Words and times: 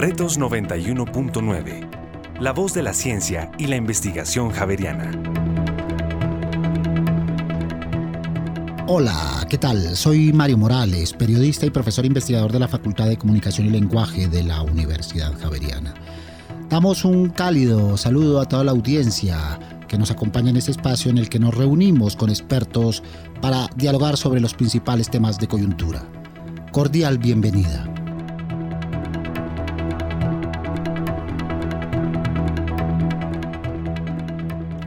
Retos 0.00 0.40
91.9. 0.40 2.40
La 2.40 2.54
voz 2.54 2.72
de 2.72 2.82
la 2.82 2.94
ciencia 2.94 3.52
y 3.58 3.66
la 3.66 3.76
investigación 3.76 4.48
javeriana. 4.48 5.10
Hola, 8.86 9.46
¿qué 9.50 9.58
tal? 9.58 9.94
Soy 9.96 10.32
Mario 10.32 10.56
Morales, 10.56 11.12
periodista 11.12 11.66
y 11.66 11.70
profesor 11.70 12.06
investigador 12.06 12.50
de 12.50 12.60
la 12.60 12.66
Facultad 12.66 13.08
de 13.08 13.18
Comunicación 13.18 13.66
y 13.66 13.70
Lenguaje 13.72 14.26
de 14.26 14.42
la 14.42 14.62
Universidad 14.62 15.38
Javeriana. 15.38 15.92
Damos 16.70 17.04
un 17.04 17.28
cálido 17.28 17.98
saludo 17.98 18.40
a 18.40 18.46
toda 18.46 18.64
la 18.64 18.70
audiencia 18.70 19.60
que 19.86 19.98
nos 19.98 20.10
acompaña 20.10 20.48
en 20.48 20.56
este 20.56 20.70
espacio 20.70 21.10
en 21.10 21.18
el 21.18 21.28
que 21.28 21.38
nos 21.38 21.54
reunimos 21.54 22.16
con 22.16 22.30
expertos 22.30 23.02
para 23.42 23.68
dialogar 23.76 24.16
sobre 24.16 24.40
los 24.40 24.54
principales 24.54 25.10
temas 25.10 25.38
de 25.38 25.46
coyuntura. 25.46 26.02
Cordial 26.72 27.18
bienvenida. 27.18 27.99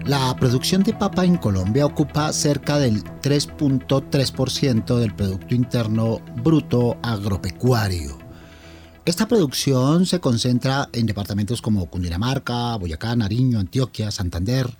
La 0.06 0.36
producción 0.36 0.84
de 0.84 0.94
papa 0.94 1.24
en 1.24 1.38
Colombia 1.38 1.86
ocupa 1.86 2.34
cerca 2.34 2.78
del 2.78 3.06
3.3% 3.22 4.98
del 4.98 5.16
Producto 5.16 5.56
Interno 5.56 6.20
Bruto 6.44 6.98
Agropecuario. 7.02 8.20
Esta 9.06 9.30
producción 9.30 10.06
se 10.06 10.20
concentra 10.20 10.90
en 10.92 11.06
departamentos 11.06 11.62
como 11.62 11.86
Cundinamarca, 11.86 12.76
Boyacá, 12.76 13.16
Nariño, 13.16 13.60
Antioquia, 13.60 14.12
Santander, 14.12 14.78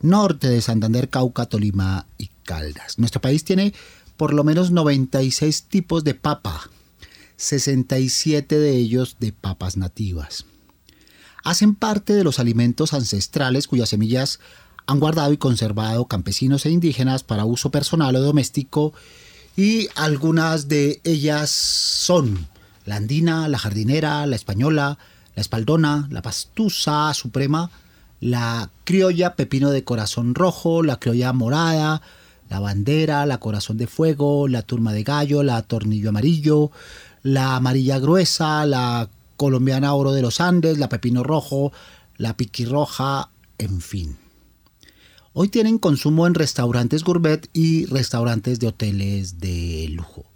norte 0.00 0.48
de 0.48 0.60
Santander, 0.60 1.08
Cauca, 1.08 1.46
Tolima 1.46 2.08
y 2.18 2.30
Caldas. 2.42 2.98
Nuestro 2.98 3.20
país 3.20 3.44
tiene 3.44 3.74
por 4.16 4.34
lo 4.34 4.42
menos 4.42 4.72
96 4.72 5.66
tipos 5.68 6.02
de 6.02 6.14
papa, 6.14 6.68
67 7.36 8.58
de 8.58 8.76
ellos 8.76 9.18
de 9.20 9.32
papas 9.32 9.76
nativas. 9.76 10.46
Hacen 11.44 11.74
parte 11.74 12.14
de 12.14 12.24
los 12.24 12.40
alimentos 12.40 12.94
ancestrales 12.94 13.68
cuyas 13.68 13.90
semillas 13.90 14.40
han 14.86 15.00
guardado 15.00 15.32
y 15.32 15.36
conservado 15.36 16.06
campesinos 16.06 16.66
e 16.66 16.70
indígenas 16.70 17.22
para 17.22 17.44
uso 17.44 17.70
personal 17.70 18.16
o 18.16 18.20
doméstico 18.20 18.92
y 19.56 19.88
algunas 19.94 20.68
de 20.68 21.00
ellas 21.04 21.50
son 21.50 22.48
la 22.84 22.96
andina, 22.96 23.48
la 23.48 23.58
jardinera, 23.58 24.26
la 24.26 24.36
española, 24.36 24.98
la 25.34 25.40
espaldona, 25.40 26.06
la 26.10 26.22
pastusa 26.22 27.12
suprema, 27.14 27.70
la 28.20 28.70
criolla 28.84 29.36
pepino 29.36 29.70
de 29.70 29.84
corazón 29.84 30.34
rojo, 30.34 30.82
la 30.82 30.98
criolla 30.98 31.32
morada, 31.32 32.02
la 32.50 32.60
bandera, 32.60 33.26
la 33.26 33.38
corazón 33.38 33.78
de 33.78 33.86
fuego, 33.86 34.48
la 34.48 34.62
turma 34.62 34.92
de 34.92 35.02
gallo, 35.02 35.42
la 35.42 35.62
tornillo 35.62 36.10
amarillo, 36.10 36.70
la 37.22 37.56
amarilla 37.56 37.98
gruesa, 37.98 38.66
la 38.66 39.08
colombiana 39.36 39.94
oro 39.94 40.12
de 40.12 40.22
los 40.22 40.40
Andes, 40.40 40.78
la 40.78 40.88
pepino 40.88 41.22
rojo, 41.22 41.72
la 42.16 42.36
piquirroja, 42.36 43.30
en 43.58 43.80
fin. 43.80 44.23
Hoy 45.36 45.48
tienen 45.48 45.78
consumo 45.78 46.28
en 46.28 46.34
restaurantes 46.34 47.02
gourmet 47.02 47.50
y 47.52 47.86
restaurantes 47.86 48.60
de 48.60 48.68
hoteles 48.68 49.40
de 49.40 49.88
lujo. 49.90 50.26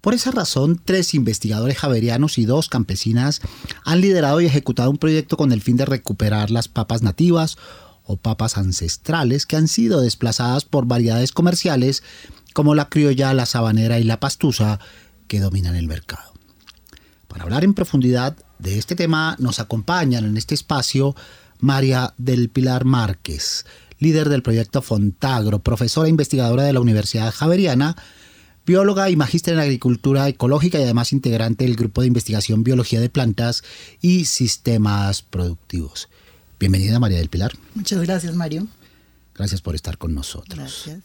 Por 0.00 0.14
esa 0.14 0.30
razón, 0.30 0.80
tres 0.84 1.14
investigadores 1.14 1.78
javerianos 1.78 2.38
y 2.38 2.44
dos 2.44 2.68
campesinas 2.68 3.40
han 3.84 4.00
liderado 4.00 4.40
y 4.40 4.46
ejecutado 4.46 4.88
un 4.88 4.98
proyecto 4.98 5.36
con 5.36 5.50
el 5.50 5.60
fin 5.60 5.76
de 5.76 5.84
recuperar 5.84 6.52
las 6.52 6.68
papas 6.68 7.02
nativas 7.02 7.58
o 8.04 8.16
papas 8.16 8.56
ancestrales 8.56 9.46
que 9.46 9.56
han 9.56 9.66
sido 9.66 10.00
desplazadas 10.00 10.64
por 10.64 10.86
variedades 10.86 11.32
comerciales 11.32 12.04
como 12.54 12.76
la 12.76 12.88
criolla, 12.88 13.34
la 13.34 13.46
sabanera 13.46 13.98
y 13.98 14.04
la 14.04 14.20
pastusa 14.20 14.78
que 15.26 15.40
dominan 15.40 15.74
el 15.74 15.88
mercado. 15.88 16.32
Para 17.26 17.42
hablar 17.42 17.64
en 17.64 17.74
profundidad 17.74 18.36
de 18.60 18.78
este 18.78 18.94
tema 18.94 19.34
nos 19.40 19.58
acompañan 19.58 20.24
en 20.24 20.36
este 20.36 20.54
espacio 20.54 21.16
María 21.62 22.12
del 22.18 22.48
Pilar 22.48 22.84
Márquez, 22.84 23.64
líder 24.00 24.28
del 24.28 24.42
proyecto 24.42 24.82
Fontagro, 24.82 25.60
profesora 25.60 26.08
e 26.08 26.10
investigadora 26.10 26.64
de 26.64 26.72
la 26.72 26.80
Universidad 26.80 27.32
Javeriana, 27.32 27.96
bióloga 28.66 29.08
y 29.10 29.16
magíster 29.16 29.54
en 29.54 29.60
agricultura 29.60 30.28
ecológica 30.28 30.80
y 30.80 30.82
además 30.82 31.12
integrante 31.12 31.64
del 31.64 31.76
grupo 31.76 32.00
de 32.00 32.08
investigación 32.08 32.64
biología 32.64 33.00
de 33.00 33.08
plantas 33.08 33.62
y 34.00 34.24
sistemas 34.24 35.22
productivos. 35.22 36.08
Bienvenida 36.58 36.98
María 36.98 37.18
del 37.18 37.28
Pilar. 37.28 37.52
Muchas 37.76 38.02
gracias 38.02 38.34
Mario. 38.34 38.66
Gracias 39.32 39.60
por 39.60 39.76
estar 39.76 39.98
con 39.98 40.14
nosotros. 40.14 40.58
Gracias. 40.58 40.98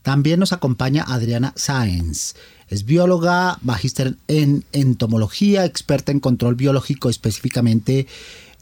También 0.00 0.40
nos 0.40 0.54
acompaña 0.54 1.04
Adriana 1.06 1.52
Sáenz. 1.54 2.34
Es 2.68 2.86
bióloga, 2.86 3.58
magíster 3.60 4.16
en 4.26 4.64
entomología, 4.72 5.66
experta 5.66 6.12
en 6.12 6.20
control 6.20 6.54
biológico 6.54 7.10
específicamente 7.10 8.06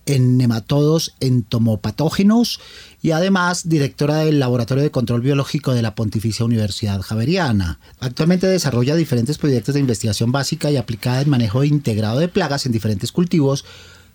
en 0.07 0.37
nematodos 0.37 1.15
entomopatógenos 1.19 2.59
y 3.01 3.11
además 3.11 3.69
directora 3.69 4.17
del 4.17 4.39
Laboratorio 4.39 4.83
de 4.83 4.91
Control 4.91 5.21
Biológico 5.21 5.73
de 5.73 5.83
la 5.83 5.93
Pontificia 5.93 6.45
Universidad 6.45 7.01
Javeriana. 7.01 7.79
Actualmente 7.99 8.47
desarrolla 8.47 8.95
diferentes 8.95 9.37
proyectos 9.37 9.75
de 9.75 9.81
investigación 9.81 10.31
básica 10.31 10.71
y 10.71 10.77
aplicada 10.77 11.21
en 11.21 11.29
manejo 11.29 11.63
integrado 11.63 12.19
de 12.19 12.29
plagas 12.29 12.65
en 12.65 12.71
diferentes 12.71 13.11
cultivos 13.11 13.65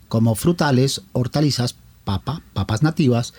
como 0.08 0.34
frutales, 0.34 1.02
hortalizas, 1.12 1.76
papa, 2.04 2.42
papas 2.52 2.82
nativas 2.82 3.34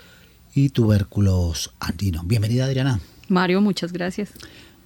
y 0.54 0.70
tubérculos 0.70 1.72
andinos. 1.80 2.26
Bienvenida 2.26 2.64
Adriana. 2.64 3.00
Mario, 3.28 3.60
muchas 3.60 3.92
gracias. 3.92 4.30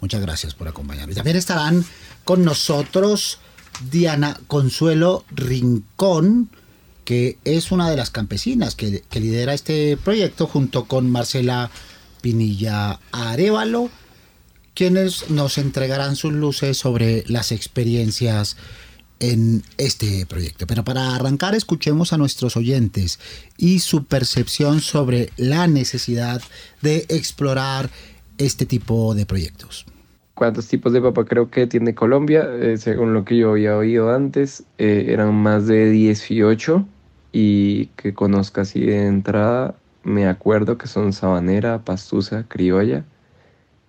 Muchas 0.01 0.21
gracias 0.21 0.55
por 0.55 0.69
acompañarnos. 0.69 1.17
También 1.17 1.37
estarán 1.37 1.85
con 2.25 2.45
nosotros 2.45 3.39
Diana 3.91 4.39
Consuelo 4.47 5.25
Rincón, 5.31 6.51
que 7.09 7.39
es 7.47 7.73
una 7.73 7.89
de 7.89 7.97
las 7.97 8.11
campesinas 8.11 8.75
que, 8.75 9.03
lidera 9.15 9.55
este 9.55 9.97
proyecto 9.97 10.47
junto 10.47 10.85
con 10.85 11.09
Marcela 11.09 11.71
Pinilla 12.21 13.01
Arevalo, 13.13 13.89
quienes 14.75 15.31
nos 15.31 15.57
entregarán 15.57 16.17
sus 16.17 16.35
luces 16.35 16.77
sobre 16.77 17.25
las 17.27 17.51
experiencias 17.51 18.59
en 19.21 19.63
este 19.79 20.27
proyecto. 20.27 20.67
Pero 20.67 20.85
para 20.85 21.17
arrancar, 21.17 21.55
escuchemos 21.55 22.13
a 22.13 22.19
nuestros 22.19 22.59
oyentes 22.59 23.19
y 23.57 23.79
su 23.79 24.05
percepción 24.05 24.83
sobre 24.83 25.31
la 25.39 25.67
necesidad 25.67 26.43
de 26.83 27.07
explorar 27.09 27.89
este 28.37 28.67
tipo 28.67 29.15
de 29.15 29.25
proyectos. 29.25 29.87
¿Cuántos 30.35 30.69
tipos 30.69 30.93
de 30.93 31.01
papa 31.01 31.25
creo 31.25 31.51
que 31.51 31.67
tiene 31.67 31.95
Colombia? 31.95 32.47
Eh, 32.61 32.77
según 32.77 33.15
lo 33.15 33.25
que 33.25 33.39
yo 33.39 33.53
había 33.53 33.79
oído 33.79 34.15
antes, 34.15 34.65
eh, 34.77 35.07
eran 35.09 35.35
más 35.35 35.67
de 35.67 35.89
18 35.89 36.87
y 37.33 37.89
que 37.97 38.15
conozca 38.15 38.63
así 38.63 38.81
de 38.83 39.07
entrada, 39.07 39.83
me 40.03 40.27
acuerdo 40.29 40.79
que 40.79 40.87
son 40.89 41.13
sabanera, 41.13 41.85
pastusa, 41.85 42.49
criolla 42.49 43.07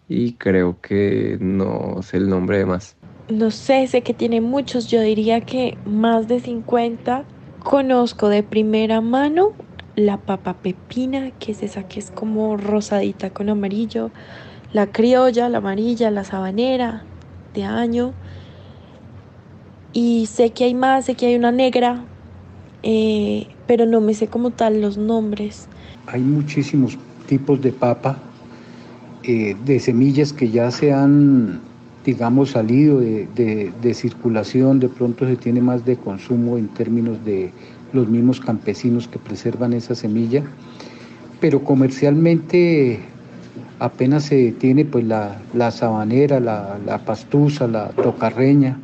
y 0.07 0.37
creo 0.37 0.81
que 0.81 1.37
no 1.41 2.01
sé 2.03 2.17
el 2.17 2.29
nombre 2.29 2.57
de 2.59 2.65
más. 2.65 2.97
No 3.29 3.51
sé, 3.51 3.85
sé 3.87 4.01
que 4.01 4.13
tiene 4.13 4.41
muchos, 4.41 4.87
yo 4.87 5.01
diría 5.01 5.41
que 5.41 5.77
más 5.85 6.27
de 6.27 6.39
50. 6.39 7.25
Conozco 7.59 8.29
de 8.29 8.43
primera 8.43 9.01
mano 9.01 9.53
la 9.95 10.17
papa 10.17 10.61
pepina, 10.61 11.31
que 11.31 11.51
es 11.51 11.61
esa 11.63 11.83
que 11.87 11.99
es 11.99 12.09
como 12.11 12.57
rosadita 12.57 13.29
con 13.31 13.49
amarillo, 13.49 14.11
la 14.71 14.91
criolla, 14.91 15.49
la 15.49 15.59
amarilla, 15.59 16.11
la 16.11 16.23
sabanera 16.23 17.05
de 17.53 17.65
año. 17.65 18.15
Y 19.91 20.27
sé 20.27 20.53
que 20.53 20.65
hay 20.65 20.73
más, 20.75 21.05
sé 21.05 21.15
que 21.15 21.27
hay 21.27 21.35
una 21.35 21.51
negra, 21.51 22.09
eh, 22.83 23.47
pero 23.67 23.85
no 23.85 24.01
me 24.01 24.13
sé 24.13 24.27
como 24.27 24.51
tal 24.51 24.81
los 24.81 24.97
nombres. 24.97 25.67
Hay 26.07 26.21
muchísimos 26.21 26.97
tipos 27.27 27.61
de 27.61 27.71
papa, 27.71 28.17
eh, 29.23 29.55
de 29.65 29.79
semillas 29.79 30.33
que 30.33 30.49
ya 30.49 30.71
se 30.71 30.93
han, 30.93 31.59
digamos, 32.05 32.51
salido 32.51 32.99
de, 32.99 33.27
de, 33.81 33.93
circulación, 33.93 34.79
de 34.79 34.89
pronto 34.89 35.27
se 35.27 35.35
tiene 35.35 35.61
más 35.61 35.85
de 35.85 35.97
consumo 35.97 36.57
en 36.57 36.69
términos 36.69 37.23
de 37.25 37.51
los 37.93 38.07
mismos 38.07 38.39
campesinos 38.39 39.07
que 39.07 39.19
preservan 39.19 39.73
esa 39.73 39.93
semilla, 39.93 40.43
pero 41.39 41.63
comercialmente 41.63 42.99
apenas 43.79 44.23
se 44.23 44.51
tiene 44.53 44.85
pues 44.85 45.05
la, 45.05 45.41
la 45.53 45.71
sabanera, 45.71 46.39
la, 46.39 46.79
la 46.85 46.99
pastusa, 46.99 47.67
la 47.67 47.89
tocarreña 47.89 48.77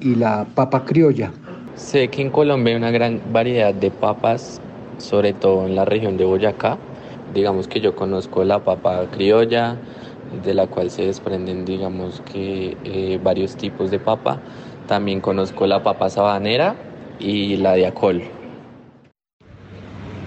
y 0.00 0.14
la 0.14 0.46
papa 0.54 0.84
criolla. 0.84 1.32
Sé 1.80 2.08
que 2.08 2.22
en 2.22 2.30
Colombia 2.30 2.74
hay 2.74 2.76
una 2.76 2.90
gran 2.92 3.20
variedad 3.32 3.74
de 3.74 3.90
papas, 3.90 4.60
sobre 4.98 5.32
todo 5.32 5.66
en 5.66 5.74
la 5.74 5.84
región 5.84 6.18
de 6.18 6.24
Boyacá. 6.24 6.78
Digamos 7.34 7.66
que 7.66 7.80
yo 7.80 7.96
conozco 7.96 8.44
la 8.44 8.60
papa 8.60 9.06
criolla, 9.10 9.76
de 10.44 10.54
la 10.54 10.68
cual 10.68 10.90
se 10.90 11.06
desprenden, 11.06 11.64
digamos 11.64 12.22
que 12.32 12.76
eh, 12.84 13.18
varios 13.20 13.56
tipos 13.56 13.90
de 13.90 13.98
papa. 13.98 14.38
También 14.86 15.20
conozco 15.20 15.66
la 15.66 15.82
papa 15.82 16.10
sabanera 16.10 16.76
y 17.18 17.56
la 17.56 17.72
de 17.72 17.86
acol. 17.86 18.22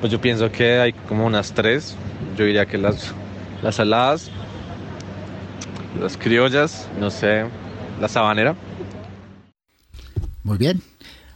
Pues 0.01 0.11
yo 0.11 0.19
pienso 0.19 0.51
que 0.51 0.79
hay 0.79 0.91
como 0.91 1.25
unas 1.25 1.53
tres. 1.53 1.95
Yo 2.35 2.43
diría 2.45 2.65
que 2.65 2.77
las, 2.77 3.13
las 3.61 3.75
saladas, 3.75 4.31
las 6.01 6.17
criollas, 6.17 6.89
no 6.99 7.09
sé, 7.09 7.45
la 8.01 8.09
sabanera. 8.09 8.55
Muy 10.43 10.57
bien. 10.57 10.81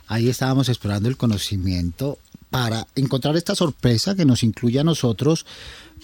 Ahí 0.08 0.30
estábamos 0.30 0.70
explorando 0.70 1.10
el 1.10 1.18
conocimiento 1.18 2.18
para 2.50 2.88
encontrar 2.96 3.36
esta 3.36 3.56
sorpresa 3.56 4.16
que 4.16 4.26
nos 4.26 4.44
incluye 4.44 4.80
a 4.80 4.84
nosotros 4.84 5.46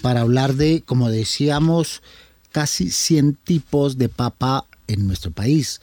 para 0.02 0.22
hablar 0.22 0.56
de, 0.56 0.84
como 0.86 1.10
decíamos, 1.10 2.02
casi 2.52 2.90
100 2.90 3.36
tipos 3.36 3.98
de 3.98 4.10
papa 4.10 4.66
en 4.88 5.08
nuestro 5.08 5.32
país. 5.32 5.82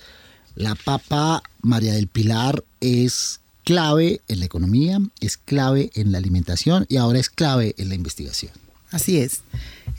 La 0.55 0.75
papa 0.75 1.43
María 1.62 1.94
del 1.94 2.08
Pilar 2.08 2.64
es 2.81 3.40
clave 3.64 4.20
en 4.28 4.40
la 4.40 4.46
economía, 4.46 5.00
es 5.20 5.37
clave 5.37 5.90
en 5.94 6.12
la 6.12 6.19
alimentación 6.19 6.87
y 6.88 6.96
ahora 6.96 7.19
es 7.19 7.31
clave 7.31 7.75
en 7.78 7.88
la 7.88 7.94
investigación. 7.94 8.52
Así 8.91 9.19
es. 9.19 9.43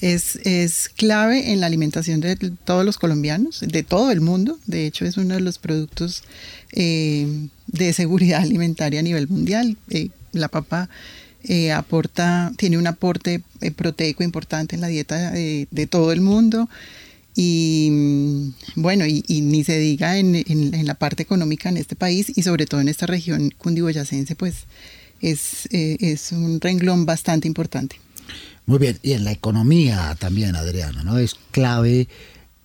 Es, 0.01 0.37
es, 0.43 0.89
clave 0.89 1.51
en 1.51 1.59
la 1.59 1.67
alimentación 1.67 2.21
de 2.21 2.35
todos 2.35 2.83
los 2.83 2.97
colombianos, 2.97 3.59
de 3.61 3.83
todo 3.83 4.11
el 4.11 4.19
mundo. 4.19 4.57
De 4.65 4.85
hecho, 4.85 5.05
es 5.05 5.17
uno 5.17 5.35
de 5.35 5.41
los 5.41 5.59
productos 5.59 6.23
eh, 6.71 7.27
de 7.67 7.93
seguridad 7.93 8.41
alimentaria 8.41 8.99
a 8.99 9.03
nivel 9.03 9.27
mundial. 9.27 9.77
Eh, 9.89 10.09
la 10.33 10.47
papa 10.47 10.89
eh, 11.43 11.71
aporta, 11.71 12.51
tiene 12.57 12.77
un 12.77 12.87
aporte 12.87 13.41
proteico 13.75 14.23
importante 14.23 14.75
en 14.75 14.81
la 14.81 14.87
dieta 14.87 15.31
de 15.31 15.87
todo 15.89 16.11
el 16.11 16.21
mundo. 16.21 16.67
Y 17.35 17.89
mm, 17.91 18.53
bueno, 18.75 19.05
y, 19.05 19.23
ni 19.41 19.63
se 19.63 19.77
diga 19.77 20.17
en, 20.17 20.35
en, 20.35 20.85
la 20.85 20.95
parte 20.95 21.23
económica 21.23 21.69
en 21.69 21.77
este 21.77 21.95
país 21.95 22.31
y 22.35 22.43
sobre 22.43 22.65
todo 22.65 22.81
en 22.81 22.89
esta 22.89 23.05
región 23.05 23.53
cundiboyacense, 23.57 24.35
pues 24.35 24.65
es, 25.21 25.67
es 25.71 26.31
un 26.31 26.59
renglón 26.59 27.05
bastante 27.05 27.47
importante. 27.47 27.97
Muy 28.65 28.79
bien, 28.79 28.99
y 29.01 29.13
en 29.13 29.23
la 29.23 29.31
economía 29.31 30.15
también, 30.19 30.55
Adriana, 30.55 31.03
¿no? 31.03 31.17
Es 31.17 31.35
clave 31.51 32.07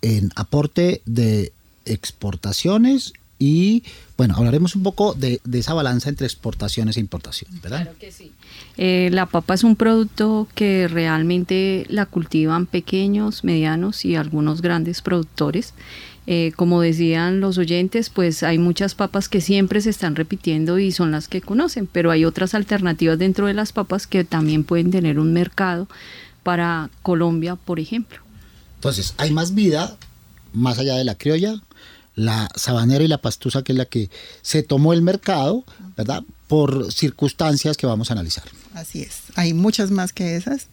en 0.02 0.30
aporte 0.36 1.02
de 1.06 1.52
exportaciones 1.84 3.12
y 3.38 3.82
bueno, 4.16 4.34
hablaremos 4.36 4.74
un 4.76 4.82
poco 4.82 5.12
de, 5.12 5.40
esa 5.52 5.74
balanza 5.74 6.08
entre 6.08 6.26
exportaciones 6.26 6.96
e 6.96 7.00
importaciones, 7.00 7.60
¿verdad? 7.60 7.82
Claro 7.82 7.98
que 7.98 8.10
sí. 8.10 8.32
Eh, 8.78 9.10
la 9.12 9.26
papa 9.26 9.54
es 9.54 9.62
un 9.62 9.76
producto 9.76 10.48
que 10.54 10.88
realmente 10.88 11.84
la 11.88 12.06
cultivan 12.06 12.64
pequeños, 12.64 13.44
medianos 13.44 14.06
y 14.06 14.16
algunos 14.16 14.62
grandes 14.62 15.02
productores. 15.02 15.74
Eh, 16.26 16.52
como 16.56 16.80
decían 16.80 17.40
los 17.40 17.56
oyentes, 17.56 18.10
pues 18.10 18.42
hay 18.42 18.58
muchas 18.58 18.94
papas 18.94 19.28
que 19.28 19.40
siempre 19.40 19.80
se 19.80 19.90
están 19.90 20.16
repitiendo 20.16 20.78
y 20.78 20.90
son 20.90 21.12
las 21.12 21.28
que 21.28 21.40
conocen, 21.40 21.86
pero 21.86 22.10
hay 22.10 22.24
otras 22.24 22.54
alternativas 22.54 23.18
dentro 23.18 23.46
de 23.46 23.54
las 23.54 23.72
papas 23.72 24.06
que 24.06 24.24
también 24.24 24.64
pueden 24.64 24.90
tener 24.90 25.20
un 25.20 25.32
mercado 25.32 25.88
para 26.42 26.90
Colombia, 27.02 27.54
por 27.54 27.78
ejemplo. 27.78 28.18
Entonces, 28.74 29.14
hay 29.18 29.30
más 29.30 29.54
vida 29.54 29.96
más 30.52 30.78
allá 30.78 30.96
de 30.96 31.04
la 31.04 31.16
criolla, 31.16 31.60
la 32.14 32.48
sabanera 32.56 33.04
y 33.04 33.08
la 33.08 33.18
pastusa, 33.18 33.62
que 33.62 33.72
es 33.72 33.78
la 33.78 33.84
que 33.84 34.10
se 34.42 34.62
tomó 34.62 34.92
el 34.92 35.02
mercado, 35.02 35.64
¿verdad? 35.96 36.24
Por 36.48 36.92
circunstancias 36.92 37.76
que 37.76 37.86
vamos 37.86 38.10
a 38.10 38.14
analizar. 38.14 38.44
Así 38.74 39.02
es. 39.02 39.22
Hay 39.36 39.52
muchas 39.52 39.90
más 39.90 40.12
que 40.12 40.36
esas. 40.36 40.68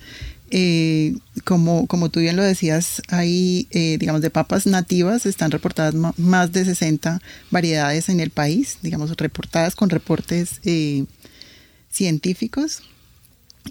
Eh, 0.55 1.15
como, 1.45 1.87
como 1.87 2.09
tú 2.09 2.19
bien 2.19 2.35
lo 2.35 2.43
decías, 2.43 3.01
hay, 3.07 3.67
eh, 3.71 3.97
digamos, 3.99 4.21
de 4.21 4.29
papas 4.29 4.67
nativas, 4.67 5.25
están 5.25 5.49
reportadas 5.49 5.95
más 5.95 6.51
de 6.51 6.63
60 6.63 7.19
variedades 7.49 8.07
en 8.07 8.19
el 8.19 8.29
país, 8.29 8.77
digamos, 8.83 9.09
reportadas 9.17 9.75
con 9.75 9.89
reportes 9.89 10.61
eh, 10.63 11.05
científicos 11.89 12.83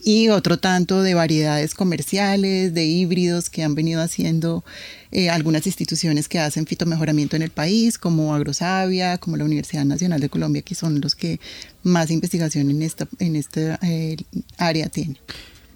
y 0.03 0.29
otro 0.31 0.59
tanto 0.59 1.03
de 1.03 1.15
variedades 1.15 1.75
comerciales, 1.75 2.75
de 2.75 2.85
híbridos 2.85 3.49
que 3.49 3.63
han 3.63 3.77
venido 3.77 4.03
haciendo 4.03 4.65
eh, 5.13 5.31
algunas 5.31 5.67
instituciones 5.67 6.29
que 6.29 6.41
hacen 6.41 6.67
fitomejoramiento 6.67 7.37
en 7.37 7.43
el 7.43 7.51
país, 7.51 7.97
como 7.97 8.35
Agrosavia, 8.35 9.19
como 9.19 9.37
la 9.37 9.45
Universidad 9.45 9.85
Nacional 9.85 10.21
de 10.21 10.29
Colombia, 10.29 10.63
que 10.63 10.75
son 10.75 11.01
los 11.01 11.15
que 11.15 11.39
más 11.85 12.11
investigación 12.11 12.71
en 12.71 12.83
esta, 12.83 13.07
en 13.21 13.37
esta 13.37 13.79
eh, 13.83 14.17
área 14.57 14.89
tienen. 14.89 15.19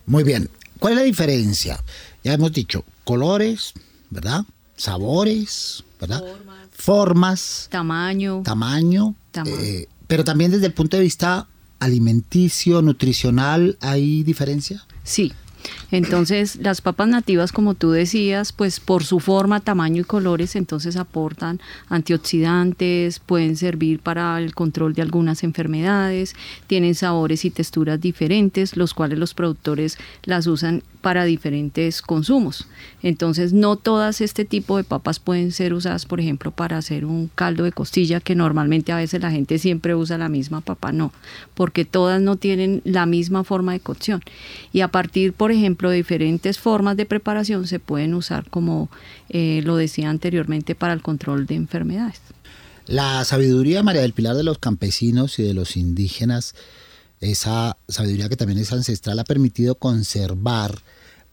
Muy 0.06 0.25
bien. 0.25 0.49
¿Cuál 0.78 0.94
es 0.94 0.99
la 0.99 1.05
diferencia? 1.05 1.82
Ya 2.25 2.32
hemos 2.32 2.52
dicho 2.52 2.84
colores, 3.05 3.73
¿verdad? 4.11 4.44
Sabores, 4.76 5.84
¿verdad? 6.00 6.20
Formas. 6.20 6.56
Formas 6.70 7.69
tamaño. 7.70 8.43
Tamaño. 8.44 9.14
Eh, 9.46 9.88
pero 10.06 10.25
también 10.25 10.50
desde 10.50 10.67
el 10.67 10.73
punto 10.73 10.96
de 10.96 11.02
vista 11.02 11.49
alimenticio, 11.78 12.82
nutricional, 12.82 13.76
¿hay 13.81 14.23
diferencia? 14.23 14.84
Sí. 15.05 15.32
Entonces, 15.90 16.56
las 16.56 16.80
papas 16.80 17.08
nativas, 17.08 17.52
como 17.52 17.74
tú 17.74 17.90
decías, 17.90 18.52
pues 18.52 18.80
por 18.80 19.04
su 19.04 19.20
forma, 19.20 19.60
tamaño 19.60 20.02
y 20.02 20.04
colores, 20.04 20.56
entonces 20.56 20.96
aportan 20.96 21.60
antioxidantes, 21.88 23.18
pueden 23.18 23.56
servir 23.56 24.00
para 24.00 24.38
el 24.38 24.54
control 24.54 24.94
de 24.94 25.02
algunas 25.02 25.42
enfermedades, 25.42 26.34
tienen 26.66 26.94
sabores 26.94 27.44
y 27.44 27.50
texturas 27.50 28.00
diferentes, 28.00 28.76
los 28.76 28.94
cuales 28.94 29.18
los 29.18 29.34
productores 29.34 29.98
las 30.24 30.46
usan 30.46 30.82
para 31.06 31.25
diferentes 31.25 32.03
consumos. 32.03 32.67
Entonces, 33.00 33.53
no 33.53 33.76
todas 33.76 34.20
este 34.20 34.44
tipo 34.44 34.76
de 34.76 34.82
papas 34.82 35.20
pueden 35.20 35.53
ser 35.53 35.73
usadas, 35.73 36.05
por 36.05 36.19
ejemplo, 36.19 36.50
para 36.50 36.79
hacer 36.79 37.05
un 37.05 37.31
caldo 37.32 37.62
de 37.62 37.70
costilla, 37.70 38.19
que 38.19 38.35
normalmente 38.35 38.91
a 38.91 38.97
veces 38.97 39.23
la 39.23 39.31
gente 39.31 39.61
siempre 39.61 39.94
usa 39.94 40.19
la 40.19 40.29
misma 40.29 40.62
papa, 40.62 40.91
no, 40.91 41.12
porque 41.55 41.85
todas 41.85 42.20
no 42.20 42.35
tienen 42.35 42.82
la 42.85 43.06
misma 43.06 43.44
forma 43.44 43.73
de 43.73 43.79
cocción. 43.79 44.20
Y 44.73 44.81
a 44.81 44.88
partir, 44.88 45.32
por 45.32 45.53
ejemplo, 45.53 45.91
de 45.91 45.99
diferentes 45.99 46.58
formas 46.58 46.97
de 46.97 47.06
preparación, 47.06 47.69
se 47.69 47.79
pueden 47.79 48.12
usar, 48.12 48.50
como 48.50 48.91
eh, 49.29 49.61
lo 49.62 49.76
decía 49.76 50.11
anteriormente, 50.11 50.75
para 50.75 50.93
el 50.93 51.03
control 51.03 51.47
de 51.47 51.55
enfermedades. 51.55 52.20
La 52.87 53.25
sabiduría, 53.25 53.85
María 53.85 54.03
del 54.03 54.12
Pilar, 54.12 54.35
de 54.35 54.43
los 54.43 54.58
campesinos 54.58 55.38
y 55.38 55.44
de 55.44 55.55
los 55.55 55.76
indígenas, 55.76 56.56
esa 57.20 57.76
sabiduría 57.87 58.29
que 58.29 58.37
también 58.37 58.58
es 58.58 58.73
ancestral, 58.73 59.20
ha 59.20 59.25
permitido 59.25 59.76
conservar 59.76 60.82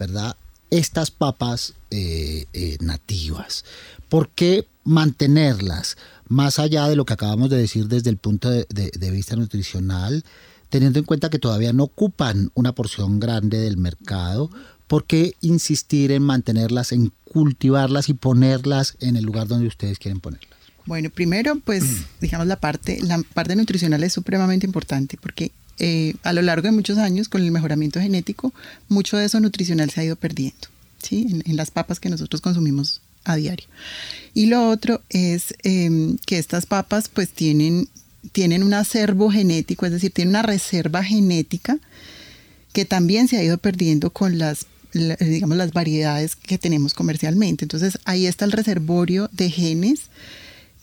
¿verdad? 0.03 0.35
Estas 0.69 1.11
papas 1.11 1.75
eh, 1.89 2.45
eh, 2.51 2.77
nativas. 2.81 3.63
¿Por 4.09 4.29
qué 4.29 4.67
mantenerlas 4.83 5.97
más 6.27 6.59
allá 6.59 6.89
de 6.89 6.97
lo 6.97 7.05
que 7.05 7.13
acabamos 7.13 7.49
de 7.49 7.57
decir 7.57 7.87
desde 7.87 8.09
el 8.09 8.17
punto 8.17 8.49
de, 8.49 9.11
vista 9.11 9.37
nutricional, 9.37 10.25
teniendo 10.69 10.99
en 10.99 11.05
cuenta 11.05 11.29
que 11.29 11.39
todavía 11.39 11.71
no 11.71 11.83
ocupan 11.83 12.51
una 12.53 12.73
porción 12.73 13.21
grande 13.21 13.59
del 13.59 13.77
mercado? 13.77 14.49
¿Por 14.87 15.05
qué 15.05 15.35
insistir 15.39 16.11
en 16.11 16.23
mantenerlas, 16.23 16.91
en 16.91 17.13
cultivarlas 17.23 18.09
y 18.09 18.13
ponerlas 18.13 18.97
en 18.99 19.15
el 19.15 19.23
lugar 19.23 19.47
donde 19.47 19.67
ustedes 19.67 19.99
quieren 19.99 20.19
ponerlas? 20.19 20.59
Bueno, 20.85 21.09
primero, 21.11 21.59
pues, 21.63 21.83
digamos, 22.19 22.47
la 22.47 22.57
parte, 22.57 22.99
la 23.03 23.21
parte 23.33 23.55
nutricional 23.55 24.03
es 24.03 24.11
supremamente 24.11 24.65
importante 24.65 25.17
porque 25.21 25.53
eh, 25.79 26.15
a 26.23 26.33
lo 26.33 26.41
largo 26.41 26.67
de 26.67 26.71
muchos 26.71 26.97
años, 26.97 27.29
con 27.29 27.41
el 27.41 27.51
mejoramiento 27.51 27.99
genético, 27.99 28.53
mucho 28.89 29.17
de 29.17 29.25
eso 29.25 29.39
nutricional 29.39 29.89
se 29.89 30.01
ha 30.01 30.03
ido 30.03 30.15
perdiendo, 30.15 30.67
¿sí? 31.01 31.41
En, 31.45 31.55
las 31.55 31.71
papas 31.71 31.99
que 31.99 32.09
nosotros 32.09 32.41
consumimos 32.41 33.01
a 33.23 33.35
diario. 33.35 33.67
Y 34.33 34.47
lo 34.47 34.69
otro 34.69 35.01
es 35.09 35.55
em, 35.63 36.17
que 36.25 36.37
estas 36.37 36.65
papas 36.65 37.09
pues 37.09 37.29
tienen, 37.29 37.87
tienen 38.31 38.63
un 38.63 38.73
acervo 38.73 39.31
genético, 39.31 39.85
es 39.85 39.91
decir, 39.91 40.11
tienen 40.11 40.29
una 40.29 40.43
reserva 40.43 41.03
genética 41.03 41.77
que 42.73 42.85
también 42.85 43.27
se 43.27 43.37
ha 43.37 43.43
ido 43.43 43.57
perdiendo 43.57 44.09
con 44.09 44.37
las 44.37 44.65
digamos 44.93 45.57
las 45.57 45.73
variedades 45.73 46.35
que 46.35 46.57
tenemos 46.57 46.93
comercialmente. 46.93 47.65
Entonces 47.65 47.97
ahí 48.05 48.27
está 48.27 48.45
el 48.45 48.51
reservorio 48.51 49.29
de 49.31 49.49
genes 49.49 50.01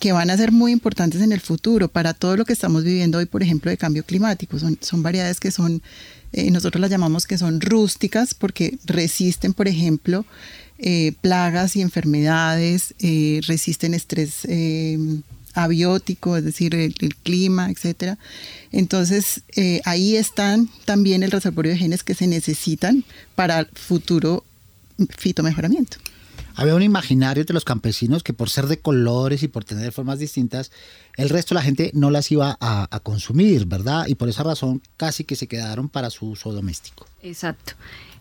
que 0.01 0.13
van 0.13 0.31
a 0.31 0.37
ser 0.37 0.51
muy 0.51 0.73
importantes 0.73 1.21
en 1.21 1.31
el 1.31 1.41
futuro 1.41 1.87
para 1.87 2.15
todo 2.15 2.35
lo 2.35 2.47
que 2.47 2.55
estamos 2.55 2.85
viviendo 2.85 3.19
hoy, 3.19 3.27
por 3.27 3.43
ejemplo, 3.43 3.71
de 3.71 3.77
cambio 3.77 4.03
climático. 4.03 4.59
Son, 4.59 4.79
son 4.81 5.03
variedades 5.03 5.39
que 5.39 5.51
son, 5.51 5.83
eh, 6.33 6.51
nosotros 6.51 6.81
las 6.81 6.91
llamamos 6.91 7.27
que 7.27 7.37
son 7.37 7.61
rústicas 7.61 8.33
porque 8.33 8.79
resisten, 8.87 9.53
por 9.53 9.69
ejemplo, 9.69 10.25
eh, 10.79 11.13
plagas 11.21 11.77
y 11.77 11.83
enfermedades, 11.83 12.95
eh, 12.99 13.43
resisten 13.47 13.93
estrés 13.93 14.49
abiótico, 15.53 16.37
es 16.39 16.45
decir, 16.45 16.75
el, 16.75 16.95
clima, 17.23 17.71
etc. 17.71 18.17
Entonces, 18.73 19.43
ahí 19.85 20.17
están 20.17 20.71
también 20.87 21.23
el 21.23 21.31
reservorio 21.31 21.73
de 21.73 21.79
genes 21.79 22.05
que 22.05 22.15
se 22.15 22.27
necesitan 22.27 23.05
para 23.35 23.67
futuro 23.75 24.45
fitomejoramiento. 25.19 25.99
Había 26.61 26.75
un 26.75 26.83
imaginario 26.83 27.43
de 27.47 27.55
los 27.55 27.65
campesinos 27.65 28.23
que 28.23 28.35
por 28.35 28.51
ser 28.51 28.67
de 28.67 28.79
colores 28.79 29.43
y 29.43 29.49
por 29.49 29.65
tener 29.65 29.93
formas 29.93 30.19
distintas, 30.19 30.71
el 31.17 31.31
resto 31.31 31.55
de 31.55 31.61
la 31.61 31.65
gente 31.65 31.91
no 31.95 32.11
las 32.11 32.31
iba 32.31 32.59
a, 32.61 33.01
consumir, 33.03 33.65
¿verdad? 33.65 34.07
Y 34.09 34.15
por 34.15 34.29
esa 34.29 34.43
razón 34.43 34.83
casi 34.99 35.25
que 35.25 35.37
se 35.37 35.47
quedaron 35.47 35.89
para 35.89 36.11
su 36.11 36.27
uso 36.27 36.53
doméstico. 36.53 37.07
Exacto. 37.23 37.73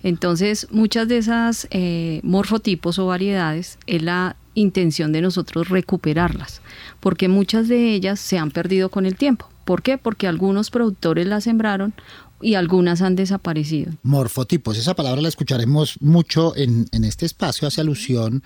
Entonces, 0.03 0.67
muchas 0.71 1.09
de 1.09 1.17
esas 1.17 1.67
eh, 1.71 2.21
morfotipos 2.23 2.97
o 2.97 3.07
variedades 3.07 3.77
es 3.87 4.01
la 4.03 4.37
intención 4.53 5.11
de 5.11 5.19
nosotros 5.19 5.67
recuperarlas, 5.67 6.61
porque 7.01 7.27
muchas 7.27 7.67
de 7.67 7.93
ellas 7.93 8.21
se 8.21 8.37
han 8.37 8.51
perdido 8.51 8.87
con 8.87 9.05
el 9.05 9.17
tiempo. 9.17 9.49
¿Por 9.65 9.81
qué? 9.81 9.97
Porque 9.97 10.27
algunos 10.27 10.69
productores 10.71 11.27
las 11.27 11.43
sembraron 11.43 11.93
y 12.41 12.55
algunas 12.55 13.01
han 13.01 13.15
desaparecido. 13.15 13.91
Morfotipos, 14.03 14.77
esa 14.77 14.95
palabra 14.95 15.21
la 15.21 15.29
escucharemos 15.29 16.01
mucho 16.01 16.55
en, 16.55 16.87
este 17.03 17.25
espacio, 17.25 17.67
hace 17.67 17.81
alusión 17.81 18.43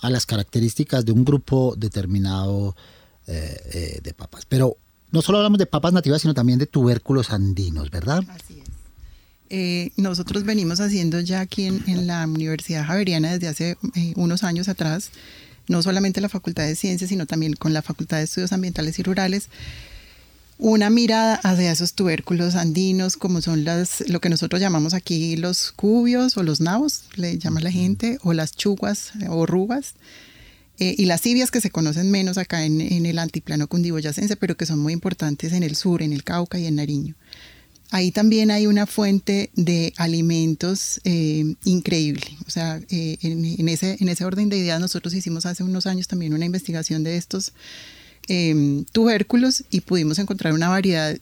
a 0.00 0.10
las 0.10 0.26
características 0.26 1.04
de 1.04 1.12
un 1.12 1.24
grupo 1.24 1.74
determinado 1.76 2.76
eh, 3.26 3.56
eh, 3.72 4.00
de 4.02 4.14
papas. 4.14 4.44
Pero 4.46 4.76
no 5.10 5.22
solo 5.22 5.38
hablamos 5.38 5.58
de 5.58 5.66
papas 5.66 5.92
nativas, 5.92 6.22
sino 6.22 6.34
también 6.34 6.58
de 6.58 6.66
tubérculos 6.66 7.30
andinos, 7.30 7.90
¿verdad? 7.90 8.24
Así 8.28 8.60
es. 8.60 8.66
Eh, 9.48 9.92
nosotros 9.96 10.44
venimos 10.44 10.80
haciendo 10.80 11.20
ya 11.20 11.40
aquí 11.40 11.66
en, 11.66 12.06
la 12.06 12.26
Universidad 12.26 12.84
Javeriana 12.84 13.32
desde 13.32 13.48
hace 13.48 13.76
eh, 13.94 14.12
unos 14.16 14.42
años 14.42 14.68
atrás, 14.68 15.10
no 15.68 15.82
solamente 15.82 16.20
la 16.20 16.28
Facultad 16.28 16.66
de 16.66 16.74
Ciencias, 16.74 17.10
sino 17.10 17.26
también 17.26 17.54
con 17.54 17.72
la 17.72 17.82
Facultad 17.82 18.18
de 18.18 18.24
Estudios 18.24 18.52
Ambientales 18.52 18.98
y 18.98 19.02
Rurales, 19.04 19.48
una 20.58 20.88
mirada 20.88 21.34
hacia 21.36 21.70
esos 21.70 21.92
tubérculos 21.92 22.54
andinos, 22.54 23.16
como 23.16 23.42
son 23.42 23.64
las, 23.64 24.08
lo 24.08 24.20
que 24.20 24.30
nosotros 24.30 24.60
llamamos 24.60 24.94
aquí 24.94 25.36
los 25.36 25.72
cubios 25.72 26.36
o 26.36 26.42
los 26.42 26.60
nabos, 26.60 27.04
le 27.16 27.38
llama 27.38 27.60
la 27.60 27.70
gente, 27.70 28.18
o 28.22 28.32
las 28.32 28.56
chuguas 28.56 29.12
o 29.28 29.44
rugas, 29.44 29.94
eh, 30.78 30.94
y 30.96 31.06
las 31.06 31.20
civias 31.20 31.50
que 31.50 31.60
se 31.60 31.70
conocen 31.70 32.10
menos 32.10 32.38
acá 32.38 32.64
en, 32.64 32.80
el 32.80 33.18
altiplano 33.18 33.66
cundiboyacense, 33.66 34.36
pero 34.36 34.56
que 34.56 34.66
son 34.66 34.78
muy 34.78 34.92
importantes 34.92 35.52
en 35.52 35.62
el 35.62 35.76
sur, 35.76 36.02
en 36.02 36.12
el 36.12 36.24
Cauca 36.24 36.58
y 36.58 36.66
en 36.66 36.76
Nariño. 36.76 37.14
Ahí 37.90 38.10
también 38.10 38.50
hay 38.50 38.66
una 38.66 38.86
fuente 38.86 39.50
de 39.54 39.92
alimentos 39.96 41.00
eh, 41.04 41.54
increíble. 41.64 42.26
O 42.46 42.50
sea, 42.50 42.80
eh, 42.90 43.16
en, 43.22 43.68
ese, 43.68 43.96
en 44.00 44.08
ese 44.08 44.24
orden 44.24 44.48
de 44.48 44.58
ideas 44.58 44.80
nosotros 44.80 45.14
hicimos 45.14 45.46
hace 45.46 45.62
unos 45.62 45.86
años 45.86 46.08
también 46.08 46.34
una 46.34 46.44
investigación 46.44 47.04
de 47.04 47.16
estos 47.16 47.52
Em, 48.28 48.84
tubérculos 48.86 49.64
y 49.70 49.82
pudimos 49.82 50.18
encontrar 50.18 50.52
una 50.52 50.68
variedad 50.68 51.16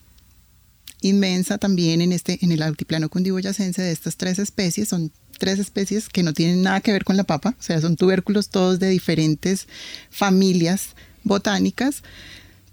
inmensa 1.01 1.59
también 1.59 2.01
en, 2.01 2.11
este, 2.11 2.39
en 2.41 2.51
el 2.51 2.63
altiplano 2.63 3.09
cundiboyacense 3.09 3.81
de 3.81 3.91
estas 3.91 4.17
tres 4.17 4.39
especies. 4.39 4.89
Son 4.89 5.11
tres 5.37 5.59
especies 5.59 6.09
que 6.09 6.23
no 6.23 6.33
tienen 6.33 6.63
nada 6.63 6.81
que 6.81 6.91
ver 6.91 7.03
con 7.03 7.17
la 7.17 7.23
papa, 7.23 7.55
o 7.59 7.61
sea, 7.61 7.79
son 7.81 7.95
tubérculos 7.95 8.49
todos 8.49 8.79
de 8.79 8.89
diferentes 8.89 9.67
familias 10.09 10.95
botánicas, 11.23 12.01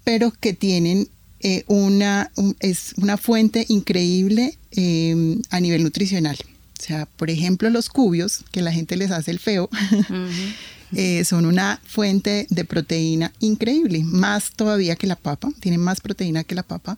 pero 0.03 0.31
que 0.31 0.53
tienen 0.53 1.09
eh, 1.41 1.63
una, 1.67 2.31
es 2.59 2.93
una 2.97 3.17
fuente 3.17 3.65
increíble 3.67 4.57
em, 4.71 5.41
a 5.49 5.59
nivel 5.59 5.83
nutricional. 5.83 6.37
O 6.79 6.85
sea, 6.85 7.05
por 7.05 7.29
ejemplo, 7.29 7.69
los 7.69 7.89
cubios, 7.89 8.43
que 8.51 8.61
la 8.61 8.71
gente 8.71 8.97
les 8.97 9.11
hace 9.11 9.31
el 9.31 9.39
feo, 9.39 9.69
Eh, 10.95 11.25
son 11.25 11.45
una 11.45 11.81
fuente 11.85 12.47
de 12.49 12.65
proteína 12.65 13.31
increíble, 13.39 14.03
más 14.03 14.51
todavía 14.51 14.95
que 14.95 15.07
la 15.07 15.15
papa, 15.15 15.51
tienen 15.59 15.81
más 15.81 16.01
proteína 16.01 16.43
que 16.43 16.55
la 16.55 16.63
papa, 16.63 16.97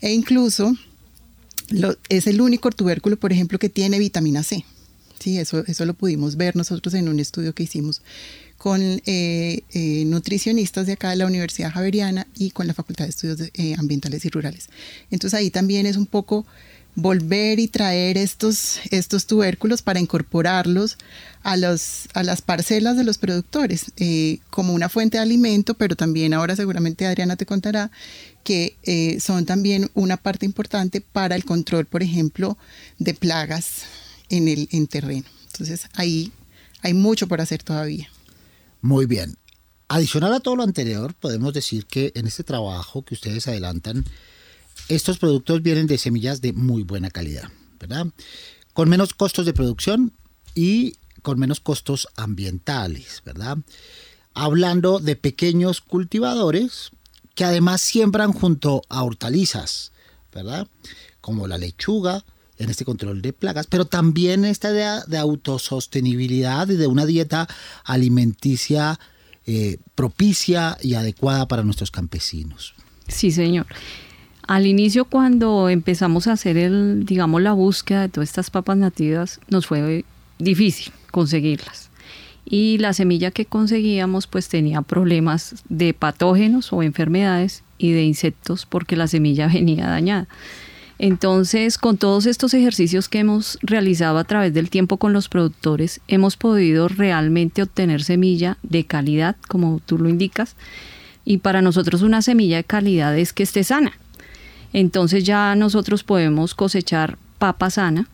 e 0.00 0.12
incluso 0.12 0.74
es 2.08 2.26
el 2.26 2.40
único 2.40 2.70
tubérculo, 2.70 3.16
por 3.16 3.32
ejemplo, 3.32 3.58
que 3.58 3.68
tiene 3.68 3.98
vitamina 3.98 4.42
C. 4.42 4.64
Sí, 5.18 5.38
eso, 5.38 5.64
eso 5.66 5.84
lo 5.84 5.94
pudimos 5.94 6.36
ver 6.36 6.56
nosotros 6.56 6.94
en 6.94 7.08
un 7.08 7.20
estudio 7.20 7.54
que 7.54 7.64
hicimos 7.64 8.00
con 8.56 8.80
eh, 8.82 9.62
eh, 9.72 10.04
nutricionistas 10.06 10.86
de 10.86 10.94
acá 10.94 11.10
de 11.10 11.16
la 11.16 11.26
Universidad 11.26 11.72
Javeriana 11.72 12.26
y 12.34 12.50
con 12.50 12.66
la 12.66 12.74
Facultad 12.74 13.04
de 13.04 13.10
Estudios 13.10 13.38
Ambientales 13.78 14.24
y 14.24 14.30
Rurales. 14.30 14.68
Entonces 15.10 15.38
ahí 15.38 15.50
también 15.50 15.86
es 15.86 15.96
un 15.96 16.06
poco 16.06 16.46
volver 17.00 17.58
y 17.58 17.68
traer 17.68 18.18
estos, 18.18 18.78
estos 18.90 19.26
tubérculos 19.26 19.82
para 19.82 20.00
incorporarlos 20.00 20.98
a, 21.42 21.56
los, 21.56 22.08
a 22.14 22.22
las 22.22 22.42
parcelas 22.42 22.96
de 22.96 23.04
los 23.04 23.18
productores 23.18 23.92
eh, 23.96 24.38
como 24.50 24.74
una 24.74 24.88
fuente 24.88 25.16
de 25.16 25.22
alimento, 25.22 25.74
pero 25.74 25.96
también 25.96 26.34
ahora 26.34 26.56
seguramente 26.56 27.06
Adriana 27.06 27.36
te 27.36 27.46
contará 27.46 27.90
que 28.44 28.76
eh, 28.82 29.20
son 29.20 29.46
también 29.46 29.90
una 29.94 30.16
parte 30.16 30.46
importante 30.46 31.00
para 31.00 31.36
el 31.36 31.44
control, 31.44 31.86
por 31.86 32.02
ejemplo, 32.02 32.58
de 32.98 33.14
plagas 33.14 33.82
en 34.28 34.48
el 34.48 34.68
en 34.72 34.86
terreno. 34.86 35.26
Entonces 35.52 35.88
ahí 35.94 36.32
hay 36.82 36.94
mucho 36.94 37.26
por 37.26 37.40
hacer 37.40 37.62
todavía. 37.62 38.08
Muy 38.80 39.06
bien. 39.06 39.36
Adicional 39.88 40.32
a 40.32 40.40
todo 40.40 40.56
lo 40.56 40.62
anterior, 40.62 41.14
podemos 41.14 41.52
decir 41.52 41.84
que 41.86 42.12
en 42.14 42.26
este 42.26 42.44
trabajo 42.44 43.02
que 43.02 43.14
ustedes 43.14 43.48
adelantan, 43.48 44.04
estos 44.90 45.18
productos 45.18 45.62
vienen 45.62 45.86
de 45.86 45.98
semillas 45.98 46.40
de 46.40 46.52
muy 46.52 46.82
buena 46.82 47.10
calidad, 47.10 47.48
¿verdad? 47.78 48.06
Con 48.72 48.88
menos 48.88 49.14
costos 49.14 49.46
de 49.46 49.52
producción 49.52 50.12
y 50.54 50.96
con 51.22 51.38
menos 51.38 51.60
costos 51.60 52.08
ambientales, 52.16 53.22
¿verdad? 53.24 53.58
Hablando 54.34 54.98
de 54.98 55.16
pequeños 55.16 55.80
cultivadores 55.80 56.90
que 57.34 57.44
además 57.44 57.80
siembran 57.80 58.32
junto 58.32 58.82
a 58.88 59.02
hortalizas, 59.02 59.92
¿verdad? 60.32 60.66
Como 61.20 61.46
la 61.46 61.58
lechuga, 61.58 62.24
en 62.58 62.68
este 62.68 62.84
control 62.84 63.22
de 63.22 63.32
plagas, 63.32 63.66
pero 63.66 63.86
también 63.86 64.44
esta 64.44 64.70
idea 64.70 65.02
de 65.06 65.16
autosostenibilidad 65.16 66.68
y 66.68 66.76
de 66.76 66.86
una 66.86 67.06
dieta 67.06 67.48
alimenticia 67.84 69.00
eh, 69.46 69.78
propicia 69.94 70.76
y 70.82 70.92
adecuada 70.92 71.48
para 71.48 71.62
nuestros 71.62 71.90
campesinos. 71.90 72.74
Sí, 73.08 73.30
señor. 73.30 73.66
Al 74.50 74.66
inicio 74.66 75.04
cuando 75.04 75.68
empezamos 75.68 76.26
a 76.26 76.32
hacer 76.32 76.56
el, 76.56 77.06
digamos, 77.06 77.40
la 77.40 77.52
búsqueda 77.52 78.00
de 78.00 78.08
todas 78.08 78.30
estas 78.30 78.50
papas 78.50 78.76
nativas, 78.76 79.38
nos 79.48 79.68
fue 79.68 80.04
difícil 80.40 80.92
conseguirlas. 81.12 81.88
Y 82.44 82.78
la 82.78 82.92
semilla 82.92 83.30
que 83.30 83.46
conseguíamos 83.46 84.26
pues 84.26 84.48
tenía 84.48 84.82
problemas 84.82 85.62
de 85.68 85.94
patógenos 85.94 86.72
o 86.72 86.82
enfermedades 86.82 87.62
y 87.78 87.92
de 87.92 88.02
insectos 88.02 88.66
porque 88.66 88.96
la 88.96 89.06
semilla 89.06 89.46
venía 89.52 89.86
dañada. 89.86 90.26
Entonces, 90.98 91.78
con 91.78 91.96
todos 91.96 92.26
estos 92.26 92.52
ejercicios 92.52 93.08
que 93.08 93.20
hemos 93.20 93.56
realizado 93.62 94.18
a 94.18 94.24
través 94.24 94.52
del 94.52 94.68
tiempo 94.68 94.96
con 94.96 95.12
los 95.12 95.28
productores, 95.28 96.00
hemos 96.08 96.36
podido 96.36 96.88
realmente 96.88 97.62
obtener 97.62 98.02
semilla 98.02 98.58
de 98.64 98.84
calidad, 98.84 99.36
como 99.46 99.80
tú 99.86 99.96
lo 99.96 100.08
indicas. 100.08 100.56
Y 101.24 101.38
para 101.38 101.62
nosotros 101.62 102.02
una 102.02 102.20
semilla 102.20 102.56
de 102.56 102.64
calidad 102.64 103.16
es 103.16 103.32
que 103.32 103.44
esté 103.44 103.62
sana, 103.62 103.92
entonces 104.72 105.24
ya 105.24 105.54
nosotros 105.54 106.04
podemos 106.04 106.54
cosechar 106.54 107.18
papa 107.38 107.70
sana 107.70 108.08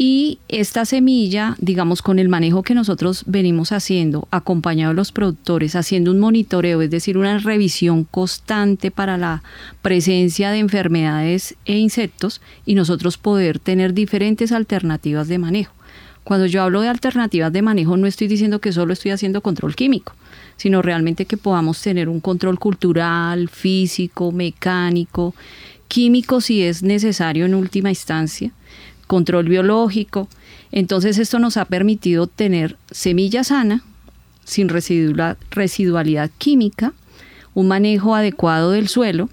y 0.00 0.38
esta 0.46 0.84
semilla, 0.84 1.56
digamos, 1.58 2.02
con 2.02 2.20
el 2.20 2.28
manejo 2.28 2.62
que 2.62 2.72
nosotros 2.72 3.24
venimos 3.26 3.72
haciendo, 3.72 4.28
acompañado 4.30 4.92
de 4.92 4.96
los 4.96 5.10
productores, 5.10 5.74
haciendo 5.74 6.12
un 6.12 6.20
monitoreo, 6.20 6.80
es 6.82 6.90
decir, 6.90 7.18
una 7.18 7.38
revisión 7.38 8.04
constante 8.04 8.92
para 8.92 9.18
la 9.18 9.42
presencia 9.82 10.52
de 10.52 10.60
enfermedades 10.60 11.56
e 11.64 11.78
insectos 11.78 12.40
y 12.64 12.76
nosotros 12.76 13.18
poder 13.18 13.58
tener 13.58 13.92
diferentes 13.92 14.52
alternativas 14.52 15.26
de 15.26 15.38
manejo. 15.38 15.74
Cuando 16.22 16.46
yo 16.46 16.62
hablo 16.62 16.80
de 16.80 16.88
alternativas 16.88 17.52
de 17.52 17.62
manejo, 17.62 17.96
no 17.96 18.06
estoy 18.06 18.28
diciendo 18.28 18.60
que 18.60 18.70
solo 18.70 18.92
estoy 18.92 19.10
haciendo 19.10 19.40
control 19.40 19.74
químico, 19.74 20.12
sino 20.58 20.82
realmente 20.82 21.24
que 21.24 21.38
podamos 21.38 21.80
tener 21.80 22.10
un 22.10 22.20
control 22.20 22.58
cultural, 22.58 23.48
físico, 23.48 24.32
mecánico, 24.32 25.34
químico 25.86 26.42
si 26.42 26.62
es 26.62 26.82
necesario 26.82 27.46
en 27.46 27.54
última 27.54 27.88
instancia, 27.88 28.50
control 29.06 29.48
biológico. 29.48 30.28
Entonces 30.70 31.16
esto 31.16 31.38
nos 31.38 31.56
ha 31.56 31.64
permitido 31.64 32.26
tener 32.26 32.76
semilla 32.90 33.44
sana, 33.44 33.82
sin 34.44 34.68
residualidad 34.68 36.30
química, 36.38 36.92
un 37.54 37.68
manejo 37.68 38.14
adecuado 38.14 38.72
del 38.72 38.88
suelo, 38.88 39.30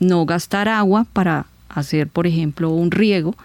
no 0.00 0.24
gastar 0.24 0.68
agua 0.68 1.06
para 1.12 1.46
hacer, 1.68 2.08
por 2.08 2.26
ejemplo, 2.26 2.70
un 2.70 2.90
riego, 2.90 3.36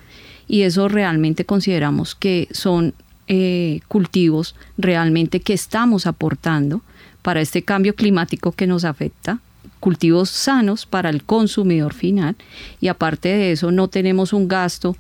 y 0.48 0.62
eso 0.62 0.88
realmente 0.88 1.44
consideramos 1.46 2.16
que 2.16 2.48
son 2.52 2.94
eh, 3.28 3.82
cultivos 3.90 4.56
realmente 4.78 5.42
que 5.42 5.54
estamos 5.54 6.08
aportando 6.08 6.82
para 7.28 7.42
este 7.42 7.62
cambio 7.62 7.94
climático 7.94 8.54
que 8.54 8.68
nos 8.68 8.86
afecta 8.86 9.42
cultivos 9.82 10.30
sanos 10.30 10.86
para 10.86 11.10
el 11.10 11.26
consumidor 11.26 11.94
final 11.94 12.38
y 12.80 12.88
aparte 12.88 13.28
de 13.28 13.52
eso 13.52 13.70
no 13.70 13.90
tenemos 13.90 14.32
un 14.32 14.48
gasto 14.48 14.96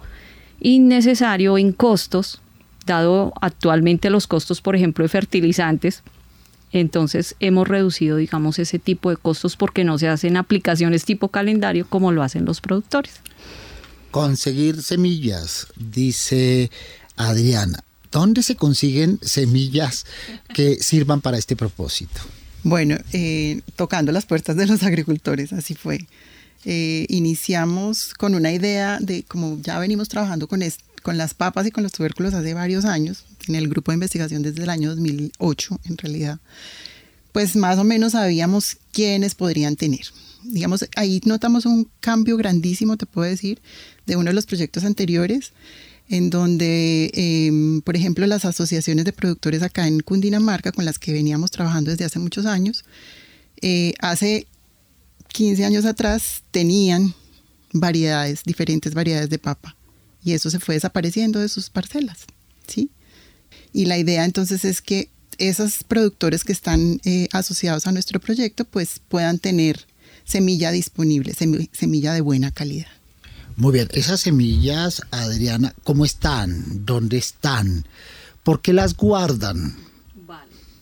innecesario 0.60 1.58
en 1.58 1.72
costos, 1.72 2.42
dado 2.86 3.32
actualmente 3.40 4.10
los 4.10 4.28
costos, 4.28 4.60
por 4.60 4.76
ejemplo, 4.76 5.06
de 5.06 5.08
fertilizantes. 5.08 6.04
Entonces 6.74 7.38
hemos 7.40 7.66
reducido, 7.66 8.18
digamos, 8.18 8.60
ese 8.60 8.78
tipo 8.78 9.10
de 9.10 9.16
costos 9.16 9.56
porque 9.56 9.86
no 9.86 9.98
se 9.98 10.10
hacen 10.10 10.36
aplicaciones 10.36 11.06
tipo 11.06 11.30
calendario 11.30 11.88
como 11.88 12.12
lo 12.12 12.24
hacen 12.24 12.44
los 12.44 12.60
productores. 12.60 13.22
Conseguir 14.12 14.84
semillas, 14.84 15.68
dice 15.78 16.72
Adriana. 17.16 17.87
¿Dónde 18.12 18.44
se 18.44 18.56
consiguen 18.56 19.20
semillas 19.22 20.06
que 20.54 20.82
sirvan 20.82 21.22
para 21.22 21.38
este 21.38 21.56
propósito? 21.56 22.22
Bueno, 22.64 22.98
eh, 23.14 23.62
tocando 23.76 24.12
las 24.12 24.26
puertas 24.26 24.56
de 24.56 24.66
los 24.66 24.84
agricultores, 24.84 25.54
así 25.54 25.76
fue. 25.76 26.08
Eh, 26.66 27.06
iniciamos 27.10 28.14
con 28.14 28.36
una 28.36 28.52
idea 28.52 29.00
de, 29.00 29.24
como 29.24 29.60
ya 29.62 29.80
venimos 29.80 30.10
trabajando 30.10 30.48
con, 30.48 30.62
con 31.02 31.18
las 31.18 31.34
papas 31.34 31.68
y 31.68 31.72
con 31.72 31.84
los 31.84 31.94
tubérculos 31.94 32.34
hace 32.34 32.54
varios 32.54 32.84
años, 32.84 33.24
en 33.48 33.56
el 33.56 33.70
grupo 33.70 33.92
de 33.92 33.96
investigación 33.96 34.42
desde 34.42 34.64
el 34.64 34.70
año 34.70 34.90
2008 34.90 35.80
en 35.86 35.98
realidad, 35.98 36.40
pues 37.32 37.56
más 37.56 37.78
o 37.78 37.84
menos 37.84 38.14
sabíamos 38.14 38.78
quiénes 38.92 39.36
podrían 39.36 39.76
tener. 39.76 40.06
Digamos, 40.44 40.86
ahí 40.96 41.22
notamos 41.26 41.66
un 41.66 41.90
cambio 42.00 42.38
grandísimo, 42.38 42.98
te 42.98 43.06
puedo 43.06 43.30
decir, 43.30 43.62
de 44.06 44.16
uno 44.16 44.30
de 44.30 44.34
los 44.34 44.46
proyectos 44.46 44.84
anteriores 44.84 45.52
en 46.10 46.30
donde, 46.30 47.12
em, 47.14 47.82
por 47.82 47.96
ejemplo, 47.96 48.26
las 48.28 48.46
asociaciones 48.46 49.06
de 49.06 49.14
productores 49.14 49.62
acá 49.62 49.88
en 49.88 50.00
Cundinamarca, 50.00 50.72
con 50.72 50.86
las 50.86 51.00
que 51.00 51.14
veníamos 51.14 51.52
trabajando 51.52 51.92
desde 51.92 52.06
hace 52.06 52.20
muchos 52.20 52.46
años, 52.46 52.86
eh, 53.62 53.94
hace 54.00 54.48
15 55.30 55.66
años 55.66 55.86
atrás 55.86 56.44
tenían 56.52 57.14
variedades, 57.74 58.44
diferentes 58.44 58.94
variedades 58.94 59.30
de 59.30 59.40
papa. 59.40 59.76
Y 60.24 60.34
eso 60.34 60.50
se 60.50 60.60
fue 60.60 60.76
desapareciendo 60.76 61.40
de 61.40 61.50
sus 61.50 61.70
parcelas, 61.70 62.20
¿sí? 62.68 62.90
Y 63.74 63.86
la 63.86 63.98
idea 63.98 64.26
entonces 64.26 64.66
es 64.66 64.82
que 64.82 65.10
esos 65.38 65.84
productores 65.84 66.44
que 66.44 66.52
están 66.52 67.00
eh, 67.04 67.28
asociados 67.32 67.86
a 67.86 67.92
nuestro 67.92 68.20
proyecto 68.20 68.66
pues 68.66 69.00
puedan 69.08 69.40
tener 69.40 69.86
semilla 70.26 70.72
disponible, 70.72 71.34
semilla 71.72 72.14
de 72.14 72.22
buena 72.22 72.52
calidad. 72.52 72.97
Muy 73.60 73.74
bien, 73.74 73.88
esas 73.94 74.20
semillas, 74.20 75.02
Adriana, 75.10 75.74
¿cómo 75.84 76.06
están? 76.06 76.86
¿Dónde 76.86 77.18
están? 77.18 77.86
¿Por 78.44 78.62
qué 78.62 78.72
las 78.72 78.96
guardan? 78.96 79.74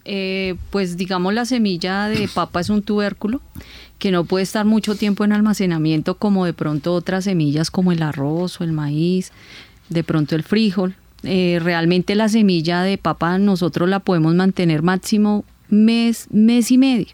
Eh, 0.04 0.56
pues 0.72 0.98
digamos 0.98 1.34
la 1.34 1.46
semilla 1.46 2.10
de 2.10 2.28
papa 2.36 2.60
es 2.60 2.70
un 2.70 2.82
tubérculo 2.82 3.40
que 3.98 4.12
no 4.12 4.26
puede 4.26 4.44
estar 4.44 4.66
mucho 4.66 4.96
tiempo 4.96 5.24
en 5.24 5.32
almacenamiento 5.32 6.18
como 6.18 6.44
de 6.44 6.52
pronto 6.52 6.94
otras 6.94 7.24
semillas 7.24 7.72
como 7.72 7.94
el 7.94 8.04
arroz 8.04 8.60
o 8.60 8.66
el 8.66 8.74
maíz, 8.74 9.32
de 9.88 10.04
pronto 10.04 10.36
el 10.36 10.44
frijol. 10.44 10.98
Eh, 11.24 11.60
realmente 11.64 12.14
la 12.14 12.28
semilla 12.28 12.82
de 12.82 12.98
papa 12.98 13.38
nosotros 13.38 13.88
la 13.88 14.02
podemos 14.02 14.36
mantener 14.36 14.82
máximo 14.82 15.46
mes, 15.70 16.28
mes 16.30 16.72
y 16.72 16.78
medio. 16.78 17.14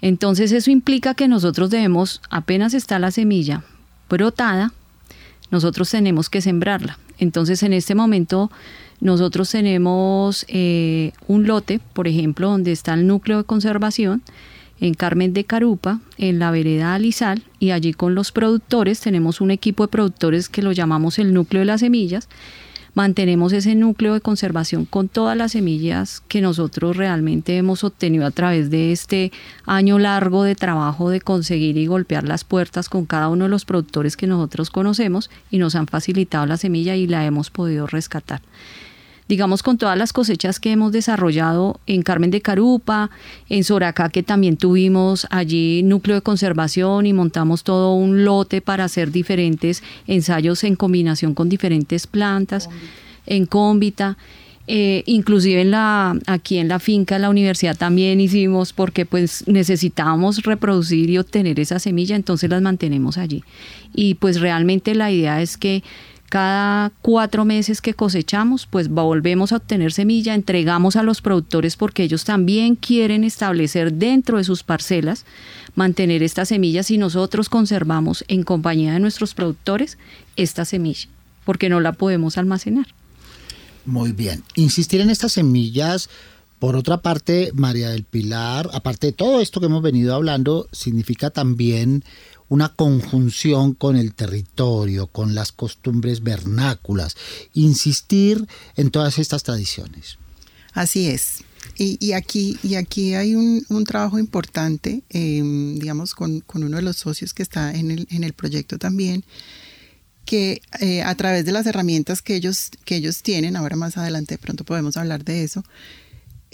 Entonces 0.00 0.52
eso 0.52 0.70
implica 0.70 1.14
que 1.14 1.26
nosotros 1.26 1.70
debemos, 1.70 2.22
apenas 2.30 2.72
está 2.72 3.00
la 3.00 3.10
semilla 3.10 3.64
brotada, 4.08 4.72
nosotros 5.50 5.90
tenemos 5.90 6.30
que 6.30 6.40
sembrarla. 6.40 6.98
Entonces 7.18 7.62
en 7.62 7.72
este 7.72 7.94
momento 7.94 8.50
nosotros 9.00 9.50
tenemos 9.50 10.44
eh, 10.48 11.12
un 11.28 11.46
lote, 11.46 11.80
por 11.92 12.08
ejemplo, 12.08 12.48
donde 12.48 12.72
está 12.72 12.94
el 12.94 13.06
núcleo 13.06 13.38
de 13.38 13.44
conservación 13.44 14.22
en 14.80 14.94
Carmen 14.94 15.32
de 15.32 15.44
Carupa, 15.44 16.00
en 16.18 16.38
la 16.38 16.50
vereda 16.50 16.94
Alizal, 16.94 17.44
y 17.58 17.70
allí 17.70 17.92
con 17.92 18.14
los 18.14 18.32
productores 18.32 19.00
tenemos 19.00 19.40
un 19.40 19.50
equipo 19.50 19.84
de 19.84 19.88
productores 19.88 20.48
que 20.48 20.62
lo 20.62 20.72
llamamos 20.72 21.18
el 21.18 21.32
núcleo 21.32 21.60
de 21.60 21.66
las 21.66 21.80
semillas. 21.80 22.28
Mantenemos 22.94 23.52
ese 23.52 23.74
núcleo 23.74 24.14
de 24.14 24.20
conservación 24.20 24.84
con 24.84 25.08
todas 25.08 25.36
las 25.36 25.52
semillas 25.52 26.22
que 26.28 26.40
nosotros 26.40 26.96
realmente 26.96 27.56
hemos 27.56 27.82
obtenido 27.82 28.24
a 28.24 28.30
través 28.30 28.70
de 28.70 28.92
este 28.92 29.32
año 29.66 29.98
largo 29.98 30.44
de 30.44 30.54
trabajo 30.54 31.10
de 31.10 31.20
conseguir 31.20 31.76
y 31.76 31.86
golpear 31.86 32.22
las 32.22 32.44
puertas 32.44 32.88
con 32.88 33.04
cada 33.04 33.28
uno 33.28 33.44
de 33.46 33.50
los 33.50 33.64
productores 33.64 34.16
que 34.16 34.28
nosotros 34.28 34.70
conocemos 34.70 35.28
y 35.50 35.58
nos 35.58 35.74
han 35.74 35.88
facilitado 35.88 36.46
la 36.46 36.56
semilla 36.56 36.94
y 36.94 37.08
la 37.08 37.26
hemos 37.26 37.50
podido 37.50 37.88
rescatar 37.88 38.42
digamos, 39.28 39.62
con 39.62 39.78
todas 39.78 39.96
las 39.96 40.12
cosechas 40.12 40.60
que 40.60 40.70
hemos 40.70 40.92
desarrollado 40.92 41.80
en 41.86 42.02
Carmen 42.02 42.30
de 42.30 42.42
Carupa, 42.42 43.10
en 43.48 43.64
Soracá, 43.64 44.10
que 44.10 44.22
también 44.22 44.56
tuvimos 44.56 45.26
allí 45.30 45.82
núcleo 45.82 46.16
de 46.16 46.22
conservación 46.22 47.06
y 47.06 47.12
montamos 47.12 47.64
todo 47.64 47.94
un 47.94 48.24
lote 48.24 48.60
para 48.60 48.84
hacer 48.84 49.10
diferentes 49.10 49.82
ensayos 50.06 50.62
en 50.64 50.76
combinación 50.76 51.34
con 51.34 51.48
diferentes 51.48 52.06
plantas, 52.06 52.68
en 53.26 53.46
cómbita. 53.46 54.18
Eh, 54.66 55.02
inclusive 55.04 55.60
en 55.60 55.72
la, 55.72 56.18
aquí 56.26 56.56
en 56.56 56.68
la 56.68 56.78
finca, 56.78 57.16
en 57.16 57.22
la 57.22 57.28
universidad 57.28 57.76
también 57.76 58.18
hicimos 58.18 58.72
porque 58.72 59.04
pues 59.04 59.46
necesitábamos 59.46 60.42
reproducir 60.42 61.10
y 61.10 61.18
obtener 61.18 61.60
esa 61.60 61.78
semilla, 61.78 62.16
entonces 62.16 62.48
las 62.48 62.62
mantenemos 62.62 63.18
allí. 63.18 63.44
Y 63.94 64.14
pues 64.14 64.40
realmente 64.40 64.94
la 64.94 65.10
idea 65.12 65.42
es 65.42 65.58
que 65.58 65.82
cada 66.34 66.90
cuatro 67.00 67.44
meses 67.44 67.80
que 67.80 67.94
cosechamos, 67.94 68.66
pues 68.66 68.88
volvemos 68.88 69.52
a 69.52 69.58
obtener 69.58 69.92
semilla, 69.92 70.34
entregamos 70.34 70.96
a 70.96 71.04
los 71.04 71.22
productores 71.22 71.76
porque 71.76 72.02
ellos 72.02 72.24
también 72.24 72.74
quieren 72.74 73.22
establecer 73.22 73.92
dentro 73.92 74.38
de 74.38 74.42
sus 74.42 74.64
parcelas, 74.64 75.26
mantener 75.76 76.24
estas 76.24 76.48
semillas 76.48 76.90
y 76.90 76.98
nosotros 76.98 77.48
conservamos 77.48 78.24
en 78.26 78.42
compañía 78.42 78.94
de 78.94 78.98
nuestros 78.98 79.32
productores 79.32 79.96
esta 80.34 80.64
semilla, 80.64 81.06
porque 81.44 81.68
no 81.68 81.78
la 81.78 81.92
podemos 81.92 82.36
almacenar. 82.36 82.88
Muy 83.84 84.10
bien. 84.10 84.42
Insistir 84.56 85.02
en 85.02 85.10
estas 85.10 85.30
semillas, 85.30 86.10
por 86.58 86.74
otra 86.74 86.96
parte, 86.96 87.52
María 87.54 87.90
del 87.90 88.02
Pilar, 88.02 88.70
aparte 88.72 89.06
de 89.06 89.12
todo 89.12 89.40
esto 89.40 89.60
que 89.60 89.66
hemos 89.66 89.82
venido 89.82 90.16
hablando, 90.16 90.66
significa 90.72 91.30
también 91.30 92.02
una 92.48 92.74
conjunción 92.74 93.74
con 93.74 93.96
el 93.96 94.14
territorio, 94.14 95.06
con 95.06 95.34
las 95.34 95.52
costumbres 95.52 96.22
vernáculas, 96.22 97.16
insistir 97.52 98.46
en 98.76 98.90
todas 98.90 99.18
estas 99.18 99.42
tradiciones. 99.42 100.18
Así 100.72 101.08
es. 101.08 101.44
Y, 101.76 102.12
aquí, 102.12 102.56
y 102.62 102.76
aquí 102.76 103.14
hay 103.14 103.34
un, 103.34 103.84
trabajo 103.84 104.18
importante, 104.18 105.02
em, 105.08 105.78
digamos, 105.78 106.14
con, 106.14 106.44
uno 106.54 106.76
de 106.76 106.82
los 106.82 106.96
socios 106.96 107.34
que 107.34 107.42
está 107.42 107.72
en 107.72 107.90
el, 107.90 108.06
en 108.10 108.22
el 108.22 108.32
proyecto 108.32 108.78
también, 108.78 109.24
que 110.24 110.62
eh, 110.80 111.02
a 111.02 111.14
través 111.16 111.44
de 111.44 111.52
las 111.52 111.66
herramientas 111.66 112.22
que 112.22 112.36
ellos, 112.36 112.70
que 112.84 112.96
ellos 112.96 113.22
tienen, 113.22 113.56
ahora 113.56 113.76
más 113.76 113.96
adelante 113.96 114.34
de 114.34 114.38
pronto 114.38 114.64
podemos 114.64 114.96
hablar 114.96 115.24
de 115.24 115.42
eso, 115.42 115.64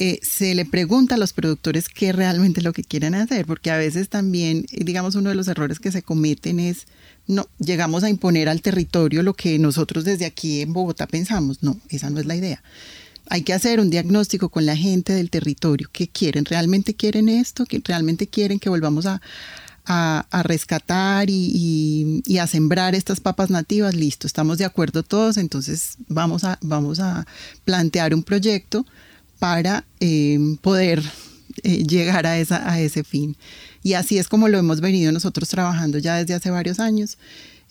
eh, 0.02 0.18
se 0.22 0.54
le 0.54 0.64
pregunta 0.64 1.16
a 1.16 1.18
los 1.18 1.34
productores 1.34 1.90
qué 1.90 2.12
realmente 2.12 2.62
lo 2.62 2.72
que 2.72 2.82
quieren 2.82 3.14
hacer, 3.14 3.44
porque 3.44 3.70
a 3.70 3.76
veces 3.76 4.08
también, 4.08 4.64
eh, 4.72 4.82
digamos, 4.82 5.14
uno 5.14 5.28
de 5.28 5.34
los 5.34 5.46
errores 5.46 5.78
que 5.78 5.92
se 5.92 6.02
cometen 6.02 6.58
es, 6.58 6.86
no, 7.26 7.46
llegamos 7.58 8.02
a 8.02 8.08
imponer 8.08 8.48
al 8.48 8.62
territorio 8.62 9.22
lo 9.22 9.34
que 9.34 9.58
nosotros 9.58 10.04
desde 10.04 10.24
aquí 10.24 10.62
en 10.62 10.72
Bogotá 10.72 11.06
pensamos. 11.06 11.62
No, 11.62 11.78
esa 11.90 12.08
no 12.08 12.18
es 12.18 12.24
la 12.24 12.34
idea. 12.34 12.62
Hay 13.28 13.42
que 13.42 13.52
hacer 13.52 13.78
un 13.78 13.90
diagnóstico 13.90 14.48
con 14.48 14.64
la 14.64 14.74
gente 14.74 15.12
del 15.12 15.28
territorio. 15.28 15.90
¿Qué 15.92 16.08
quieren? 16.08 16.46
¿Realmente 16.46 16.94
quieren 16.94 17.28
esto? 17.28 17.66
¿Que 17.66 17.82
¿Realmente 17.84 18.26
quieren 18.26 18.58
que 18.58 18.70
volvamos 18.70 19.04
a, 19.04 19.20
rescatar 20.44 21.28
y, 21.28 22.38
a 22.40 22.46
sembrar 22.46 22.94
estas 22.94 23.20
papas 23.20 23.50
nativas? 23.50 23.94
Listo, 23.94 24.26
estamos 24.26 24.56
de 24.56 24.64
acuerdo 24.64 25.02
todos, 25.02 25.36
entonces 25.36 25.98
vamos 26.08 26.44
a, 26.44 26.58
vamos 26.62 27.00
a 27.00 27.26
plantear 27.66 28.14
un 28.14 28.22
proyecto 28.22 28.86
para 29.40 29.84
em, 29.98 30.56
poder 30.58 31.02
eh, 31.64 31.82
llegar 31.84 32.26
a, 32.26 32.38
esa, 32.38 32.70
a 32.70 32.80
ese 32.80 33.02
fin. 33.02 33.36
Y 33.82 33.94
así 33.94 34.18
es 34.18 34.28
como 34.28 34.48
lo 34.48 34.58
hemos 34.58 34.80
venido 34.80 35.10
nosotros 35.10 35.48
trabajando 35.48 35.98
ya 35.98 36.16
desde 36.16 36.34
hace 36.34 36.50
varios 36.50 36.78
años. 36.78 37.18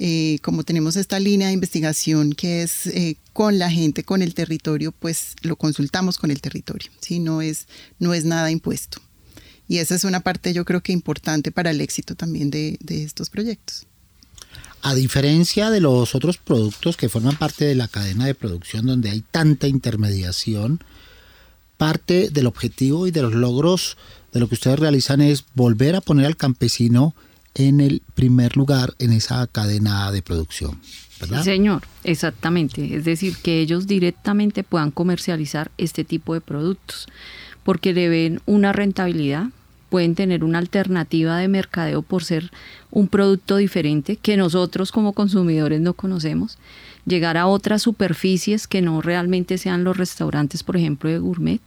Eh, 0.02 0.40
como 0.42 0.64
tenemos 0.64 0.96
esta 0.96 1.20
línea 1.20 1.48
de 1.48 1.54
investigación 1.54 2.32
que 2.32 2.64
es 2.64 2.88
eh, 2.88 3.18
con 3.34 3.60
la 3.60 3.70
gente, 3.70 4.04
con 4.04 4.22
el 4.22 4.34
territorio, 4.34 4.94
pues 4.94 5.36
lo 5.42 5.58
consultamos 5.58 6.18
con 6.18 6.32
el 6.32 6.40
territorio, 6.40 6.90
¿sí? 7.02 7.20
no, 7.20 7.42
es, 7.42 7.68
no 8.00 8.14
es 8.14 8.24
nada 8.24 8.50
impuesto. 8.50 9.02
Y 9.68 9.78
esa 9.78 9.96
es 9.96 10.06
una 10.06 10.22
parte 10.22 10.54
yo 10.54 10.66
creo 10.66 10.82
que 10.82 10.94
importante 10.94 11.52
para 11.52 11.72
el 11.72 11.82
éxito 11.82 12.16
también 12.16 12.50
de, 12.50 12.78
de 12.80 13.04
estos 13.04 13.30
proyectos. 13.30 13.86
A 14.82 14.96
diferencia 14.96 15.70
de 15.70 15.82
los 15.82 16.16
otros 16.16 16.38
productos 16.38 16.96
que 16.96 17.10
forman 17.10 17.38
parte 17.38 17.66
de 17.66 17.76
la 17.76 17.90
cadena 17.90 18.26
de 18.26 18.34
producción 18.34 18.86
donde 18.86 19.10
hay 19.10 19.22
tanta 19.32 19.68
intermediación, 19.68 20.82
parte 21.80 22.30
del 22.30 22.46
objetivo 22.46 23.08
y 23.08 23.12
de 23.12 23.22
los 23.22 23.34
logros 23.34 23.96
de 24.34 24.42
lo 24.42 24.50
que 24.50 24.56
ustedes 24.56 24.78
realizan 24.78 25.22
es 25.22 25.46
volver 25.56 25.96
a 25.96 26.02
poner 26.02 26.26
al 26.26 26.36
campesino 26.36 27.16
en 27.56 27.80
el 27.80 28.02
primer 28.16 28.58
lugar 28.58 28.96
en 29.00 29.14
esa 29.14 29.48
cadena 29.48 30.12
de 30.12 30.22
producción. 30.22 30.82
¿verdad? 31.22 31.42
señor, 31.42 31.84
exactamente. 32.04 32.96
Es 32.96 33.06
decir, 33.06 33.38
que 33.42 33.62
ellos 33.62 33.88
directamente 33.88 34.64
puedan 34.64 34.92
comercializar 34.92 35.72
este 35.78 36.04
tipo 36.04 36.34
de 36.34 36.42
productos, 36.42 37.08
porque 37.64 37.94
le 37.94 38.10
ven 38.10 38.42
una 38.46 38.74
rentabilidad, 38.74 39.48
pueden 39.90 40.16
tener 40.16 40.44
una 40.44 40.58
alternativa 40.58 41.38
de 41.38 41.48
mercadeo 41.48 42.02
por 42.02 42.26
ser 42.26 42.52
un 42.92 43.08
producto 43.08 43.56
diferente 43.56 44.18
que 44.18 44.36
nosotros 44.36 44.92
como 44.92 45.14
consumidores 45.14 45.80
no 45.80 45.94
conocemos 45.94 46.58
llegar 47.06 47.38
a 47.38 47.48
otras 47.48 47.82
superficies 47.82 48.68
que 48.68 48.82
no 48.82 49.02
realmente 49.02 49.58
sean 49.58 49.84
los 49.84 49.98
restaurantes, 49.98 50.64
por 50.64 50.78
ejemplo, 50.78 51.10
de 51.10 51.20
gourmet. 51.20 51.62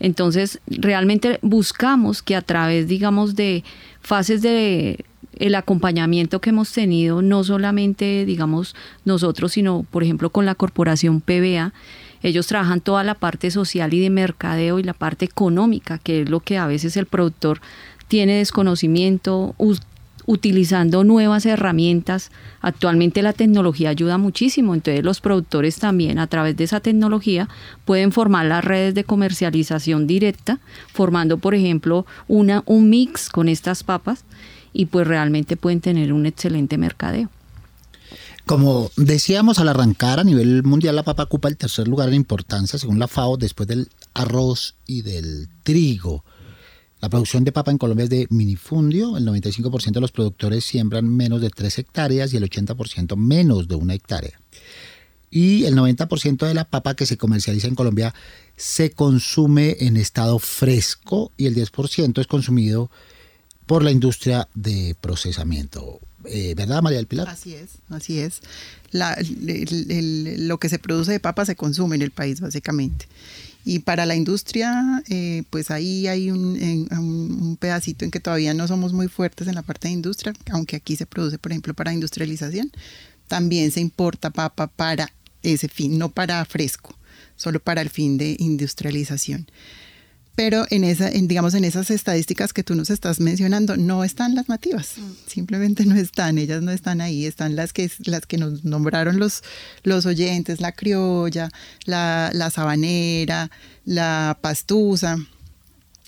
Entonces, 0.00 0.60
realmente 0.66 1.38
buscamos 1.42 2.22
que 2.22 2.36
a 2.36 2.42
través, 2.42 2.88
digamos, 2.88 3.34
de 3.34 3.64
fases 4.00 4.42
de 4.42 5.04
el 5.38 5.54
acompañamiento 5.54 6.40
que 6.40 6.50
hemos 6.50 6.72
tenido, 6.72 7.22
no 7.22 7.44
solamente, 7.44 8.24
digamos, 8.24 8.74
nosotros, 9.04 9.52
sino, 9.52 9.84
por 9.90 10.02
ejemplo, 10.02 10.30
con 10.30 10.46
la 10.46 10.54
corporación 10.54 11.20
PBA, 11.20 11.72
ellos 12.22 12.46
trabajan 12.46 12.80
toda 12.80 13.04
la 13.04 13.14
parte 13.14 13.50
social 13.50 13.92
y 13.92 14.00
de 14.00 14.10
mercadeo 14.10 14.78
y 14.78 14.82
la 14.82 14.94
parte 14.94 15.26
económica, 15.26 15.98
que 15.98 16.22
es 16.22 16.30
lo 16.30 16.40
que 16.40 16.56
a 16.56 16.66
veces 16.66 16.96
el 16.96 17.06
productor 17.06 17.60
tiene 18.08 18.38
desconocimiento, 18.38 19.54
utilizando 20.26 21.04
nuevas 21.04 21.46
herramientas. 21.46 22.30
Actualmente 22.60 23.22
la 23.22 23.32
tecnología 23.32 23.90
ayuda 23.90 24.18
muchísimo, 24.18 24.74
entonces 24.74 25.04
los 25.04 25.20
productores 25.20 25.78
también 25.78 26.18
a 26.18 26.26
través 26.26 26.56
de 26.56 26.64
esa 26.64 26.80
tecnología 26.80 27.48
pueden 27.84 28.12
formar 28.12 28.46
las 28.46 28.64
redes 28.64 28.94
de 28.94 29.04
comercialización 29.04 30.06
directa, 30.06 30.58
formando 30.92 31.38
por 31.38 31.54
ejemplo 31.54 32.06
una, 32.28 32.62
un 32.66 32.90
mix 32.90 33.28
con 33.28 33.48
estas 33.48 33.84
papas 33.84 34.24
y 34.72 34.86
pues 34.86 35.06
realmente 35.06 35.56
pueden 35.56 35.80
tener 35.80 36.12
un 36.12 36.26
excelente 36.26 36.76
mercadeo. 36.76 37.30
Como 38.46 38.92
decíamos 38.96 39.58
al 39.58 39.68
arrancar, 39.68 40.20
a 40.20 40.24
nivel 40.24 40.62
mundial 40.62 40.94
la 40.94 41.02
papa 41.02 41.24
ocupa 41.24 41.48
el 41.48 41.56
tercer 41.56 41.88
lugar 41.88 42.08
en 42.08 42.14
importancia 42.14 42.78
según 42.78 43.00
la 43.00 43.08
FAO 43.08 43.36
después 43.36 43.66
del 43.66 43.88
arroz 44.14 44.76
y 44.86 45.02
del 45.02 45.48
trigo. 45.64 46.24
La 47.00 47.10
producción 47.10 47.44
de 47.44 47.52
papa 47.52 47.70
en 47.70 47.78
Colombia 47.78 48.04
es 48.04 48.10
de 48.10 48.26
minifundio. 48.30 49.16
El 49.16 49.26
95% 49.26 49.92
de 49.92 50.00
los 50.00 50.12
productores 50.12 50.64
siembran 50.64 51.08
menos 51.08 51.40
de 51.40 51.50
3 51.50 51.78
hectáreas 51.78 52.32
y 52.32 52.38
el 52.38 52.48
80% 52.48 53.16
menos 53.16 53.68
de 53.68 53.74
una 53.74 53.94
hectárea. 53.94 54.40
Y 55.30 55.64
el 55.64 55.76
90% 55.76 56.46
de 56.46 56.54
la 56.54 56.64
papa 56.64 56.94
que 56.94 57.04
se 57.04 57.18
comercializa 57.18 57.66
en 57.66 57.74
Colombia 57.74 58.14
se 58.56 58.90
consume 58.90 59.76
en 59.80 59.96
estado 59.96 60.38
fresco 60.38 61.32
y 61.36 61.46
el 61.46 61.54
10% 61.54 62.20
es 62.20 62.26
consumido 62.26 62.90
por 63.66 63.82
la 63.82 63.90
industria 63.90 64.48
de 64.54 64.96
procesamiento. 65.00 66.00
Eh, 66.24 66.54
¿Verdad, 66.56 66.82
María 66.82 66.98
del 66.98 67.06
Pilar? 67.06 67.28
Así 67.28 67.54
es, 67.54 67.72
así 67.90 68.18
es. 68.20 68.40
lo 68.92 70.58
que 70.58 70.68
se 70.68 70.78
produce 70.78 71.12
de 71.12 71.20
papa 71.20 71.44
se 71.44 71.56
consume 71.56 71.96
en 71.96 72.02
el 72.02 72.10
país, 72.10 72.40
básicamente. 72.40 73.06
Y 73.68 73.80
para 73.80 74.06
la 74.06 74.14
industria, 74.14 75.02
eh, 75.08 75.42
pues 75.50 75.72
ahí 75.72 76.06
hay 76.06 76.30
un, 76.30 76.56
un, 76.92 77.56
pedacito 77.56 78.04
en 78.04 78.12
que 78.12 78.20
todavía 78.20 78.54
no 78.54 78.68
somos 78.68 78.92
muy 78.92 79.08
fuertes 79.08 79.48
en 79.48 79.56
la 79.56 79.62
parte 79.62 79.88
de 79.88 79.94
industria, 79.94 80.34
aunque 80.52 80.76
aquí 80.76 80.94
se 80.94 81.04
produce, 81.04 81.36
por 81.36 81.50
ejemplo, 81.50 81.74
para 81.74 81.92
industrialización. 81.92 82.70
También 83.26 83.72
se 83.72 83.80
importa 83.80 84.30
papa 84.30 84.68
para 84.68 85.12
ese 85.42 85.68
fin, 85.68 85.98
no 85.98 86.10
para 86.10 86.44
fresco, 86.44 86.96
solo 87.34 87.58
para 87.58 87.82
el 87.82 87.90
fin 87.90 88.18
de 88.18 88.36
industrialización 88.38 89.48
pero 90.36 90.66
en 90.68 90.84
esa, 90.84 91.08
en, 91.08 91.28
digamos, 91.28 91.54
en 91.54 91.64
esas 91.64 91.90
estadísticas 91.90 92.52
que 92.52 92.62
tú 92.62 92.74
nos 92.74 92.90
estás 92.90 93.20
mencionando, 93.20 93.78
no 93.78 94.04
están 94.04 94.34
las 94.34 94.50
nativas, 94.50 94.92
mm. 94.98 95.12
simplemente 95.26 95.86
no 95.86 95.96
están, 95.96 96.36
ellas 96.36 96.62
no 96.62 96.70
están 96.70 97.00
ahí, 97.00 97.24
están 97.24 97.56
las 97.56 97.72
que, 97.72 97.90
las 98.04 98.26
que 98.26 98.36
nos 98.36 98.62
nombraron 98.62 99.18
los, 99.18 99.42
los 99.82 100.04
oyentes, 100.04 100.60
la 100.60 100.72
criolla, 100.72 101.48
la, 101.86 102.30
la 102.34 102.50
sabanera, 102.50 103.50
la 103.86 104.38
pastusa. 104.40 105.16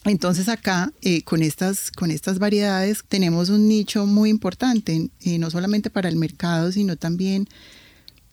Entonces 0.04 0.48
acá, 0.48 0.92
eh, 1.00 1.22
con, 1.22 1.42
estas, 1.42 1.90
con 1.90 2.10
estas 2.10 2.38
variedades, 2.38 3.04
tenemos 3.08 3.48
un 3.48 3.66
nicho 3.66 4.04
muy 4.04 4.28
importante, 4.28 5.08
eh, 5.22 5.38
no 5.38 5.50
solamente 5.50 5.88
para 5.88 6.10
el 6.10 6.16
mercado, 6.16 6.70
sino 6.70 6.96
también 6.96 7.48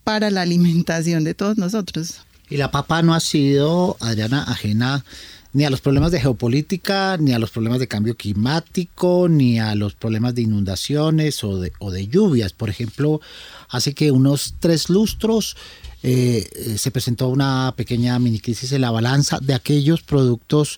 para 0.04 0.30
la 0.30 0.42
alimentación 0.42 1.24
de 1.24 1.34
todos 1.34 1.58
nosotros. 1.58 2.22
Y 2.50 2.58
la 2.58 2.70
papa 2.70 3.02
no 3.02 3.14
ha 3.14 3.20
sido, 3.22 3.98
Adriana, 4.02 4.44
ajena 4.44 5.04
ni 5.56 5.64
a 5.64 5.70
los 5.70 5.80
problemas 5.80 6.12
de 6.12 6.20
geopolítica, 6.20 7.16
ni 7.18 7.32
a 7.32 7.40
los 7.40 7.50
problemas 7.50 7.80
de 7.80 7.88
cambio 7.88 8.18
climático, 8.18 9.30
ni 9.30 9.58
a 9.58 9.74
los 9.74 9.94
problemas 9.94 10.36
de 10.36 10.42
inundaciones 10.42 11.42
o 11.46 11.58
de, 11.62 11.72
o 11.80 11.92
de 11.92 12.08
lluvias. 12.08 12.52
Por 12.52 12.70
ejemplo, 12.70 13.22
hace 13.70 13.94
que 13.94 14.12
unos 14.12 14.56
tres 14.60 14.90
lustros 14.90 15.56
eh, 16.04 16.46
eh, 16.54 16.78
se 16.78 16.92
presentó 16.92 17.30
una 17.30 17.74
pequeña 17.78 18.20
mini 18.20 18.40
crisis 18.40 18.74
en 18.74 18.82
la 18.82 18.92
balanza 18.92 19.40
de 19.42 19.54
aquellos 19.54 20.02
productos 20.02 20.78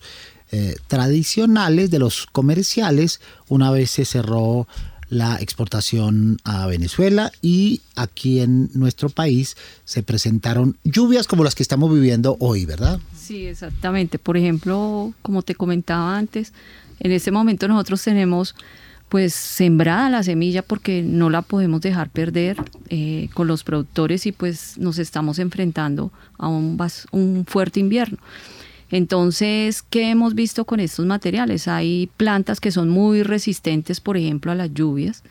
eh, 0.52 0.76
tradicionales, 0.86 1.90
de 1.90 1.98
los 1.98 2.26
comerciales, 2.26 3.20
una 3.48 3.72
vez 3.72 3.90
se 3.90 4.04
cerró 4.04 4.68
la 5.08 5.36
exportación 5.36 6.38
a 6.44 6.66
Venezuela 6.66 7.32
y 7.40 7.80
aquí 7.96 8.40
en 8.40 8.70
nuestro 8.74 9.08
país 9.08 9.56
se 9.84 10.02
presentaron 10.02 10.76
lluvias 10.84 11.26
como 11.26 11.44
las 11.44 11.54
que 11.54 11.62
estamos 11.62 11.92
viviendo 11.92 12.36
hoy, 12.40 12.66
¿verdad? 12.66 13.00
Sí, 13.16 13.46
exactamente. 13.46 14.18
Por 14.18 14.36
ejemplo, 14.36 15.12
como 15.22 15.42
te 15.42 15.54
comentaba 15.54 16.16
antes, 16.16 16.52
en 17.00 17.12
este 17.12 17.30
momento 17.30 17.68
nosotros 17.68 18.02
tenemos 18.02 18.54
pues 19.08 19.34
sembrada 19.34 20.10
la 20.10 20.22
semilla 20.22 20.62
porque 20.62 21.02
no 21.02 21.30
la 21.30 21.42
podemos 21.42 21.80
dejar 21.80 22.10
perder 22.10 22.56
eh, 22.90 23.28
con 23.32 23.46
los 23.46 23.64
productores 23.64 24.26
y 24.26 24.32
pues 24.32 24.76
nos 24.76 24.98
estamos 24.98 25.38
enfrentando 25.38 26.12
a 26.36 26.48
un, 26.48 26.78
un 27.12 27.46
fuerte 27.46 27.80
invierno. 27.80 28.18
Entonces, 28.90 29.82
¿qué 29.82 30.10
hemos 30.10 30.34
visto 30.34 30.64
con 30.64 30.80
estos 30.80 31.06
materiales? 31.06 31.68
Hay 31.68 32.08
plantas 32.16 32.60
que 32.60 32.70
son 32.70 32.88
muy 32.88 33.22
resistentes, 33.22 34.00
por 34.00 34.16
ejemplo, 34.16 34.52
a 34.52 34.54
las 34.54 34.72
lluvias. 34.72 35.22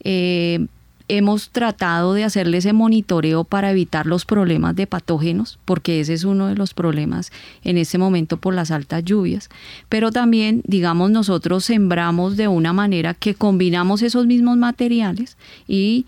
Eh, 0.00 0.66
hemos 1.08 1.50
tratado 1.50 2.14
de 2.14 2.24
hacerle 2.24 2.58
ese 2.58 2.72
monitoreo 2.72 3.44
para 3.44 3.70
evitar 3.70 4.06
los 4.06 4.24
problemas 4.24 4.74
de 4.74 4.86
patógenos, 4.86 5.58
porque 5.64 6.00
ese 6.00 6.14
es 6.14 6.24
uno 6.24 6.48
de 6.48 6.56
los 6.56 6.74
problemas 6.74 7.30
en 7.62 7.78
este 7.78 7.98
momento 7.98 8.38
por 8.38 8.54
las 8.54 8.70
altas 8.70 9.04
lluvias. 9.04 9.48
Pero 9.88 10.10
también, 10.10 10.62
digamos, 10.66 11.10
nosotros 11.10 11.64
sembramos 11.64 12.36
de 12.36 12.48
una 12.48 12.72
manera 12.72 13.14
que 13.14 13.34
combinamos 13.34 14.02
esos 14.02 14.26
mismos 14.26 14.56
materiales 14.56 15.36
y 15.68 16.06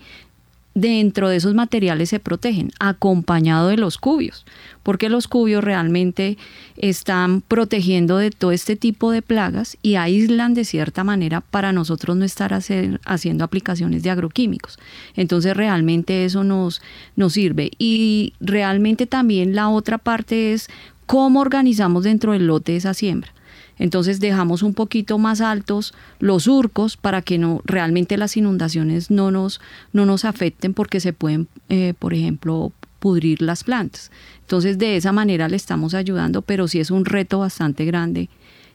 dentro 0.75 1.29
de 1.29 1.37
esos 1.37 1.55
materiales 1.55 2.09
se 2.09 2.19
protegen, 2.19 2.71
acompañado 2.79 3.67
de 3.67 3.77
los 3.77 3.97
cubios, 3.97 4.45
porque 4.83 5.09
los 5.09 5.27
cubios 5.27 5.63
realmente 5.63 6.37
están 6.77 7.41
protegiendo 7.41 8.17
de 8.17 8.31
todo 8.31 8.51
este 8.51 8.75
tipo 8.75 9.11
de 9.11 9.21
plagas 9.21 9.77
y 9.81 9.95
aíslan 9.95 10.53
de 10.53 10.65
cierta 10.65 11.03
manera 11.03 11.41
para 11.41 11.73
nosotros 11.73 12.15
no 12.15 12.25
estar 12.25 12.53
haciendo 12.53 13.43
aplicaciones 13.43 14.03
de 14.03 14.09
agroquímicos. 14.09 14.79
Entonces 15.15 15.55
realmente 15.57 16.25
eso 16.25 16.43
nos, 16.43 16.81
nos 17.15 17.33
sirve. 17.33 17.71
Y 17.77 18.33
realmente 18.39 19.05
también 19.07 19.55
la 19.55 19.69
otra 19.69 19.97
parte 19.97 20.53
es 20.53 20.69
cómo 21.05 21.41
organizamos 21.41 22.03
dentro 22.03 22.33
del 22.33 22.47
lote 22.47 22.75
esa 22.75 22.93
siembra. 22.93 23.33
Entonces 23.79 24.19
dejamos 24.19 24.61
un 24.61 24.73
poquito 24.73 25.17
más 25.17 25.41
altos 25.41 25.93
los 26.19 26.43
surcos 26.43 26.97
para 26.97 27.21
que 27.21 27.37
no 27.37 27.61
realmente 27.63 28.17
las 28.17 28.37
inundaciones 28.37 29.09
no 29.09 29.31
nos, 29.31 29.61
no 29.93 30.05
nos 30.05 30.25
afecten 30.25 30.73
porque 30.73 30.99
se 30.99 31.13
pueden, 31.13 31.47
eh, 31.69 31.93
por 31.97 32.13
ejemplo, 32.13 32.73
pudrir 32.99 33.41
las 33.41 33.63
plantas. 33.63 34.11
Entonces 34.41 34.77
de 34.77 34.97
esa 34.97 35.11
manera 35.11 35.47
le 35.47 35.55
estamos 35.55 35.93
ayudando, 35.93 36.41
pero 36.41 36.67
sí 36.67 36.79
es 36.79 36.91
un 36.91 37.05
reto 37.05 37.39
bastante 37.39 37.85
grande 37.85 38.29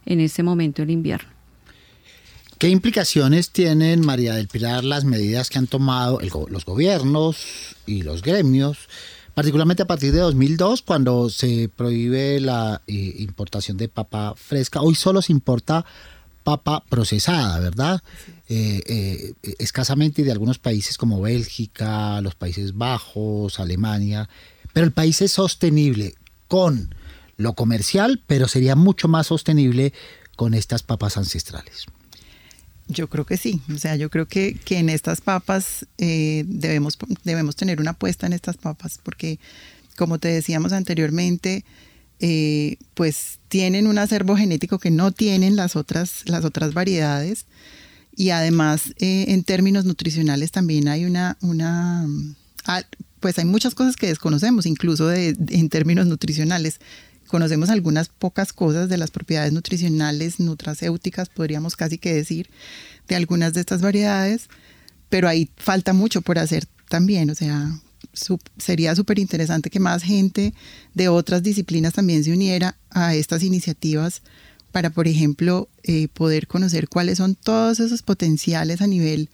en 0.07 0.21
este 0.21 0.43
momento 0.43 0.83
del 0.83 0.91
invierno. 0.91 1.29
¿Qué 2.59 2.69
implicaciones 2.69 3.51
tienen, 3.51 4.01
María 4.01 4.35
del 4.35 4.49
Pilar, 4.49 4.85
las 4.85 5.05
medidas 5.05 5.51
que 5.51 5.59
han 5.59 5.67
tomado 5.67 6.21
los 6.49 6.65
gobiernos 6.65 7.77
y 7.85 8.03
los 8.03 8.23
gremios 8.23 8.89
particularmente 9.35 9.83
a 9.83 9.87
partir 9.87 10.13
de 10.13 10.21
2002, 10.21 10.83
cuando 10.83 11.29
se 11.29 11.69
prohíbe 11.69 12.41
la 12.41 12.81
eh, 12.87 13.17
importación 13.19 13.77
de 13.77 13.89
papa 13.89 14.35
fresca. 14.37 14.81
Hoy 14.81 14.95
solo 14.95 15.23
se 15.23 15.33
importa 15.33 15.85
papa 16.45 16.85
procesada, 16.89 17.59
¿verdad? 17.59 18.03
Eh, 18.49 18.83
eh, 18.87 19.55
escasamente 19.59 20.23
de 20.23 20.31
algunos 20.31 20.59
países 20.59 20.99
como 20.99 21.21
Bélgica, 21.21 22.21
los 22.21 22.35
Países 22.35 22.77
Bajos, 22.77 23.59
Alemania, 23.59 24.29
pero 24.73 24.87
el 24.87 24.93
país 24.93 25.21
es 25.23 25.33
sostenible 25.33 26.15
con 26.47 26.95
lo 27.37 27.55
comercial, 27.55 28.23
pero 28.27 28.47
sería 28.47 28.77
mucho 28.77 29.09
más 29.09 29.29
sostenible 29.29 29.93
con 30.37 30.55
estas 30.55 30.83
papas 30.83 31.17
ancestrales. 31.17 31.87
Yo 32.89 33.09
creo 33.09 33.25
que 33.25 33.37
sí, 33.39 33.63
o 33.75 33.79
sea, 33.79 33.97
yo 33.97 34.11
creo 34.11 34.27
que, 34.27 34.59
que 34.63 34.79
en 34.79 34.91
estas 34.91 35.23
papas 35.23 35.87
eh, 35.97 36.45
debemos, 36.47 36.99
debemos 37.25 37.57
tener 37.57 37.81
una 37.81 37.93
apuesta 37.93 38.27
en 38.27 38.35
estas 38.35 38.59
papas, 38.59 39.01
porque 39.03 39.39
como 39.97 40.19
te 40.19 40.29
decíamos 40.29 40.73
anteriormente, 40.73 41.65
eh, 42.21 42.77
pues 42.95 43.39
tienen 43.49 43.87
un 43.87 43.99
acervo 43.99 44.37
genético 44.37 44.79
que 44.79 44.91
no 44.91 45.13
tienen 45.13 45.57
las 45.57 45.77
otras, 45.77 46.23
las 46.27 46.45
otras 46.45 46.75
variedades. 46.75 47.47
Y 48.17 48.31
además 48.31 48.95
eh, 48.99 49.27
en 49.29 49.43
términos 49.45 49.85
nutricionales 49.85 50.53
también 50.53 50.87
hay 50.89 51.05
una, 51.05 51.37
una 51.41 52.07
ah, 52.67 52.83
pues 53.19 53.39
hay 53.39 53.45
muchas 53.45 53.75
cosas 53.75 53.97
que 53.97 54.07
desconocemos, 54.07 54.67
incluso 54.67 55.09
de, 55.09 55.37
en 55.49 55.69
términos 55.69 56.07
nutricionales 56.07 56.81
conocemos 57.35 57.69
algunas 57.69 58.11
pocas 58.11 58.53
cosas 58.53 58.89
de 58.89 58.97
las 58.97 59.11
propiedades 59.11 59.53
nutricionales, 59.53 60.39
nutracéuticas, 60.39 61.29
podríamos 61.29 61.75
casi 61.75 61.99
que 61.99 62.15
decir, 62.15 62.49
de 63.09 63.17
algunas 63.17 63.55
de 63.55 63.61
estas 63.61 63.83
variedades, 63.83 64.49
pero 65.09 65.27
ahí 65.27 65.51
falta 65.57 65.93
mucho 65.93 66.23
por 66.23 66.39
hacer 66.39 66.69
también, 66.89 67.31
o 67.31 67.35
sea, 67.35 67.77
sería 68.57 68.95
súper 68.95 69.19
interesante 69.19 69.69
que 69.69 69.81
más 69.81 70.05
gente 70.05 70.55
de 70.95 71.09
otras 71.09 71.43
disciplinas 71.43 71.95
también 71.95 72.23
se 72.23 72.33
uniera 72.33 72.77
a 72.91 73.17
estas 73.17 73.43
iniciativas 73.43 74.23
para, 74.71 74.91
por 74.91 75.09
ejemplo, 75.09 75.69
eh, 75.83 76.07
poder 76.07 76.47
conocer 76.47 76.89
cuáles 76.89 77.19
son 77.19 77.35
todos 77.35 77.81
esos 77.81 78.05
potenciales 78.05 78.81
a 78.81 78.87
nivel 78.87 79.29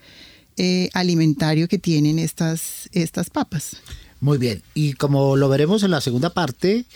eh, 0.56 0.88
alimentario 0.94 1.68
que 1.68 1.78
tienen 1.78 2.18
estas, 2.18 2.88
estas 2.92 3.28
papas. 3.28 3.76
Muy 4.20 4.38
bien, 4.38 4.62
y 4.72 4.94
como 4.94 5.36
lo 5.36 5.50
veremos 5.50 5.82
en 5.82 5.90
la 5.90 6.00
segunda 6.00 6.32
parte, 6.32 6.86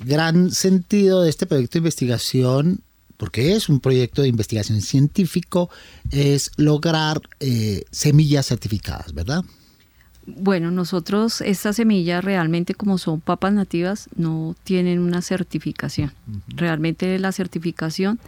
gran 0.00 0.50
sentido 0.50 1.22
de 1.22 1.30
este 1.30 1.46
proyecto 1.46 1.74
de 1.74 1.80
investigación, 1.80 2.80
porque 3.16 3.54
es 3.54 3.68
un 3.68 3.80
proyecto 3.80 4.22
de 4.22 4.28
investigación 4.28 4.80
científico, 4.80 5.70
es 6.10 6.52
lograr 6.56 7.20
eh, 7.40 7.84
semillas 7.90 8.46
certificadas, 8.46 9.12
¿verdad? 9.12 9.44
Bueno, 10.36 10.70
nosotros 10.70 11.40
estas 11.40 11.76
semillas 11.76 12.22
realmente 12.22 12.74
como 12.74 12.98
son 12.98 13.20
papas 13.20 13.54
nativas 13.54 14.10
no 14.14 14.54
tienen 14.62 14.98
una 14.98 15.22
certificación. 15.22 16.12
Realmente 16.48 17.18
la 17.18 17.32
certificación 17.32 18.20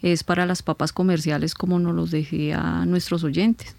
es 0.00 0.22
para 0.22 0.46
las 0.46 0.62
papas 0.62 0.92
comerciales 0.92 1.54
como 1.54 1.80
nos 1.80 1.96
lo 1.96 2.06
decía 2.06 2.84
nuestros 2.86 3.24
oyentes. 3.24 3.74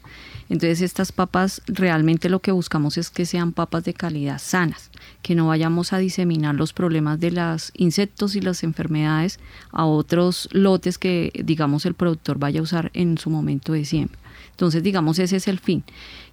Entonces 0.50 0.82
estas 0.82 1.12
papas 1.12 1.62
realmente 1.66 2.28
lo 2.28 2.40
que 2.40 2.50
buscamos 2.50 2.98
es 2.98 3.08
que 3.10 3.24
sean 3.24 3.52
papas 3.52 3.84
de 3.84 3.94
calidad 3.94 4.40
sanas, 4.40 4.90
que 5.22 5.36
no 5.36 5.46
vayamos 5.46 5.92
a 5.92 5.98
diseminar 5.98 6.56
los 6.56 6.72
problemas 6.72 7.20
de 7.20 7.30
los 7.30 7.70
insectos 7.74 8.34
y 8.34 8.40
las 8.40 8.64
enfermedades 8.64 9.38
a 9.70 9.84
otros 9.86 10.48
lotes 10.50 10.98
que 10.98 11.32
digamos 11.44 11.86
el 11.86 11.94
productor 11.94 12.38
vaya 12.38 12.58
a 12.60 12.64
usar 12.64 12.90
en 12.94 13.16
su 13.16 13.30
momento 13.30 13.72
de 13.72 13.84
siembra. 13.84 14.18
Entonces, 14.50 14.82
digamos, 14.82 15.18
ese 15.18 15.36
es 15.36 15.48
el 15.48 15.58
fin. 15.58 15.84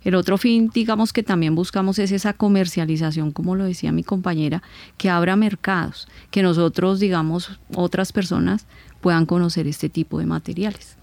El 0.03 0.15
otro 0.15 0.37
fin, 0.37 0.69
digamos, 0.73 1.13
que 1.13 1.23
también 1.23 1.55
buscamos 1.55 1.97
es 1.97 2.11
esa 2.11 2.33
comercialización, 2.33 3.31
como 3.31 3.55
lo 3.55 3.63
decía 3.63 3.93
mi 3.93 4.03
compañera, 4.03 4.63
que 4.97 5.09
abra 5.09 5.37
mercados, 5.37 6.09
que 6.29 6.41
nosotros, 6.41 6.99
digamos, 6.99 7.57
otras 7.73 8.11
personas 8.11 8.65
puedan 8.99 9.25
conocer 9.25 9.65
este 9.67 9.87
tipo 9.87 10.19
de 10.19 10.25
materiales. 10.25 10.97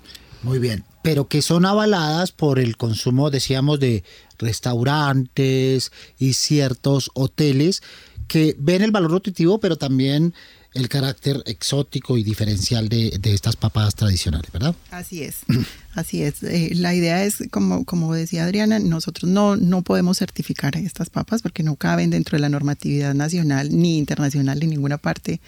Muy 0.45 0.59
bien, 0.59 0.85
pero 1.03 1.27
que 1.27 1.41
son 1.41 1.65
avaladas 1.65 2.31
por 2.31 2.59
el 2.59 2.77
consumo, 2.77 3.31
decíamos, 3.31 3.81
de 3.81 4.05
restaurantes 4.39 5.91
y 6.19 6.35
ciertos 6.35 7.11
hoteles 7.15 7.83
que 8.29 8.55
ven 8.59 8.83
el 8.83 8.91
valor 8.91 9.11
nutritivo, 9.11 9.59
pero 9.59 9.77
también 9.77 10.35
el 10.75 10.89
carácter 10.89 11.43
exótico 11.47 12.19
y 12.19 12.25
diferencial 12.25 12.89
de, 12.89 13.19
estas 13.25 13.57
papas 13.57 13.95
tradicionales, 13.95 14.51
¿verdad? 14.53 14.75
Así 14.91 15.23
es, 15.23 15.37
así 15.95 16.23
es. 16.23 16.43
Eh, 16.43 16.73
la 16.75 16.95
idea 16.95 17.25
es, 17.25 17.45
como, 17.51 17.85
como 17.85 18.13
decía 18.13 18.45
Adriana, 18.45 18.81
nosotros 18.81 19.31
no, 19.31 19.57
no 19.57 19.83
podemos 19.83 20.19
certificar 20.19 20.77
estas 20.77 21.11
papas 21.11 21.43
porque 21.43 21.63
no 21.63 21.77
caben 21.77 22.11
dentro 22.11 22.37
de 22.37 22.41
la 22.41 22.49
normatividad 22.49 23.15
nacional 23.15 23.69
ni 23.71 23.99
internacional 23.99 24.63
en 24.63 24.71
ninguna 24.71 24.99
parte 24.99 25.41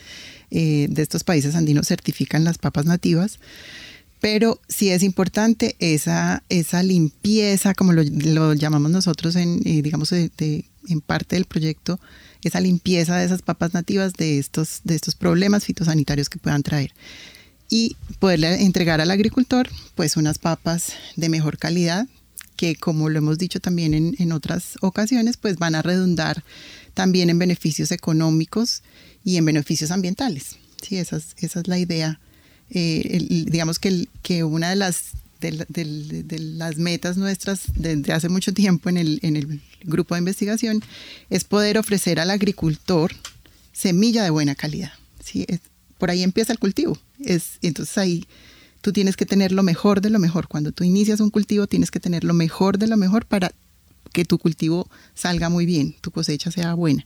eh, 0.50 0.87
de 0.88 1.02
estos 1.02 1.24
países 1.24 1.54
andinos 1.56 1.88
certifican 1.88 2.44
las 2.44 2.59
papas 2.59 2.87
nativas. 2.87 3.40
Pero 4.27 4.61
sí 4.67 4.91
es 4.91 5.05
importante 5.05 5.77
esa, 5.79 6.43
esa 6.49 6.83
limpieza, 6.83 7.75
como 7.75 7.93
lo, 7.93 8.03
lo 8.03 8.55
llamamos 8.55 8.91
nosotros 8.91 9.37
en, 9.37 9.61
eh, 9.65 9.83
digamos, 9.83 10.11
de, 10.11 10.65
en 10.89 11.01
parte 11.01 11.37
del 11.37 11.45
proyecto, 11.45 12.01
esa 12.43 12.59
limpieza 12.59 13.19
de 13.19 13.25
esas 13.25 13.43
papas 13.43 13.73
nativas 13.73 14.15
de 14.15 14.41
estos, 14.41 14.81
de 14.83 14.97
estos 14.97 15.15
problemas 15.15 15.65
fitosanitarios 15.65 16.29
que 16.29 16.41
puedan 16.41 16.65
traer. 16.65 16.93
Y 17.71 17.97
poderle 18.19 18.65
entregar 18.65 19.01
al 19.01 19.12
agricultor 19.12 19.69
pues 19.95 20.17
unas 20.17 20.39
papas 20.39 20.95
de 21.15 21.29
mejor 21.29 21.57
calidad 21.57 22.09
que 22.57 22.75
como 22.75 23.09
lo 23.09 23.19
hemos 23.19 23.39
dicho 23.39 23.61
también 23.61 23.95
en, 23.95 24.17
en 24.19 24.33
otras 24.33 24.75
ocasiones 24.81 25.37
pues 25.37 25.57
van 25.57 25.77
a 25.77 25.83
redundar 25.83 26.43
también 26.95 27.31
en 27.31 27.39
beneficios 27.39 27.93
económicos 27.93 28.83
y 29.23 29.37
en 29.37 29.45
beneficios 29.45 29.93
ambientales. 29.93 30.57
Sí, 30.83 30.97
esa 30.97 31.19
es, 31.19 31.37
esa 31.39 31.61
es 31.61 31.69
la 31.69 31.79
idea. 31.79 32.19
Eh, 32.70 33.44
digamos 33.48 33.79
que, 33.79 34.09
que 34.22 34.44
una 34.44 34.70
de 34.70 34.76
las 34.76 35.12
de, 35.40 36.37
las 36.38 36.76
metas 36.76 37.16
nuestras 37.16 37.62
desde 37.76 38.12
hace 38.12 38.29
mucho 38.29 38.52
tiempo 38.52 38.88
en 38.88 38.96
el, 38.96 39.20
en 39.22 39.37
el 39.37 39.61
grupo 39.85 40.14
de 40.14 40.20
investigación 40.20 40.83
es 41.31 41.44
poder 41.44 41.79
ofrecer 41.79 42.18
al 42.18 42.31
agricultor 42.31 43.12
semilla 43.72 44.24
de 44.24 44.31
buena 44.31 44.55
calidad. 44.55 44.92
¿sí? 45.22 45.46
por 45.98 46.11
ahí 46.11 46.22
empieza 46.22 46.52
el 46.52 46.59
cultivo. 46.59 46.98
Es, 47.18 47.59
entonces 47.62 47.96
ahí 47.98 48.26
tú 48.81 48.92
tienes 48.92 49.16
que 49.16 49.26
tener 49.26 49.52
lo 49.52 49.62
mejor 49.62 50.00
de 50.00 50.11
lo 50.11 50.18
mejor. 50.18 50.48
Cuando 50.48 50.72
tú 50.72 50.85
inicias 50.85 51.20
un 51.20 51.31
cultivo 51.31 51.66
tienes 51.66 51.90
que 51.90 52.00
tener 52.00 52.24
lo 52.24 52.35
mejor 52.35 52.79
de 52.79 52.87
lo 52.87 52.96
mejor 52.96 53.26
para 53.26 53.52
que 54.12 54.24
tu 54.24 54.38
cultivo 54.38 54.88
salga 55.14 55.48
muy 55.48 55.66
bien, 55.66 55.94
tu 56.00 56.11
cosecha 56.11 56.50
sea 56.50 56.74
buena. 56.74 57.05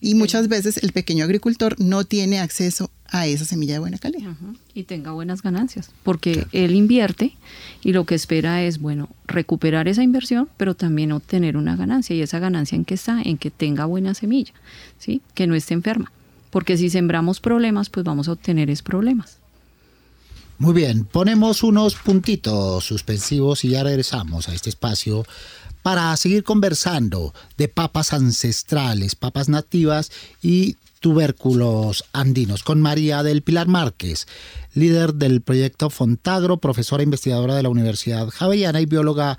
Y 0.00 0.14
muchas 0.14 0.48
veces 0.48 0.76
el 0.78 0.92
pequeño 0.92 1.24
agricultor 1.24 1.76
no 1.80 2.04
tiene 2.04 2.38
acceso 2.38 2.90
a 3.08 3.26
esa 3.26 3.44
semilla 3.44 3.74
de 3.74 3.78
buena 3.78 3.98
calidad. 3.98 4.32
Y 4.74 4.82
tenga 4.82 5.12
buenas 5.12 5.42
ganancias, 5.42 5.90
porque 6.02 6.46
él 6.52 6.74
invierte 6.74 7.36
y 7.82 7.92
lo 7.92 8.04
que 8.04 8.14
espera 8.14 8.62
es, 8.62 8.78
bueno, 8.78 9.08
recuperar 9.26 9.88
esa 9.88 10.02
inversión, 10.02 10.48
pero 10.56 10.74
también 10.74 11.12
obtener 11.12 11.56
una 11.56 11.76
ganancia. 11.76 12.14
¿Y 12.14 12.22
esa 12.22 12.38
ganancia 12.38 12.76
en 12.76 12.84
qué 12.84 12.94
está? 12.94 13.22
En 13.22 13.38
que 13.38 13.50
tenga 13.50 13.84
buena 13.86 14.14
semilla, 14.14 14.52
¿sí? 14.98 15.22
Que 15.34 15.46
no 15.46 15.54
esté 15.54 15.74
enferma. 15.74 16.12
Porque 16.50 16.76
si 16.76 16.90
sembramos 16.90 17.40
problemas, 17.40 17.88
pues 17.88 18.04
vamos 18.04 18.28
a 18.28 18.32
obtener 18.32 18.70
esos 18.70 18.82
problemas. 18.82 19.38
Muy 20.58 20.72
bien, 20.72 21.04
ponemos 21.04 21.64
unos 21.64 21.96
puntitos 21.96 22.84
suspensivos 22.84 23.64
y 23.64 23.70
ya 23.70 23.82
regresamos 23.82 24.48
a 24.48 24.54
este 24.54 24.70
espacio 24.70 25.26
para 25.84 26.16
seguir 26.16 26.44
conversando 26.44 27.34
de 27.58 27.68
papas 27.68 28.14
ancestrales, 28.14 29.16
papas 29.16 29.50
nativas 29.50 30.10
y 30.40 30.76
tubérculos 31.00 32.06
andinos. 32.14 32.62
Con 32.62 32.80
María 32.80 33.22
del 33.22 33.42
Pilar 33.42 33.68
Márquez, 33.68 34.26
líder 34.72 35.12
del 35.12 35.42
proyecto 35.42 35.90
Fontagro, 35.90 36.56
profesora 36.56 37.02
investigadora 37.02 37.54
de 37.54 37.62
la 37.64 37.68
Universidad 37.68 38.30
Javeriana 38.30 38.80
y 38.80 38.86
bióloga 38.86 39.36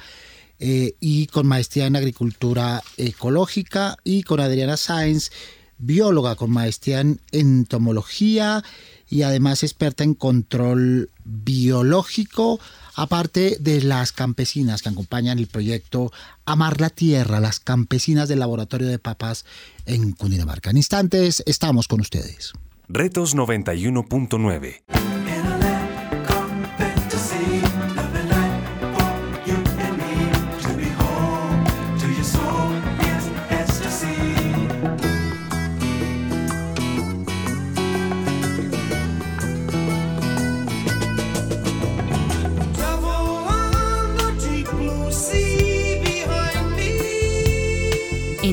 eh, 0.59 0.93
y 0.99 1.25
con 1.25 1.47
maestría 1.47 1.87
en 1.87 1.95
agricultura 1.95 2.83
ecológica 2.97 3.97
y 4.03 4.21
con 4.21 4.39
Adriana 4.39 4.77
Sáenz, 4.77 5.31
bióloga 5.79 6.35
con 6.35 6.51
maestría 6.51 6.99
en 6.99 7.19
entomología 7.31 8.63
y 9.09 9.23
además 9.23 9.63
experta 9.63 10.03
en 10.03 10.13
control 10.13 11.09
biológico, 11.23 12.59
aparte 12.95 13.57
de 13.59 13.81
las 13.81 14.11
campesinas 14.11 14.81
que 14.81 14.89
acompañan 14.89 15.39
el 15.39 15.47
proyecto 15.47 16.11
Amar 16.45 16.81
la 16.81 16.89
Tierra, 16.89 17.39
las 17.39 17.59
campesinas 17.59 18.29
del 18.29 18.39
Laboratorio 18.39 18.87
de 18.87 18.99
Papas 18.99 19.45
en 19.85 20.11
Cundinamarca. 20.13 20.69
En 20.69 20.77
instantes 20.77 21.43
estamos 21.45 21.87
con 21.87 22.01
ustedes. 22.01 22.53
Retos 22.87 23.35
91.9 23.35 25.14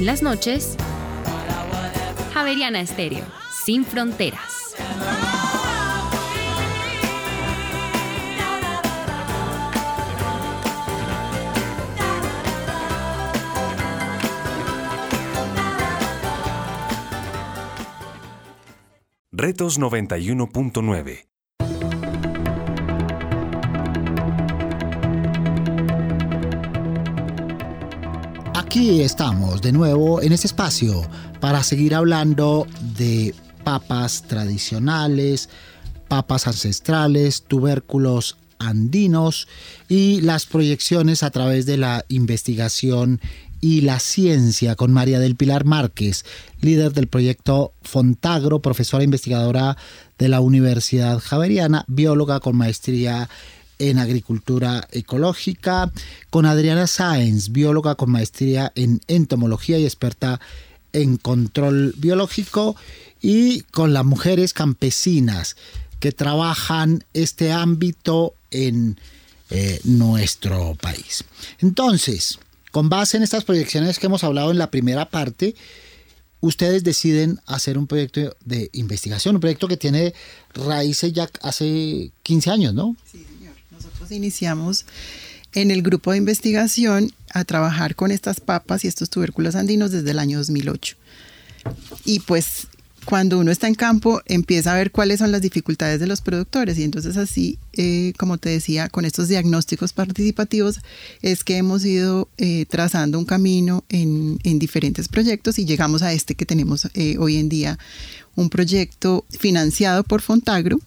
En 0.02 0.06
las 0.06 0.20
noches, 0.20 0.76
Javeriana 2.34 2.80
Estéreo, 2.80 3.24
sin 3.64 3.84
fronteras. 3.84 4.74
Retos 19.30 19.78
91.9 19.78 21.31
Aquí 28.72 29.02
estamos 29.02 29.60
de 29.60 29.70
nuevo 29.70 30.22
en 30.22 30.32
este 30.32 30.46
espacio 30.46 31.06
para 31.40 31.62
seguir 31.62 31.94
hablando 31.94 32.66
de 32.96 33.34
papas 33.64 34.22
tradicionales, 34.22 35.50
papas 36.08 36.46
ancestrales, 36.46 37.42
tubérculos 37.42 38.38
andinos 38.58 39.46
y 39.90 40.22
las 40.22 40.46
proyecciones 40.46 41.22
a 41.22 41.28
través 41.28 41.66
de 41.66 41.76
la 41.76 42.06
investigación 42.08 43.20
y 43.60 43.82
la 43.82 44.00
ciencia 44.00 44.74
con 44.74 44.90
María 44.90 45.20
del 45.20 45.36
Pilar 45.36 45.66
Márquez, 45.66 46.24
líder 46.62 46.94
del 46.94 47.08
proyecto 47.08 47.74
Fontagro, 47.82 48.62
profesora 48.62 49.04
investigadora 49.04 49.76
de 50.16 50.30
la 50.30 50.40
Universidad 50.40 51.18
Javeriana, 51.18 51.84
bióloga 51.88 52.40
con 52.40 52.56
maestría 52.56 53.24
en 53.24 53.28
agricultura 53.98 54.86
ecológica, 54.92 55.90
con 56.30 56.46
Adriana 56.46 56.86
Sáenz, 56.86 57.50
bióloga 57.50 57.96
con 57.96 58.10
maestría 58.10 58.72
en 58.74 59.00
entomología 59.08 59.78
y 59.78 59.84
experta 59.84 60.40
en 60.92 61.16
control 61.16 61.94
biológico, 61.96 62.76
y 63.20 63.60
con 63.70 63.92
las 63.92 64.04
mujeres 64.04 64.52
campesinas 64.52 65.56
que 66.00 66.12
trabajan 66.12 67.04
este 67.12 67.52
ámbito 67.52 68.34
en 68.50 68.98
eh, 69.50 69.80
nuestro 69.84 70.74
país. 70.80 71.24
Entonces, 71.60 72.38
con 72.72 72.88
base 72.88 73.16
en 73.16 73.22
estas 73.22 73.44
proyecciones 73.44 73.98
que 73.98 74.06
hemos 74.06 74.24
hablado 74.24 74.50
en 74.50 74.58
la 74.58 74.70
primera 74.70 75.08
parte, 75.08 75.54
ustedes 76.40 76.82
deciden 76.82 77.40
hacer 77.46 77.78
un 77.78 77.86
proyecto 77.86 78.36
de 78.44 78.70
investigación, 78.72 79.36
un 79.36 79.40
proyecto 79.40 79.68
que 79.68 79.76
tiene 79.76 80.14
raíces 80.54 81.12
ya 81.12 81.30
hace 81.42 82.10
15 82.24 82.50
años, 82.50 82.74
¿no? 82.74 82.96
Sí 83.10 83.26
iniciamos 84.12 84.86
en 85.54 85.70
el 85.70 85.82
grupo 85.82 86.12
de 86.12 86.18
investigación 86.18 87.12
a 87.32 87.44
trabajar 87.44 87.94
con 87.94 88.10
estas 88.10 88.40
papas 88.40 88.84
y 88.84 88.88
estos 88.88 89.10
tubérculos 89.10 89.54
andinos 89.54 89.90
desde 89.90 90.10
el 90.10 90.18
año 90.18 90.38
2008. 90.38 90.96
Y 92.04 92.20
pues 92.20 92.66
cuando 93.04 93.38
uno 93.38 93.50
está 93.50 93.66
en 93.66 93.74
campo 93.74 94.22
empieza 94.26 94.72
a 94.72 94.76
ver 94.76 94.92
cuáles 94.92 95.18
son 95.18 95.32
las 95.32 95.42
dificultades 95.42 95.98
de 95.98 96.06
los 96.06 96.20
productores 96.20 96.78
y 96.78 96.84
entonces 96.84 97.16
así, 97.16 97.58
eh, 97.72 98.12
como 98.16 98.38
te 98.38 98.50
decía, 98.50 98.88
con 98.88 99.04
estos 99.04 99.28
diagnósticos 99.28 99.92
participativos 99.92 100.80
es 101.20 101.42
que 101.42 101.56
hemos 101.56 101.84
ido 101.84 102.28
eh, 102.38 102.64
trazando 102.68 103.18
un 103.18 103.24
camino 103.24 103.84
en, 103.88 104.38
diferentes 104.58 105.08
proyectos 105.08 105.58
y 105.58 105.64
llegamos 105.64 106.02
a 106.02 106.12
este 106.12 106.36
que 106.36 106.46
tenemos 106.46 106.88
eh, 106.94 107.16
hoy 107.18 107.36
en 107.36 107.48
día, 107.48 107.78
un 108.36 108.48
proyecto 108.48 109.24
financiado 109.30 110.04
por 110.04 110.22
Fontagro 110.22 110.78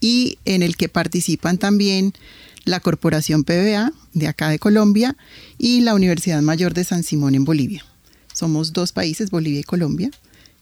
y 0.00 0.38
en 0.44 0.62
el 0.62 0.76
que 0.76 0.88
participan 0.88 1.58
también 1.58 2.14
la 2.64 2.80
Corporación 2.80 3.44
PBA 3.44 3.92
de 4.12 4.28
acá 4.28 4.48
de 4.48 4.58
Colombia 4.58 5.16
y 5.58 5.80
la 5.80 5.94
Universidad 5.94 6.42
Mayor 6.42 6.74
de 6.74 6.84
San 6.84 7.02
Simón 7.02 7.34
en 7.34 7.44
Bolivia. 7.44 7.84
Somos 8.32 8.72
dos 8.72 8.92
países, 8.92 9.30
Bolivia 9.30 9.60
y 9.60 9.64
Colombia 9.64 10.10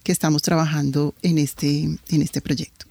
que 0.03 0.13
estamos 0.13 0.43
trabajando 0.43 1.15
en 1.23 1.39
este, 1.39 1.83
en 1.83 2.23
este 2.23 2.41
proyecto. 2.41 2.87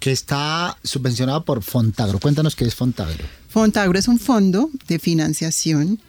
Que 0.00 0.12
está 0.12 0.78
subvencionado 0.82 1.44
por 1.44 1.62
Fontagro. 1.62 2.18
Cuéntanos 2.18 2.56
qué 2.56 2.64
es 2.64 2.74
Fontagro. 2.74 3.24
Fontagro 3.48 3.98
es 3.98 4.08
un 4.08 4.18
fondo 4.18 4.70
de 4.86 4.98
financiación 4.98 6.00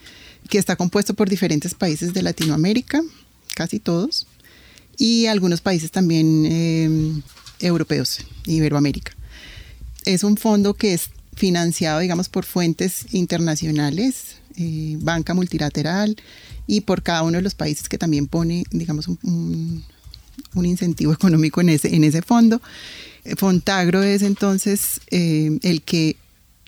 que 0.47 0.57
está 0.57 0.75
compuesto 0.75 1.13
por 1.13 1.29
diferentes 1.29 1.73
países 1.73 2.13
de 2.13 2.23
Latinoamérica, 2.23 3.01
casi 3.55 3.79
todos, 3.79 4.27
y 4.97 5.25
algunos 5.25 5.61
países 5.61 5.91
también 5.91 6.45
eh, 6.45 7.21
europeos, 7.59 8.19
Iberoamérica. 8.45 9.18
Es 10.09 10.23
un 10.23 10.37
fondo 10.37 10.73
que 10.73 10.93
es 10.95 11.11
financiado, 11.35 11.99
digamos, 11.99 12.29
por 12.29 12.43
fuentes 12.43 13.05
internacionales, 13.11 14.37
eh, 14.57 14.97
banca 14.99 15.35
multilateral, 15.35 16.17
y 16.65 16.81
por 16.81 17.03
cada 17.03 17.21
uno 17.21 17.37
de 17.37 17.43
los 17.43 17.53
países 17.53 17.87
que 17.87 17.99
también 17.99 18.25
pone, 18.25 18.63
digamos, 18.71 19.07
un, 19.07 19.83
un 20.55 20.65
incentivo 20.65 21.13
económico 21.19 21.61
en 21.61 21.69
ese, 21.69 21.95
en 21.95 22.03
ese 22.03 22.23
fondo. 22.23 22.59
Fontagro 23.37 24.01
es 24.01 24.23
entonces 24.23 24.99
eh, 25.11 25.59
el 25.61 25.83
que 25.83 26.15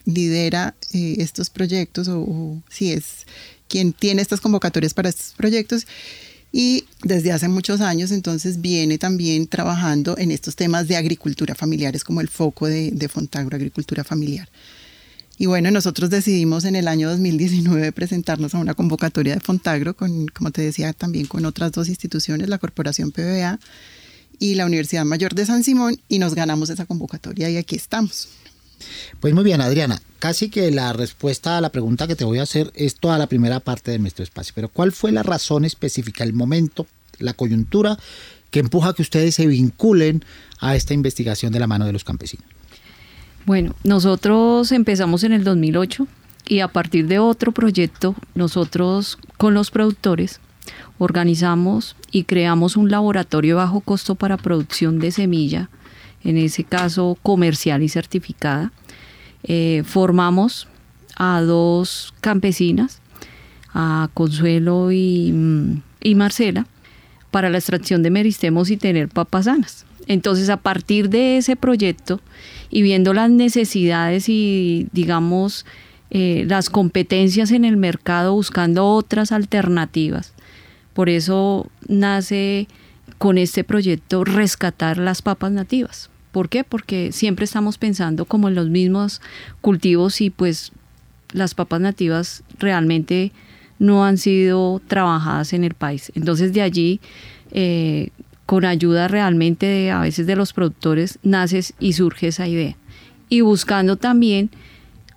lidera 0.06 0.76
eh, 0.94 1.16
estos 1.18 1.50
proyectos 1.50 2.08
o, 2.10 2.62
si 2.70 2.92
es 2.92 3.26
quien 3.68 3.92
tiene 3.92 4.22
estas 4.22 4.40
convocatorias 4.40 4.94
para 4.94 5.10
estos 5.10 5.34
proyectos 5.36 5.88
y 6.52 6.86
desde 7.04 7.32
hace 7.32 7.48
muchos 7.48 7.82
años 7.82 8.12
entonces 8.12 8.62
viene 8.62 8.98
también 8.98 9.48
trabajando 9.48 10.18
en 10.18 10.32
estos 10.32 10.56
temas 10.56 10.88
de 10.88 10.98
agricultura 10.98 11.56
familiar, 11.56 11.96
es 11.96 12.04
como 12.04 12.22
el 12.22 12.28
foco 12.28 12.68
de, 12.68 12.92
de 12.92 13.08
Fontagro, 13.08 13.56
agricultura 13.56 14.04
familiar. 14.04 14.50
Y 15.38 15.48
bueno, 15.48 15.72
nosotros 15.72 16.12
decidimos 16.12 16.66
en 16.66 16.76
el 16.76 16.88
año 16.88 17.10
2019 17.10 17.92
presentarnos 17.94 18.54
a 18.54 18.60
una 18.60 18.76
convocatoria 18.76 19.34
de 19.34 19.40
Fontagro, 19.40 19.96
con, 19.96 20.28
como 20.28 20.52
te 20.52 20.62
decía, 20.62 20.94
también 20.94 21.26
con 21.26 21.46
otras 21.46 21.72
dos 21.72 21.90
instituciones, 21.90 22.48
la 22.48 22.60
Corporación 22.60 23.12
PBA 23.12 23.60
y 24.38 24.54
la 24.54 24.68
Universidad 24.68 25.04
Mayor 25.04 25.34
de 25.34 25.48
San 25.48 25.64
Simón, 25.64 26.00
y 26.08 26.20
nos 26.20 26.36
ganamos 26.36 26.70
esa 26.70 26.86
convocatoria 26.86 27.50
y 27.50 27.58
aquí 27.58 27.76
estamos. 27.76 28.28
Pues 29.20 29.34
muy 29.34 29.44
bien, 29.44 29.62
Adriana. 29.62 30.02
Casi 30.20 30.50
que 30.50 30.72
la 30.72 30.94
respuesta 30.94 31.58
a 31.58 31.62
la 31.62 31.70
pregunta 31.72 32.08
que 32.08 32.16
te 32.16 32.26
voy 32.26 32.40
a 32.40 32.44
hacer 32.44 32.72
es 32.76 32.96
toda 32.96 33.18
la 33.18 33.28
primera 33.28 33.60
parte 33.60 33.92
de 33.92 34.00
nuestro 34.00 34.24
espacio. 34.24 34.54
Pero 34.56 34.70
¿cuál 34.70 34.92
fue 34.92 35.12
la 35.12 35.24
razón 35.24 35.66
específica, 35.66 36.24
el 36.24 36.34
momento, 36.34 36.88
la 37.20 37.34
coyuntura 37.34 37.98
que 38.52 38.60
empuja 38.60 38.90
a 38.90 38.94
que 38.94 39.02
ustedes 39.02 39.36
se 39.36 39.48
vinculen 39.48 40.24
a 40.60 40.76
esta 40.76 40.94
investigación 40.94 41.52
de 41.52 41.60
la 41.60 41.68
mano 41.68 41.86
de 41.86 41.94
los 41.94 42.04
campesinos? 42.04 42.46
Bueno, 43.46 43.76
nosotros 43.84 44.72
empezamos 44.72 45.24
en 45.24 45.32
el 45.32 45.44
2008 45.44 46.08
y 46.48 46.60
a 46.60 46.68
partir 46.68 47.08
de 47.08 47.18
otro 47.18 47.52
proyecto, 47.52 48.16
nosotros 48.36 49.18
con 49.38 49.54
los 49.54 49.72
productores 49.72 50.40
organizamos 51.00 51.96
y 52.12 52.26
creamos 52.26 52.78
un 52.78 52.92
laboratorio 52.92 53.56
bajo 53.56 53.80
costo 53.82 54.16
para 54.16 54.38
producción 54.38 55.00
de 55.00 55.12
semilla, 55.12 55.70
en 56.24 56.38
ese 56.38 56.64
caso 56.64 57.18
comercial 57.22 57.84
y 57.84 57.90
certificada. 57.90 58.72
Eh, 59.44 59.84
formamos 59.86 60.68
a 61.16 61.42
dos 61.42 62.14
campesinas, 62.22 63.02
a 63.74 64.10
Consuelo 64.14 64.92
y, 64.92 65.32
mm, 65.34 65.82
y 66.02 66.16
Marcela, 66.16 66.68
para 67.32 67.50
la 67.50 67.58
extracción 67.58 68.04
de 68.04 68.12
meristemos 68.12 68.70
y 68.70 68.78
tener 68.78 69.10
papas 69.10 69.46
sanas. 69.46 69.86
Entonces, 70.08 70.50
a 70.50 70.58
partir 70.58 71.10
de 71.10 71.38
ese 71.38 71.56
proyecto 71.56 72.20
y 72.70 72.82
viendo 72.82 73.14
las 73.14 73.30
necesidades 73.30 74.30
y, 74.30 74.88
digamos, 74.92 75.66
eh, 76.10 76.44
las 76.48 76.70
competencias 76.70 77.52
en 77.52 77.64
el 77.64 77.78
mercado, 77.78 78.34
buscando 78.34 78.88
otras 78.88 79.32
alternativas, 79.32 80.34
por 80.94 81.08
eso 81.10 81.68
nace 81.88 82.68
con 83.18 83.38
este 83.38 83.64
proyecto 83.64 84.26
rescatar 84.26 84.98
las 84.98 85.22
papas 85.22 85.52
nativas. 85.54 86.11
¿Por 86.32 86.50
qué? 86.50 86.64
Porque 86.64 87.12
siempre 87.12 87.46
estamos 87.46 87.78
pensando 87.78 88.26
como 88.26 88.48
en 88.48 88.56
los 88.56 88.70
mismos 88.70 89.22
cultivos 89.62 90.22
y 90.22 90.30
pues 90.30 90.72
las 91.34 91.56
papas 91.56 91.82
nativas 91.82 92.44
realmente 92.60 93.32
no 93.80 94.06
han 94.06 94.18
sido 94.18 94.82
trabajadas 94.88 95.54
en 95.54 95.64
el 95.64 95.74
país. 95.74 96.12
Entonces 96.16 96.54
de 96.54 96.62
allí 96.62 97.00
eh, 97.52 98.10
con 98.46 98.66
ayuda 98.66 99.08
realmente 99.08 99.92
a 99.92 100.02
veces 100.02 100.28
de 100.28 100.36
los 100.36 100.54
productores, 100.54 101.20
naces 101.24 101.74
y 101.80 101.94
surge 101.94 102.28
esa 102.28 102.48
idea. 102.48 102.76
Y 103.30 103.42
buscando 103.42 103.96
también 103.96 104.50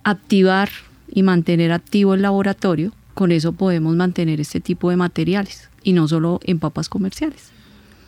activar 0.05 0.71
y 1.13 1.23
mantener 1.23 1.73
activo 1.73 2.15
el 2.15 2.23
laboratorio, 2.23 2.93
con 3.15 3.33
eso 3.33 3.53
podemos 3.53 3.97
mantener 3.97 4.41
este 4.41 4.61
tipo 4.61 4.91
de 4.91 4.97
materiales 4.97 5.69
y 5.83 5.93
no 5.93 6.07
solo 6.09 6.41
en 6.45 6.59
papas 6.59 6.89
comerciales. 6.89 7.54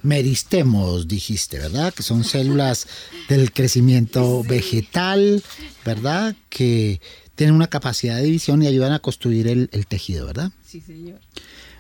Meristemos, 0.07 1.09
dijiste, 1.09 1.59
¿verdad? 1.59 1.93
Que 1.93 2.05
son 2.05 2.23
células 2.23 2.87
del 3.29 3.53
crecimiento 3.53 4.45
vegetal, 4.45 5.43
¿verdad? 5.85 6.37
Que 6.49 7.01
tienen 7.35 7.57
una 7.57 7.67
capacidad 7.67 8.15
de 8.15 8.23
división 8.23 8.63
y 8.63 8.69
ayudan 8.69 8.93
a 8.93 9.01
construir 9.01 9.49
el, 9.49 9.69
el 9.73 9.89
tejido, 9.89 10.27
¿verdad? 10.27 10.53
Sí, 10.65 10.81
señor. 10.81 11.19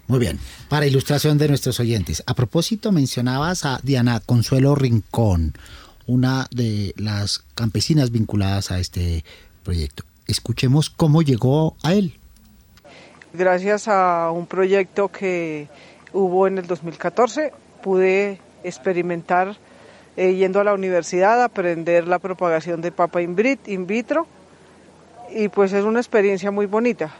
Muy 0.08 0.18
bien, 0.18 0.40
para 0.68 0.86
ilustración 0.86 1.38
de 1.38 1.46
nuestros 1.46 1.78
oyentes. 1.78 2.24
A 2.26 2.34
propósito, 2.34 2.90
mencionabas 2.90 3.64
a 3.64 3.78
Diana 3.84 4.18
Consuelo 4.18 4.74
Rincón, 4.74 5.54
una 6.08 6.48
de 6.50 6.94
las 6.96 7.44
campesinas 7.54 8.10
vinculadas 8.10 8.72
a 8.72 8.80
este 8.80 9.24
proyecto. 9.62 10.02
Escuchemos 10.26 10.90
cómo 10.90 11.22
llegó 11.22 11.76
a 11.84 11.94
él. 11.94 12.18
Gracias 13.32 13.86
a 13.86 14.32
un 14.32 14.46
proyecto 14.46 15.12
que 15.12 15.68
hubo 16.12 16.48
en 16.48 16.58
el 16.58 16.66
2014, 16.66 17.52
pude 17.87 18.40
experimentar 18.64 19.55
eh, 20.16 20.35
yendo 20.35 20.59
a 20.59 20.64
la 20.64 20.75
universidad, 20.75 21.40
aprender 21.40 22.09
la 22.09 22.18
propagación 22.18 22.81
de 22.81 22.90
papa 22.90 23.22
in 23.22 23.37
vitro 23.37 24.27
y 25.31 25.46
pues 25.51 25.72
es 25.72 25.85
una 25.85 26.01
experiencia 26.01 26.51
muy 26.51 26.66
bonita. 26.66 27.14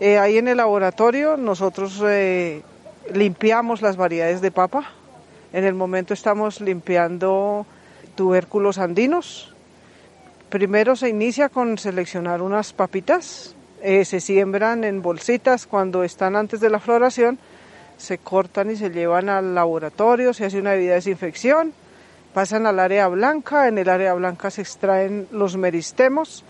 Eh, 0.00 0.16
ahí 0.16 0.38
en 0.38 0.48
el 0.48 0.56
laboratorio 0.56 1.36
nosotros 1.36 2.02
eh, 2.06 2.62
limpiamos 3.12 3.82
las 3.82 3.98
variedades 3.98 4.40
de 4.40 4.50
papa. 4.50 4.90
En 5.52 5.64
el 5.64 5.74
momento 5.74 6.14
estamos 6.14 6.62
limpiando 6.62 7.66
tubérculos 8.14 8.78
andinos. 8.78 9.54
Primero 10.48 10.96
se 10.96 11.10
inicia 11.10 11.50
con 11.50 11.76
seleccionar 11.76 12.40
unas 12.40 12.72
papitas. 12.72 13.54
Eh, 13.82 14.06
se 14.06 14.20
siembran 14.20 14.84
en 14.84 15.02
bolsitas 15.02 15.66
cuando 15.66 16.02
están 16.02 16.34
antes 16.34 16.60
de 16.60 16.70
la 16.70 16.80
floración. 16.80 17.38
Se 17.98 18.16
cortan 18.18 18.70
y 18.70 18.76
se 18.76 18.88
llevan 18.88 19.28
al 19.28 19.54
laboratorio. 19.54 20.32
Se 20.32 20.46
hace 20.46 20.58
una 20.58 20.72
debida 20.72 20.94
desinfección. 20.94 21.74
Pasan 22.32 22.66
al 22.66 22.80
área 22.80 23.08
blanca. 23.08 23.68
En 23.68 23.76
el 23.76 23.88
área 23.88 24.14
blanca 24.14 24.50
se 24.50 24.62
extraen 24.62 25.28
los 25.30 25.56
meristemos 25.56 26.44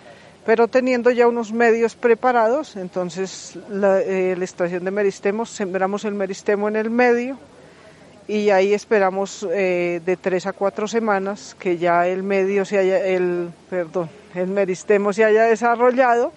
pero 0.49 0.67
teniendo 0.67 1.11
ya 1.11 1.29
unos 1.29 1.53
medios 1.53 1.95
preparados, 1.95 2.77
entonces 2.77 3.59
la, 3.69 4.01
eh, 4.01 4.33
extracción 4.33 4.83
de 4.83 4.91
meristemos, 4.91 5.51
sembramos 5.51 6.07
el 6.07 6.15
meristemo 6.15 6.69
en 6.69 6.77
el 6.77 6.89
medio 6.89 7.39
y 8.27 8.49
ahí 8.49 8.73
esperamos 8.73 9.47
eh, 9.53 10.01
de 10.07 10.17
tres 10.17 10.47
a 10.47 10.55
cuatro 10.55 10.89
semanas 10.89 11.55
que 11.59 11.77
ya 11.77 12.07
el 12.07 12.23
medio 12.23 12.65
se 12.65 12.79
haya, 12.79 12.99
el, 12.99 13.51
perdón, 13.69 14.09
el 14.35 14.47
meristemo 14.47 15.13
se 15.13 15.25
haya 15.25 15.43
desarrollado 15.43 16.33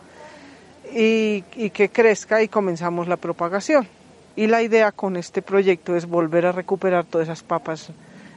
y, 0.93 1.45
y 1.55 1.69
que 1.69 1.87
crezca 1.87 2.43
y 2.43 2.49
comenzamos 2.49 3.07
la 3.07 3.15
propagación. 3.15 3.87
Y 4.35 4.47
la 4.47 4.61
idea 4.61 4.91
con 4.91 5.17
este 5.17 5.41
proyecto 5.41 5.95
es 5.95 6.05
volver 6.05 6.45
a 6.45 6.51
recuperar 6.51 7.05
todas 7.05 7.27
esas 7.27 7.43
papas 7.43 7.89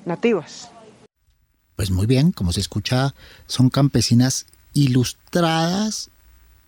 nativas. 0.05 0.71
Pues 1.77 1.91
muy 1.91 2.07
bien, 2.07 2.33
como 2.33 2.53
se 2.53 2.61
escucha, 2.61 3.15
son 3.47 3.71
campesinas 3.71 4.47
ilustradas, 4.75 6.11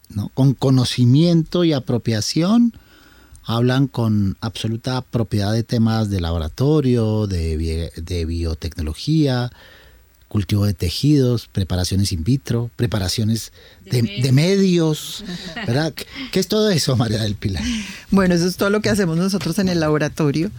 ¿no? 0.08 0.30
con 0.34 0.54
conocimiento 0.54 1.64
y 1.64 1.72
apropiación, 1.72 2.72
hablan 3.44 3.86
con 3.86 4.36
absoluta 4.40 5.02
propiedad 5.02 5.52
de 5.52 5.62
temas 5.62 6.10
de 6.10 6.20
laboratorio, 6.20 7.26
de, 7.26 7.92
de 7.96 8.24
biotecnología, 8.24 9.50
cultivo 10.36 10.66
de 10.66 10.74
tejidos, 10.74 11.48
preparaciones 11.50 12.12
in 12.12 12.22
vitro, 12.22 12.70
preparaciones 12.76 13.52
de, 13.90 14.02
de, 14.02 14.32
medios, 14.32 15.24
¿verdad? 15.66 15.94
¿Qué 16.30 16.38
es 16.38 16.46
todo 16.46 16.68
eso, 16.68 16.94
María 16.94 17.22
del 17.22 17.36
Pilar? 17.36 17.62
Bueno, 18.10 18.34
eso 18.34 18.46
es 18.46 18.58
todo 18.58 18.68
lo 18.68 18.82
que 18.82 18.90
hacemos 18.90 19.16
nosotros 19.16 19.58
en 19.60 19.70
el 19.70 19.80
laboratorio. 19.80 20.50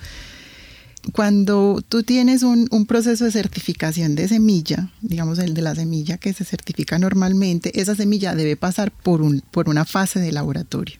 cuando 1.11 1.83
tú 1.87 2.01
tienes 2.01 2.41
un, 2.41 2.67
proceso 2.87 3.25
de 3.25 3.31
certificación 3.31 4.15
de 4.15 4.27
semilla, 4.27 4.89
digamos 5.01 5.37
el 5.37 5.53
de 5.53 5.61
la 5.61 5.75
semilla 5.75 6.17
que 6.17 6.33
se 6.33 6.43
certifica 6.43 6.97
normalmente, 6.97 7.79
esa 7.79 7.93
semilla 7.93 8.33
debe 8.33 8.55
pasar 8.55 8.89
por, 8.89 9.21
un, 9.21 9.41
por 9.51 9.69
una 9.69 9.85
fase 9.85 10.19
de 10.19 10.31
laboratorio, 10.31 10.97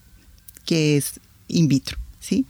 que 0.67 0.97
es 0.97 1.19
in 1.47 1.67
vitro, 1.67 1.97
¿sí? 2.19 2.45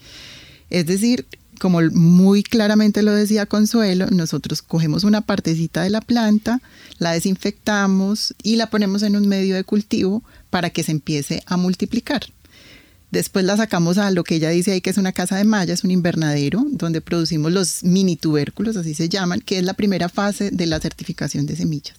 Es 0.69 0.85
decir, 0.87 1.25
como 1.57 1.81
muy 1.81 2.43
claramente 2.43 3.01
lo 3.01 3.13
decía 3.13 3.45
Consuelo, 3.45 4.07
nosotros 4.11 4.61
cogemos 4.61 5.03
una 5.03 5.21
partecita 5.21 5.83
de 5.83 5.89
la 5.89 6.01
planta, 6.01 6.61
la 6.99 7.11
desinfectamos 7.11 8.35
y 8.43 8.55
la 8.55 8.69
ponemos 8.69 9.03
en 9.03 9.15
un 9.15 9.27
medio 9.27 9.55
de 9.55 9.63
cultivo 9.63 10.23
para 10.49 10.69
que 10.69 10.83
se 10.83 10.91
empiece 10.91 11.43
a 11.45 11.57
multiplicar. 11.57 12.21
Después 13.11 13.45
la 13.45 13.55
sacamos 13.55 13.97
a 13.97 14.11
lo 14.11 14.23
que 14.23 14.35
ella 14.35 14.49
dice 14.49 14.71
ahí 14.71 14.81
que 14.81 14.89
es 14.89 14.97
una 14.97 15.13
casa 15.13 15.37
de 15.37 15.45
malla, 15.45 15.73
es 15.73 15.83
un 15.83 15.91
invernadero 15.91 16.65
donde 16.71 16.99
producimos 16.99 17.51
los 17.51 17.83
mini 17.83 18.17
tubérculos, 18.17 18.75
así 18.75 18.93
se 18.93 19.07
llaman, 19.07 19.39
que 19.39 19.59
es 19.59 19.63
la 19.63 19.75
primera 19.75 20.09
fase 20.09 20.51
de 20.51 20.65
la 20.65 20.79
certificación 20.79 21.45
de 21.45 21.55
semillas. 21.55 21.95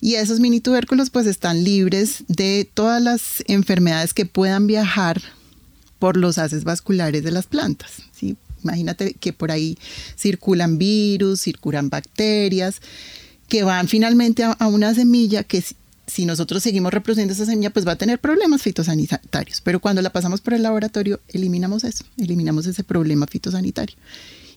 Y 0.00 0.14
esos 0.14 0.40
mini 0.40 0.60
tubérculos 0.60 1.10
pues 1.10 1.26
están 1.26 1.62
libres 1.62 2.24
de 2.28 2.68
todas 2.72 3.02
las 3.02 3.44
enfermedades 3.46 4.12
que 4.12 4.26
puedan 4.26 4.66
viajar 4.66 5.22
por 5.98 6.16
los 6.16 6.38
haces 6.38 6.64
vasculares 6.64 7.22
de 7.22 7.30
las 7.30 7.46
plantas. 7.46 8.02
¿sí? 8.12 8.36
Imagínate 8.62 9.14
que 9.14 9.32
por 9.32 9.50
ahí 9.50 9.78
circulan 10.16 10.78
virus, 10.78 11.40
circulan 11.40 11.90
bacterias, 11.90 12.80
que 13.48 13.62
van 13.62 13.88
finalmente 13.88 14.44
a, 14.44 14.66
una 14.66 14.94
semilla 14.94 15.42
que 15.42 15.62
si 16.06 16.26
nosotros 16.26 16.62
seguimos 16.62 16.92
reproduciendo 16.92 17.34
esa 17.34 17.46
semilla, 17.46 17.70
pues 17.70 17.86
va 17.86 17.92
a 17.92 17.96
tener 17.96 18.18
problemas 18.18 18.62
fitosanitarios. 18.62 19.60
Pero 19.62 19.80
cuando 19.80 20.02
la 20.02 20.10
pasamos 20.10 20.40
por 20.40 20.54
el 20.54 20.62
laboratorio, 20.62 21.20
eliminamos 21.28 21.84
eso, 21.84 22.04
eliminamos 22.16 22.66
ese 22.66 22.84
problema 22.84 23.26
fitosanitario 23.26 23.96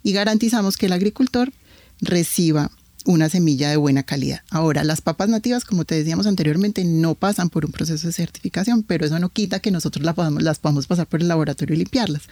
y 0.04 0.14
garantizamos 0.14 0.78
que 0.78 0.88
el 0.88 0.94
agricultor 0.94 1.52
reciba 2.00 2.72
una 3.06 3.30
semilla 3.30 3.70
de 3.70 3.78
buena 3.78 4.04
calidad. 4.04 4.42
Ahora, 4.50 4.84
las 4.84 5.02
papas 5.02 5.30
nativas, 5.30 5.66
como 5.66 5.86
te 5.86 5.96
decíamos 5.96 6.28
anteriormente, 6.28 6.84
no 6.84 7.16
pasan 7.16 7.50
por 7.50 7.66
un 7.66 7.72
proceso 7.72 8.08
de 8.08 8.14
certificación, 8.14 8.84
pero 8.84 9.06
eso 9.06 9.20
no 9.20 9.30
quita 9.30 9.60
que 9.60 9.72
nosotros 9.72 10.06
las 10.06 10.16
podamos, 10.60 10.88
pasar 10.88 11.08
por 11.08 11.22
el 11.22 11.28
laboratorio 11.28 11.76
y 11.76 11.80
limpiarlas. 11.80 12.24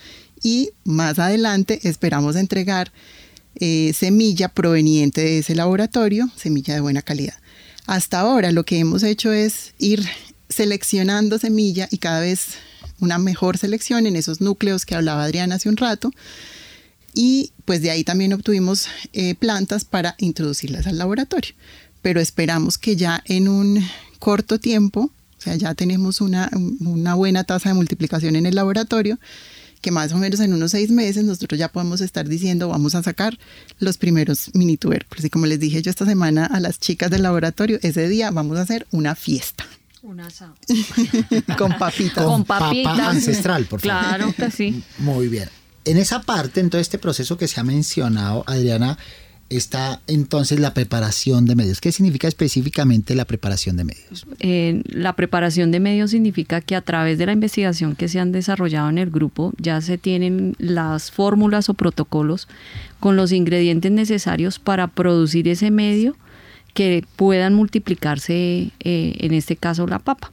Y 0.43 0.71
más 0.83 1.19
adelante 1.19 1.79
esperamos 1.83 2.35
entregar 2.35 2.91
eh, 3.55 3.93
semilla 3.93 4.49
proveniente 4.49 5.21
de 5.21 5.39
ese 5.39 5.55
laboratorio, 5.55 6.29
semilla 6.35 6.73
de 6.73 6.81
buena 6.81 7.01
calidad. 7.01 7.35
Hasta 7.85 8.19
ahora 8.19 8.51
lo 8.51 8.65
que 8.65 8.79
hemos 8.79 9.03
hecho 9.03 9.33
es 9.33 9.73
ir 9.79 10.07
seleccionando 10.49 11.37
semilla 11.39 11.87
y 11.91 11.97
cada 11.97 12.19
vez 12.21 12.55
una 12.99 13.17
mejor 13.17 13.57
selección 13.57 14.05
en 14.05 14.15
esos 14.15 14.41
núcleos 14.41 14.85
que 14.85 14.95
hablaba 14.95 15.23
Adriana 15.23 15.55
hace 15.55 15.69
un 15.69 15.77
rato. 15.77 16.11
Y 17.21 17.51
pues 17.65 17.81
de 17.81 17.91
ahí 17.91 18.05
también 18.05 18.31
obtuvimos 18.31 18.87
eh, 19.11 19.35
plantas 19.35 19.83
para 19.83 20.15
introducirlas 20.19 20.87
al 20.87 20.97
laboratorio. 20.97 21.53
Pero 22.01 22.21
esperamos 22.21 22.77
que 22.77 22.95
ya 22.95 23.21
en 23.25 23.49
un 23.49 23.85
corto 24.19 24.57
tiempo, 24.57 25.11
o 25.37 25.41
sea, 25.41 25.57
ya 25.57 25.75
tenemos 25.75 26.21
una, 26.21 26.49
una 26.79 27.15
buena 27.15 27.43
tasa 27.43 27.67
de 27.67 27.75
multiplicación 27.75 28.37
en 28.37 28.45
el 28.45 28.55
laboratorio, 28.55 29.19
que 29.81 29.91
más 29.91 30.13
o 30.13 30.17
menos 30.17 30.39
en 30.39 30.53
unos 30.53 30.71
seis 30.71 30.91
meses 30.91 31.25
nosotros 31.25 31.59
ya 31.59 31.67
podemos 31.67 31.99
estar 31.99 32.25
diciendo 32.25 32.69
vamos 32.69 32.95
a 32.95 33.03
sacar 33.03 33.37
los 33.79 33.97
primeros 33.97 34.51
mini 34.53 34.77
tubérculos. 34.77 35.25
Y 35.25 35.29
como 35.29 35.45
les 35.45 35.59
dije 35.59 35.81
yo 35.81 35.89
esta 35.89 36.05
semana 36.05 36.45
a 36.45 36.61
las 36.61 36.79
chicas 36.79 37.11
del 37.11 37.23
laboratorio, 37.23 37.79
ese 37.81 38.07
día 38.07 38.31
vamos 38.31 38.57
a 38.57 38.61
hacer 38.61 38.87
una 38.91 39.15
fiesta. 39.15 39.65
Un 40.03 40.21
asado. 40.21 40.55
Con 41.57 41.77
papitas. 41.77 42.23
Con, 42.23 42.45
papa 42.45 43.09
ancestral, 43.09 43.65
por 43.65 43.81
favor. 43.81 44.07
Claro 44.07 44.33
que 44.33 44.51
sí. 44.51 44.81
Muy 44.99 45.27
bien. 45.27 45.49
En 45.89 45.97
esa 45.97 46.21
parte, 46.21 46.59
en 46.59 46.69
todo 46.69 46.79
este 46.79 46.99
proceso 46.99 47.35
que 47.35 47.47
se 47.47 47.59
ha 47.59 47.63
mencionado, 47.63 48.43
Adriana, 48.45 48.99
está 49.49 50.01
entonces 50.05 50.59
la 50.59 50.75
preparación 50.75 51.47
de 51.47 51.55
medios. 51.55 51.81
¿Qué 51.81 51.91
significa 51.91 52.27
específicamente 52.27 53.15
la 53.15 53.25
preparación 53.25 53.75
de 53.75 53.85
medios? 53.85 54.27
Eh, 54.39 54.83
la 54.85 55.13
preparación 55.13 55.71
de 55.71 55.79
medios 55.79 56.11
significa 56.11 56.61
que 56.61 56.75
a 56.75 56.81
través 56.81 57.17
de 57.17 57.25
la 57.25 57.31
investigación 57.31 57.95
que 57.95 58.07
se 58.07 58.19
han 58.19 58.31
desarrollado 58.31 58.87
en 58.89 58.99
el 58.99 59.09
grupo 59.09 59.51
ya 59.57 59.81
se 59.81 59.97
tienen 59.97 60.55
las 60.59 61.09
fórmulas 61.09 61.69
o 61.69 61.73
protocolos 61.73 62.47
con 62.99 63.15
los 63.15 63.31
ingredientes 63.31 63.91
necesarios 63.91 64.59
para 64.59 64.89
producir 64.89 65.47
ese 65.47 65.71
medio 65.71 66.15
que 66.75 67.03
puedan 67.15 67.55
multiplicarse, 67.55 68.69
eh, 68.79 69.15
en 69.17 69.33
este 69.33 69.55
caso 69.55 69.87
la 69.87 69.97
papa. 69.97 70.31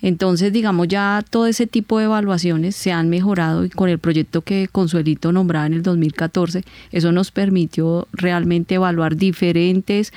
Entonces, 0.00 0.52
digamos, 0.52 0.88
ya 0.88 1.24
todo 1.28 1.46
ese 1.46 1.66
tipo 1.66 1.98
de 1.98 2.04
evaluaciones 2.04 2.76
se 2.76 2.92
han 2.92 3.08
mejorado 3.08 3.64
y 3.64 3.70
con 3.70 3.88
el 3.88 3.98
proyecto 3.98 4.42
que 4.42 4.68
Consuelito 4.70 5.32
nombraba 5.32 5.66
en 5.66 5.74
el 5.74 5.82
2014, 5.82 6.64
eso 6.92 7.12
nos 7.12 7.30
permitió 7.30 8.06
realmente 8.12 8.76
evaluar 8.76 9.16
diferentes 9.16 10.12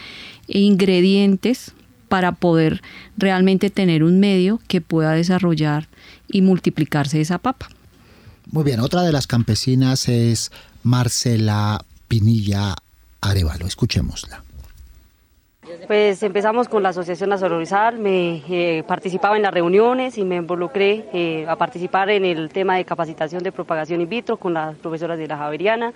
ingredientes 0.48 1.74
para 2.10 2.34
poder 2.34 2.82
realmente 3.18 3.70
tener 3.70 4.04
un 4.04 4.20
medio 4.20 4.60
que 4.68 4.82
pueda 4.82 5.14
desarrollar 5.14 5.88
y 6.28 6.42
multiplicarse 6.42 7.22
esa 7.22 7.38
papa. 7.38 7.70
Muy 8.52 8.64
bien, 8.64 8.82
otra 8.82 9.02
de 9.04 9.14
las 9.14 9.28
campesinas 9.28 10.10
es 10.10 10.52
Marcela 10.84 11.84
Pinilla 12.08 12.76
Arevalo. 13.22 13.66
Escuchémosla. 13.66 14.44
Pues 15.88 16.24
empezamos 16.24 16.68
con 16.68 16.84
la 16.84 16.90
Asociación 16.90 17.30
Nacionalizar, 17.30 17.98
me 17.98 18.42
eh, 18.50 18.84
participaba 18.88 19.36
en 19.36 19.44
las 19.44 19.54
reuniones 19.54 20.18
y 20.18 20.24
me 20.24 20.38
involucré 20.38 21.06
eh, 21.14 21.46
a 21.48 21.56
participar 21.56 22.10
en 22.10 22.26
el 22.26 22.50
tema 22.50 22.76
de 22.76 22.86
capacitación 22.86 23.44
de 23.44 23.52
propagación 23.52 24.02
in 24.02 24.10
vitro 24.10 24.38
con 24.38 24.54
las 24.54 24.76
profesoras 24.78 25.18
de 25.18 25.28
la 25.28 25.38
Javeriana. 25.38 25.94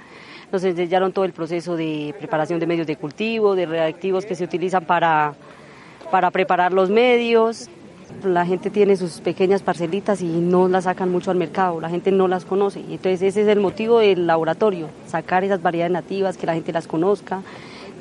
Nos 0.51 0.63
enseñaron 0.63 1.11
todo 1.13 1.25
el 1.25 1.33
proceso 1.33 1.75
de 1.75 2.13
preparación 2.17 2.59
de 2.59 2.67
medios 2.67 2.87
de 2.87 2.95
cultivo, 2.95 3.55
de 3.55 3.65
reactivos 3.65 4.25
que 4.25 4.35
se 4.35 4.43
utilizan 4.43 4.85
para, 4.85 5.33
para 6.11 6.31
preparar 6.31 6.73
los 6.73 6.89
medios. 6.89 7.69
La 8.23 8.45
gente 8.45 8.69
tiene 8.69 8.95
sus 8.95 9.21
pequeñas 9.21 9.61
parcelitas 9.61 10.21
y 10.21 10.27
no 10.27 10.67
las 10.67 10.83
sacan 10.83 11.11
mucho 11.11 11.31
al 11.31 11.37
mercado, 11.37 11.81
la 11.81 11.89
gente 11.89 12.11
no 12.11 12.27
las 12.27 12.45
conoce. 12.45 12.79
Entonces 12.79 13.21
ese 13.21 13.41
es 13.41 13.47
el 13.47 13.59
motivo 13.59 13.99
del 13.99 14.27
laboratorio, 14.27 14.89
sacar 15.07 15.43
esas 15.43 15.61
variedades 15.61 15.91
nativas, 15.91 16.37
que 16.37 16.45
la 16.45 16.53
gente 16.53 16.71
las 16.71 16.87
conozca 16.87 17.41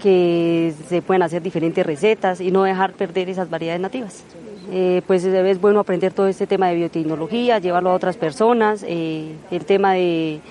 que 0.05 0.75
se 0.87 1.01
pueden 1.01 1.23
hacer 1.23 1.43
diferentes 1.43 1.85
recetas 1.87 2.39
y 2.43 2.51
no 2.51 2.65
dejar 2.65 2.93
perder 2.93 3.31
esas 3.31 3.49
variedades 3.49 3.81
nativas. 3.81 4.23
Eh, 4.71 5.01
pues 5.07 5.25
es 5.25 5.61
bueno 5.63 5.81
aprender 5.81 6.13
todo 6.13 6.27
este 6.27 6.47
tema 6.47 6.69
de 6.69 6.75
biotecnología, 6.75 7.59
llevarlo 7.59 7.89
a 7.89 7.95
otras 7.95 8.19
personas, 8.19 8.85
eh, 8.87 9.35
el 9.51 9.65
tema 9.65 9.95
de, 9.95 10.43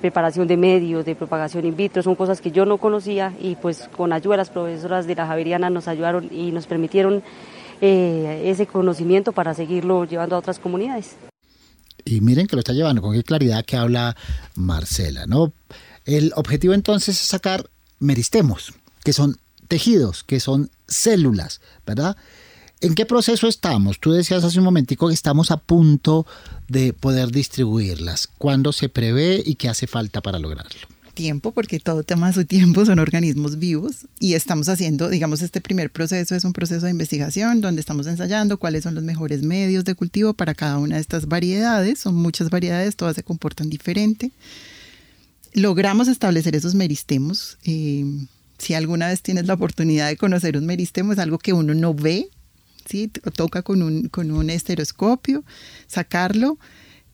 preparación 0.00 0.46
de 0.46 0.56
medios, 0.56 1.04
de 1.04 1.16
propagación 1.16 1.66
in 1.66 1.74
vitro, 1.74 2.04
son 2.04 2.14
cosas 2.14 2.40
que 2.40 2.52
yo 2.52 2.64
no 2.66 2.78
conocía 2.78 3.34
y 3.40 3.56
pues 3.56 3.88
con 3.96 4.12
ayuda 4.12 4.34
de 4.34 4.36
las 4.36 4.50
profesoras 4.50 5.08
de 5.08 5.16
la 5.16 5.26
Javeriana 5.26 5.70
nos 5.70 5.88
ayudaron 5.88 6.28
y 6.30 6.52
nos 6.52 6.68
permitieron 6.68 7.24
eh, 7.80 8.42
ese 8.44 8.68
conocimiento 8.68 9.32
para 9.32 9.54
seguirlo 9.54 10.04
llevando 10.04 10.36
a 10.36 10.38
otras 10.38 10.60
comunidades. 10.60 11.16
Y 12.04 12.20
miren 12.20 12.46
que 12.46 12.54
lo 12.54 12.60
está 12.60 12.74
llevando 12.74 13.02
con 13.02 13.12
qué 13.12 13.24
claridad 13.24 13.64
que 13.64 13.76
habla 13.76 14.14
Marcela, 14.54 15.26
¿no? 15.26 15.52
El 16.04 16.32
objetivo 16.36 16.74
entonces 16.74 17.20
es 17.20 17.26
sacar 17.26 17.68
meristemos, 18.00 18.72
que 19.04 19.12
son 19.12 19.38
tejidos, 19.68 20.24
que 20.24 20.40
son 20.40 20.70
células, 20.88 21.60
¿verdad? 21.86 22.16
¿En 22.82 22.94
qué 22.94 23.04
proceso 23.04 23.46
estamos? 23.46 24.00
Tú 24.00 24.12
decías 24.12 24.42
hace 24.42 24.58
un 24.58 24.64
momentico 24.64 25.08
que 25.08 25.14
estamos 25.14 25.50
a 25.50 25.58
punto 25.58 26.26
de 26.66 26.94
poder 26.94 27.30
distribuirlas. 27.30 28.26
¿Cuándo 28.38 28.72
se 28.72 28.88
prevé 28.88 29.42
y 29.44 29.56
qué 29.56 29.68
hace 29.68 29.86
falta 29.86 30.22
para 30.22 30.38
lograrlo? 30.38 30.80
Tiempo, 31.12 31.52
porque 31.52 31.78
todo 31.78 32.04
toma 32.04 32.32
su 32.32 32.46
tiempo, 32.46 32.86
son 32.86 32.98
organismos 32.98 33.58
vivos 33.58 34.06
y 34.18 34.32
estamos 34.32 34.70
haciendo, 34.70 35.10
digamos, 35.10 35.42
este 35.42 35.60
primer 35.60 35.90
proceso 35.90 36.34
es 36.34 36.44
un 36.44 36.54
proceso 36.54 36.86
de 36.86 36.92
investigación 36.92 37.60
donde 37.60 37.80
estamos 37.80 38.06
ensayando 38.06 38.58
cuáles 38.58 38.84
son 38.84 38.94
los 38.94 39.04
mejores 39.04 39.42
medios 39.42 39.84
de 39.84 39.94
cultivo 39.94 40.32
para 40.32 40.54
cada 40.54 40.78
una 40.78 40.94
de 40.94 41.02
estas 41.02 41.26
variedades. 41.26 41.98
Son 41.98 42.14
muchas 42.14 42.48
variedades, 42.48 42.96
todas 42.96 43.14
se 43.14 43.22
comportan 43.22 43.68
diferente. 43.68 44.30
Logramos 45.52 46.08
establecer 46.08 46.56
esos 46.56 46.74
meristemos. 46.74 47.58
Eh, 47.64 48.06
si 48.60 48.74
alguna 48.74 49.08
vez 49.08 49.22
tienes 49.22 49.46
la 49.46 49.54
oportunidad 49.54 50.08
de 50.08 50.16
conocer 50.16 50.56
un 50.56 50.66
meristemo, 50.66 51.12
es 51.12 51.18
algo 51.18 51.38
que 51.38 51.52
uno 51.52 51.74
no 51.74 51.94
ve, 51.94 52.28
¿sí? 52.88 53.08
toca 53.34 53.62
con 53.62 53.82
un, 53.82 54.08
con 54.08 54.30
un 54.30 54.50
estereoscopio, 54.50 55.44
sacarlo 55.86 56.58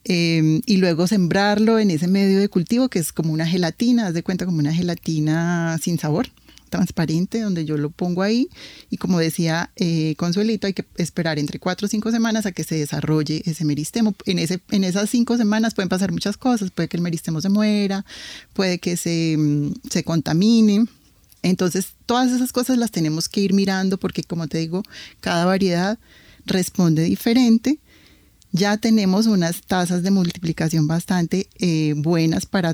em, 0.03 0.61
y 0.65 0.77
luego 0.77 1.07
sembrarlo 1.07 1.79
en 1.79 1.91
ese 1.91 2.07
medio 2.07 2.39
de 2.39 2.49
cultivo 2.49 2.89
que 2.89 2.99
es 2.99 3.13
como 3.13 3.31
una 3.31 3.47
gelatina, 3.47 4.07
haz 4.07 4.13
de 4.13 4.23
cuenta 4.23 4.45
como 4.45 4.59
una 4.59 4.73
gelatina 4.73 5.77
sin 5.81 5.97
sabor 5.97 6.29
transparente 6.69 7.39
donde 7.39 7.63
yo 7.63 7.77
lo 7.77 7.89
pongo 7.89 8.21
ahí 8.21 8.49
y 8.89 8.97
como 8.97 9.19
decía 9.19 9.71
eh, 9.77 10.15
Consuelito 10.17 10.67
hay 10.67 10.73
que 10.73 10.83
esperar 10.97 11.39
entre 11.39 11.59
cuatro 11.59 11.85
o 11.85 11.89
cinco 11.89 12.11
semanas 12.11 12.45
a 12.45 12.51
que 12.51 12.65
se 12.65 12.75
desarrolle 12.75 13.41
ese 13.45 13.63
meristemo 13.63 14.15
en, 14.25 14.39
ese, 14.39 14.59
en 14.71 14.83
esas 14.83 15.09
cinco 15.09 15.37
semanas 15.37 15.73
pueden 15.73 15.87
pasar 15.87 16.11
muchas 16.11 16.35
cosas 16.35 16.71
puede 16.71 16.89
que 16.89 16.97
el 16.97 17.03
meristemo 17.03 17.39
se 17.39 17.47
muera 17.47 18.05
puede 18.51 18.79
que 18.79 18.97
se, 18.97 19.37
mm, 19.37 19.75
se 19.89 20.03
contamine 20.03 20.85
entonces, 21.49 21.93
todas 22.05 22.31
esas 22.31 22.51
cosas 22.51 22.77
las 22.77 22.91
tenemos 22.91 23.29
que 23.29 23.41
ir 23.41 23.53
mirando 23.53 23.97
porque, 23.97 24.23
como 24.23 24.47
te 24.47 24.57
digo, 24.59 24.83
cada 25.19 25.45
variedad 25.45 25.99
responde 26.45 27.03
diferente. 27.03 27.79
Ya 28.51 28.77
tenemos 28.77 29.27
unas 29.27 29.61
tasas 29.61 30.03
de 30.03 30.11
multiplicación 30.11 30.87
bastante 30.87 31.49
eh, 31.59 31.93
buenas 31.95 32.45
para 32.45 32.73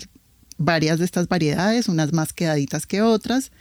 varias 0.57 0.99
de 0.99 1.05
estas 1.05 1.27
variedades, 1.27 1.87
unas 1.87 2.13
más 2.13 2.31
quedaditas 2.31 2.85
que 2.85 3.01
otras. 3.01 3.51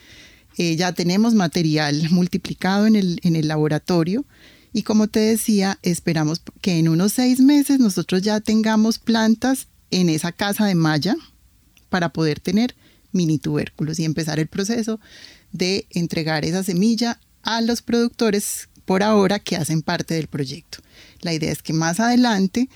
Eh, 0.59 0.77
ya 0.77 0.93
tenemos 0.93 1.35
material 1.35 2.11
multiplicado 2.11 2.87
en 2.87 2.97
el, 2.97 3.19
en 3.23 3.37
el 3.37 3.49
laboratorio 3.49 4.25
y 4.73 4.83
como 4.83 5.09
te 5.09 5.21
decía, 5.21 5.79
esperamos 5.83 6.43
que 6.61 6.79
en 6.79 6.89
unos 6.89 7.13
seis 7.13 7.41
meses 7.41 7.79
nosotros 7.79 8.23
ya 8.23 8.41
tengamos 8.41 8.99
plantas 8.99 9.69
en 9.91 10.09
esa 10.09 10.33
casa 10.33 10.67
de 10.67 10.75
malla 10.75 11.17
para 11.91 12.13
poder 12.13 12.41
tener 12.41 12.75
mini 13.13 13.39
tubérculos 13.39 13.99
y 13.99 14.05
empezar 14.05 14.39
el 14.39 14.49
proceso 14.49 15.01
de 15.53 15.87
entregar 15.91 16.45
esa 16.45 16.63
semilla 16.63 17.21
a 17.43 17.61
los 17.61 17.83
productores 17.83 18.69
por 18.85 19.03
ahora 19.03 19.39
que 19.39 19.57
hacen 19.57 19.83
parte 19.83 20.15
del 20.15 20.27
proyecto. 20.27 20.79
La 21.21 21.33
idea 21.33 21.53
es 21.53 21.63
que 21.63 21.73
más 21.73 22.01
adelante 22.01 22.69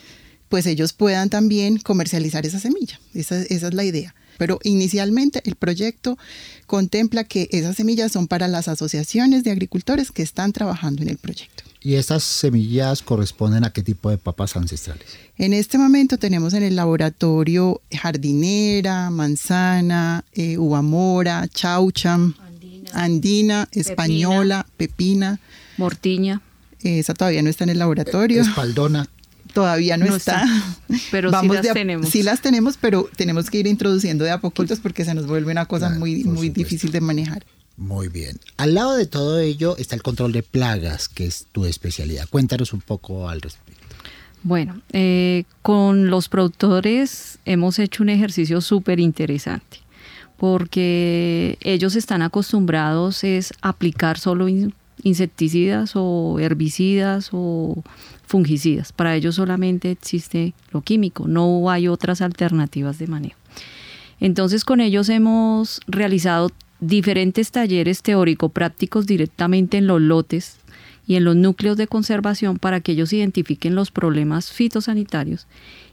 pues 0.49 0.67
ellos 0.67 0.93
puedan 0.93 1.29
también 1.29 1.79
comercializar 1.79 2.47
esa 2.47 2.61
semilla. 2.61 3.01
Esa, 3.15 3.43
esa 3.43 3.69
es 3.69 3.75
la 3.75 3.85
idea. 3.85 4.15
Pero 4.39 4.61
inicialmente 4.63 5.43
el 5.45 5.57
proyecto 5.57 6.19
contempla 6.67 7.25
que 7.25 7.49
esas 7.53 7.77
semillas 7.77 8.13
son 8.13 8.29
para 8.29 8.49
las 8.49 8.69
asociaciones 8.69 9.45
de 9.45 9.51
agricultores 9.51 10.13
que 10.13 10.23
están 10.23 10.53
trabajando 10.53 11.03
en 11.03 11.09
el 11.09 11.17
proyecto. 11.17 11.65
¿Y 11.87 11.95
estas 11.95 12.25
semillas 12.25 13.01
corresponden 13.01 13.63
a 13.63 13.73
qué 13.73 13.81
tipo 13.81 14.11
de 14.11 14.19
papas 14.19 14.57
ancestrales? 14.57 15.07
En 15.39 15.53
este 15.53 15.79
momento 15.79 16.19
tenemos 16.19 16.53
en 16.53 16.65
el 16.65 16.75
laboratorio 16.75 17.81
jardinera, 17.93 19.09
manzana, 19.11 20.25
eh, 20.33 20.59
uva 20.59 20.83
mora, 20.83 21.47
chaucha, 21.47 22.19
andina, 22.93 23.69
española, 23.71 24.67
pepina. 24.77 25.39
Mortiña. 25.77 26.43
Esa 26.83 27.15
todavía 27.15 27.43
no 27.43 27.51
está 27.51 27.63
en 27.63 27.71
el 27.71 27.79
laboratorio. 27.79 28.43
Espaldona. 28.43 29.07
Todavía 29.53 29.97
no, 29.97 30.07
está. 30.07 30.45
Pero 31.13 31.31
sí 31.41 31.47
las 31.47 31.73
tenemos. 31.73 32.09
Sí 32.09 32.23
las 32.25 32.41
tenemos, 32.41 32.79
pero 32.79 33.09
tenemos 33.15 33.49
que 33.49 33.61
ir 33.61 33.69
introduciendo 33.69 34.25
de 34.25 34.33
a 34.33 34.41
poquitos 34.41 34.81
porque 34.81 35.05
se 35.05 35.15
nos 35.15 35.29
vuelve 35.29 35.53
una 35.53 35.67
cosa 35.67 35.91
muy, 35.91 36.25
muy 36.25 36.49
difícil 36.49 36.91
de 36.91 37.01
manejar. 37.01 37.47
Muy 37.77 38.09
bien. 38.09 38.39
Al 38.57 38.75
lado 38.75 38.97
de 38.97 39.07
todo 39.07 39.39
ello 39.39 39.77
está 39.77 39.95
el 39.95 40.03
control 40.03 40.33
de 40.33 40.43
plagas, 40.43 41.09
que 41.09 41.27
es 41.27 41.47
tu 41.53 41.67
especialidad. 41.67 42.29
Cuéntanos 42.29 42.73
un 42.73 42.81
poco 42.81 43.29
al 43.29 43.41
respecto. 43.41 43.87
Bueno, 44.43 44.81
eh, 44.93 45.45
con 45.63 46.09
los 46.09 46.29
productores 46.29 47.39
hemos 47.45 47.79
hecho 47.79 48.03
un 48.03 48.09
ejercicio 48.09 48.61
súper 48.61 49.01
interesante 49.01 49.79
porque 50.37 51.59
ellos 51.63 51.97
están 51.97 52.23
acostumbrados 52.23 53.25
es 53.25 53.53
aplicar 53.63 54.19
solo 54.19 54.47
insecticidas 55.03 55.93
o 55.95 56.39
herbicidas 56.41 57.31
o 57.33 57.83
fungicidas. 58.27 58.93
Para 58.93 59.15
ellos 59.17 59.37
solamente 59.37 59.91
existe 59.91 60.53
lo 60.73 60.83
químico, 60.83 61.27
no 61.27 61.71
hay 61.71 61.89
otras 61.89 62.21
alternativas 62.21 62.99
de 62.99 63.07
manejo. 63.07 63.39
Entonces 64.21 64.65
con 64.65 64.81
ellos 64.81 65.09
hemos 65.09 65.81
realizado 65.87 66.51
diferentes 66.81 67.51
talleres 67.51 68.03
teórico-prácticos 68.03 69.07
directamente 69.07 69.79
en 69.79 69.87
los 69.87 70.01
lotes 70.01 70.59
y 71.07 71.15
en 71.15 71.25
los 71.25 71.37
núcleos 71.37 71.77
de 71.77 71.87
conservación 71.87 72.59
para 72.59 72.81
que 72.81 72.93
ellos 72.93 73.13
identifiquen 73.13 73.75
los 73.75 73.91
problemas 73.91 74.51
fitosanitarios 74.51 75.47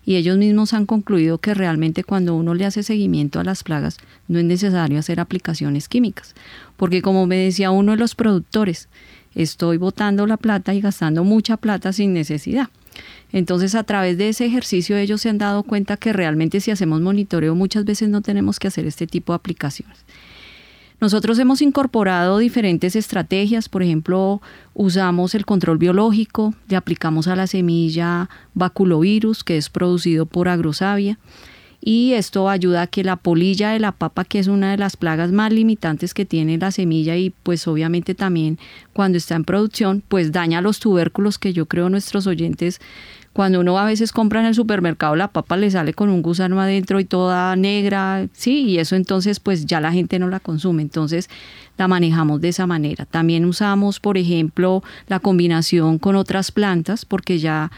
y 0.05 0.15
ellos 0.15 0.37
mismos 0.37 0.73
han 0.73 0.85
concluido 0.85 1.37
que 1.37 1.53
realmente 1.53 2.03
cuando 2.03 2.35
uno 2.35 2.53
le 2.53 2.65
hace 2.65 2.83
seguimiento 2.83 3.39
a 3.39 3.43
las 3.43 3.63
plagas 3.63 3.97
no 4.27 4.39
es 4.39 4.45
necesario 4.45 4.99
hacer 4.99 5.19
aplicaciones 5.19 5.87
químicas, 5.87 6.35
porque 6.77 7.01
como 7.01 7.25
me 7.25 7.37
decía 7.37 7.71
uno 7.71 7.93
de 7.93 7.97
los 7.97 8.15
productores, 8.15 8.89
estoy 9.35 9.77
botando 9.77 10.27
la 10.27 10.37
plata 10.37 10.73
y 10.73 10.81
gastando 10.81 11.23
mucha 11.23 11.57
plata 11.57 11.93
sin 11.93 12.13
necesidad. 12.13 12.69
Entonces, 13.31 13.73
a 13.73 13.83
través 13.83 14.19
de 14.19 14.29
ese 14.29 14.45
ejercicio 14.45 14.97
ellos 14.97 15.21
se 15.21 15.29
han 15.29 15.39
dado 15.39 15.63
cuenta 15.63 15.97
que 15.97 16.13
realmente 16.13 16.59
si 16.59 16.69
hacemos 16.69 17.01
monitoreo 17.01 17.55
muchas 17.55 17.85
veces 17.85 18.09
no 18.09 18.21
tenemos 18.21 18.59
que 18.59 18.67
hacer 18.67 18.85
este 18.85 19.07
tipo 19.07 19.33
de 19.33 19.37
aplicaciones. 19.37 19.97
Nosotros 21.03 21.37
hemos 21.37 21.61
incorporado 21.61 22.37
diferentes 22.37 22.95
estrategias, 22.95 23.67
por 23.67 23.83
ejemplo, 23.83 24.41
usamos 24.73 25.35
el 25.35 25.45
control 25.45 25.77
biológico, 25.77 26.53
le 26.69 26.77
aplicamos 26.77 27.27
a 27.27 27.35
la 27.35 27.45
semilla 27.45 28.29
baculovirus, 28.53 29.43
que 29.43 29.57
es 29.57 29.69
producido 29.69 30.25
por 30.25 30.47
agrosavia, 30.47 31.19
y 31.81 32.13
esto 32.13 32.47
ayuda 32.47 32.83
a 32.83 32.87
que 32.87 33.03
la 33.03 33.17
polilla 33.17 33.71
de 33.71 33.81
la 33.81 33.91
papa, 33.91 34.23
que 34.23 34.39
es 34.39 34.47
una 34.47 34.71
de 34.71 34.77
las 34.77 34.95
plagas 34.95 35.33
más 35.33 35.51
limitantes 35.51 36.13
que 36.13 36.23
tiene 36.23 36.57
la 36.57 36.71
semilla 36.71 37.17
y 37.17 37.31
pues 37.31 37.67
obviamente 37.67 38.15
también 38.15 38.57
cuando 38.93 39.17
está 39.17 39.35
en 39.35 39.43
producción, 39.43 40.01
pues 40.07 40.31
daña 40.31 40.61
los 40.61 40.79
tubérculos 40.79 41.37
que 41.37 41.51
yo 41.51 41.65
creo 41.65 41.89
nuestros 41.89 42.27
oyentes 42.27 42.79
cuando 43.33 43.59
uno 43.59 43.77
a 43.77 43.85
veces 43.85 44.11
compra 44.11 44.39
en 44.39 44.45
el 44.45 44.55
supermercado 44.55 45.15
la 45.15 45.27
papa 45.27 45.57
le 45.57 45.69
sale 45.71 45.93
con 45.93 46.09
un 46.09 46.21
gusano 46.21 46.61
adentro 46.61 46.99
y 46.99 47.05
toda 47.05 47.55
negra, 47.55 48.27
sí, 48.33 48.61
y 48.61 48.77
eso 48.77 48.95
entonces 48.95 49.39
pues 49.39 49.65
ya 49.65 49.81
la 49.81 49.91
gente 49.91 50.19
no 50.19 50.29
la 50.29 50.39
consume, 50.39 50.83
entonces 50.83 51.29
la 51.77 51.87
manejamos 51.87 52.39
de 52.41 52.49
esa 52.49 52.67
manera. 52.67 53.05
También 53.05 53.45
usamos, 53.45 53.99
por 53.99 54.17
ejemplo, 54.17 54.83
la 55.07 55.19
combinación 55.19 55.97
con 55.97 56.15
otras 56.15 56.51
plantas 56.51 57.05
porque 57.05 57.39
ya 57.39 57.71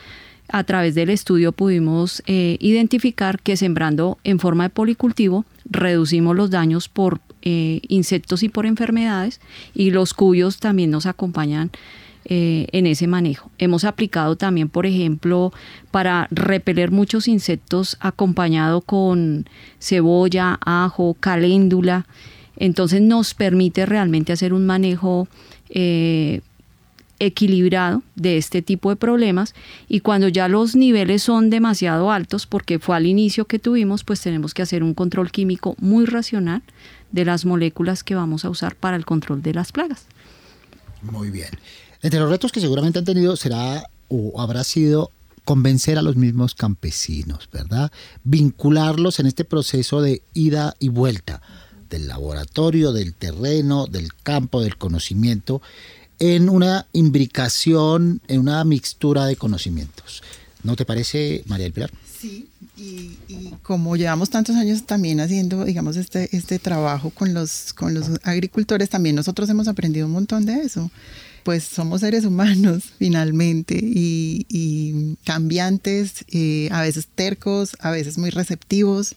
a 0.49 0.63
través 0.63 0.93
del 0.93 1.09
estudio 1.09 1.51
pudimos 1.53 2.21
eh, 2.27 2.57
identificar 2.59 3.39
que 3.39 3.57
sembrando 3.57 4.19
en 4.23 4.39
forma 4.39 4.65
de 4.65 4.69
policultivo 4.69 5.45
reducimos 5.65 6.35
los 6.35 6.51
daños 6.51 6.87
por 6.87 7.19
eh, 7.41 7.81
insectos 7.87 8.43
y 8.43 8.49
por 8.49 8.65
enfermedades 8.65 9.39
y 9.73 9.91
los 9.91 10.13
cuyos 10.13 10.59
también 10.59 10.91
nos 10.91 11.05
acompañan 11.05 11.71
eh, 12.27 12.67
en 12.71 12.87
ese 12.87 13.05
manejo. 13.05 13.51
Hemos 13.59 13.83
aplicado 13.83 14.35
también, 14.35 14.67
por 14.67 14.87
ejemplo, 14.87 15.53
para 15.91 16.27
repeler 16.31 16.89
muchos 16.89 17.27
insectos 17.27 17.97
acompañado 17.99 18.81
con 18.81 19.47
cebolla, 19.79 20.57
ajo, 20.65 21.15
caléndula. 21.19 22.07
Entonces 22.57 23.01
nos 23.01 23.35
permite 23.35 23.85
realmente 23.85 24.33
hacer 24.33 24.53
un 24.53 24.65
manejo 24.65 25.27
eh, 25.69 26.41
equilibrado 27.19 28.01
de 28.15 28.37
este 28.37 28.63
tipo 28.63 28.89
de 28.89 28.95
problemas 28.95 29.53
y 29.87 29.99
cuando 29.99 30.27
ya 30.27 30.47
los 30.47 30.75
niveles 30.75 31.21
son 31.21 31.51
demasiado 31.51 32.11
altos, 32.11 32.47
porque 32.47 32.79
fue 32.79 32.95
al 32.95 33.05
inicio 33.05 33.45
que 33.45 33.59
tuvimos, 33.59 34.03
pues 34.03 34.21
tenemos 34.21 34.55
que 34.55 34.63
hacer 34.63 34.81
un 34.81 34.95
control 34.95 35.31
químico 35.31 35.75
muy 35.79 36.05
racional 36.05 36.63
de 37.11 37.25
las 37.25 37.45
moléculas 37.45 38.03
que 38.03 38.15
vamos 38.15 38.45
a 38.45 38.49
usar 38.49 38.75
para 38.75 38.97
el 38.97 39.05
control 39.05 39.43
de 39.43 39.53
las 39.53 39.71
plagas. 39.71 40.07
Muy 41.03 41.29
bien. 41.29 41.49
Entre 42.05 42.19
los 42.19 42.29
retos 42.29 42.51
que 42.51 42.61
seguramente 42.61 42.99
han 42.99 43.05
tenido 43.05 43.35
será 43.35 43.89
o 44.09 44.39
habrá 44.39 44.63
sido 44.63 45.09
convencer 45.43 45.97
a 45.97 46.03
los 46.03 46.15
mismos 46.15 46.53
campesinos, 46.53 47.49
¿verdad? 47.51 47.91
Vincularlos 48.23 49.19
en 49.19 49.25
este 49.25 49.43
proceso 49.43 50.03
de 50.03 50.21
ida 50.35 50.75
y 50.77 50.89
vuelta 50.89 51.41
del 51.89 52.07
laboratorio, 52.07 52.93
del 52.93 53.15
terreno, 53.15 53.87
del 53.87 54.13
campo, 54.13 54.61
del 54.61 54.77
conocimiento, 54.77 55.63
en 56.19 56.47
una 56.47 56.85
imbricación, 56.93 58.21
en 58.27 58.39
una 58.39 58.63
mixtura 58.65 59.25
de 59.25 59.35
conocimientos. 59.35 60.21
¿No 60.61 60.75
te 60.75 60.85
parece, 60.85 61.43
María 61.47 61.63
del 61.63 61.73
Pilar? 61.73 61.91
Sí, 62.21 62.47
y, 62.77 63.17
como 63.63 63.95
llevamos 63.95 64.29
tantos 64.29 64.57
años 64.57 64.85
también 64.85 65.21
haciendo, 65.21 65.65
digamos, 65.65 65.97
este, 65.97 66.29
este 66.37 66.59
trabajo 66.59 67.09
con 67.09 67.33
los, 67.33 67.73
con 67.73 67.95
los 67.95 68.11
agricultores, 68.21 68.91
también 68.91 69.15
nosotros 69.15 69.49
hemos 69.49 69.67
aprendido 69.67 70.05
un 70.05 70.13
montón 70.13 70.45
de 70.45 70.61
eso 70.61 70.91
pues 71.45 71.63
somos 71.63 72.01
seres 72.01 72.25
humanos 72.25 72.85
finalmente 72.97 73.79
y, 73.79 75.15
cambiantes, 75.23 76.25
eh, 76.31 76.67
a 76.71 76.81
veces 76.81 77.07
tercos, 77.13 77.77
a 77.79 77.91
veces 77.91 78.17
muy 78.17 78.31
receptivos. 78.31 79.15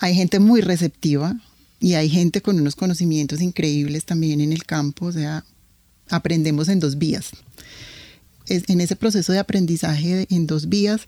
Hay 0.00 0.14
gente 0.14 0.38
muy 0.38 0.60
receptiva 0.60 1.34
y 1.80 1.94
hay 1.94 2.10
gente 2.10 2.42
con 2.42 2.60
unos 2.60 2.76
conocimientos 2.76 3.40
increíbles 3.40 4.04
también 4.04 4.42
en 4.42 4.52
el 4.52 4.64
campo, 4.64 5.06
o 5.06 5.12
sea, 5.12 5.44
aprendemos 6.10 6.68
en 6.68 6.78
dos 6.78 6.98
vías. 6.98 7.30
en 8.48 8.80
ese 8.80 8.94
proceso 8.94 9.32
de 9.32 9.38
aprendizaje 9.38 10.26
en 10.30 10.46
dos 10.46 10.68
vías, 10.68 11.00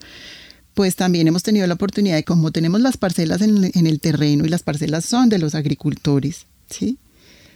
pues 0.73 0.97
también 0.97 1.29
hemos 1.29 1.43
tenido 1.43 1.67
la 1.67 1.75
oportunidad 1.75 2.17
de, 2.17 2.25
como 2.25 2.53
tenemos 2.53 2.81
las 2.81 2.97
parcelas 2.97 3.43
en, 3.43 3.71
en 3.75 3.87
el 3.87 4.01
terreno 4.01 4.47
y 4.47 4.49
las 4.49 4.63
parcelas 4.63 5.05
son 5.05 5.29
de 5.29 5.39
los 5.39 5.55
agricultores, 5.55 6.47
¿sí? 6.71 6.99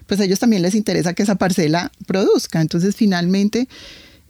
Pues 0.06 0.20
a 0.20 0.24
ellos 0.24 0.38
también 0.38 0.62
les 0.62 0.74
interesa 0.74 1.14
que 1.14 1.22
esa 1.22 1.36
parcela 1.36 1.92
produzca. 2.06 2.60
Entonces, 2.60 2.96
finalmente, 2.96 3.68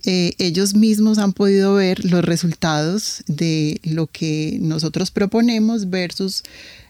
eh, 0.04 0.34
ellos 0.38 0.74
mismos 0.74 1.18
han 1.18 1.32
podido 1.32 1.74
ver 1.74 2.04
los 2.04 2.24
resultados 2.24 3.22
de 3.28 3.80
lo 3.84 4.08
que 4.08 4.58
nosotros 4.60 5.12
proponemos 5.12 5.90
versus 5.90 6.42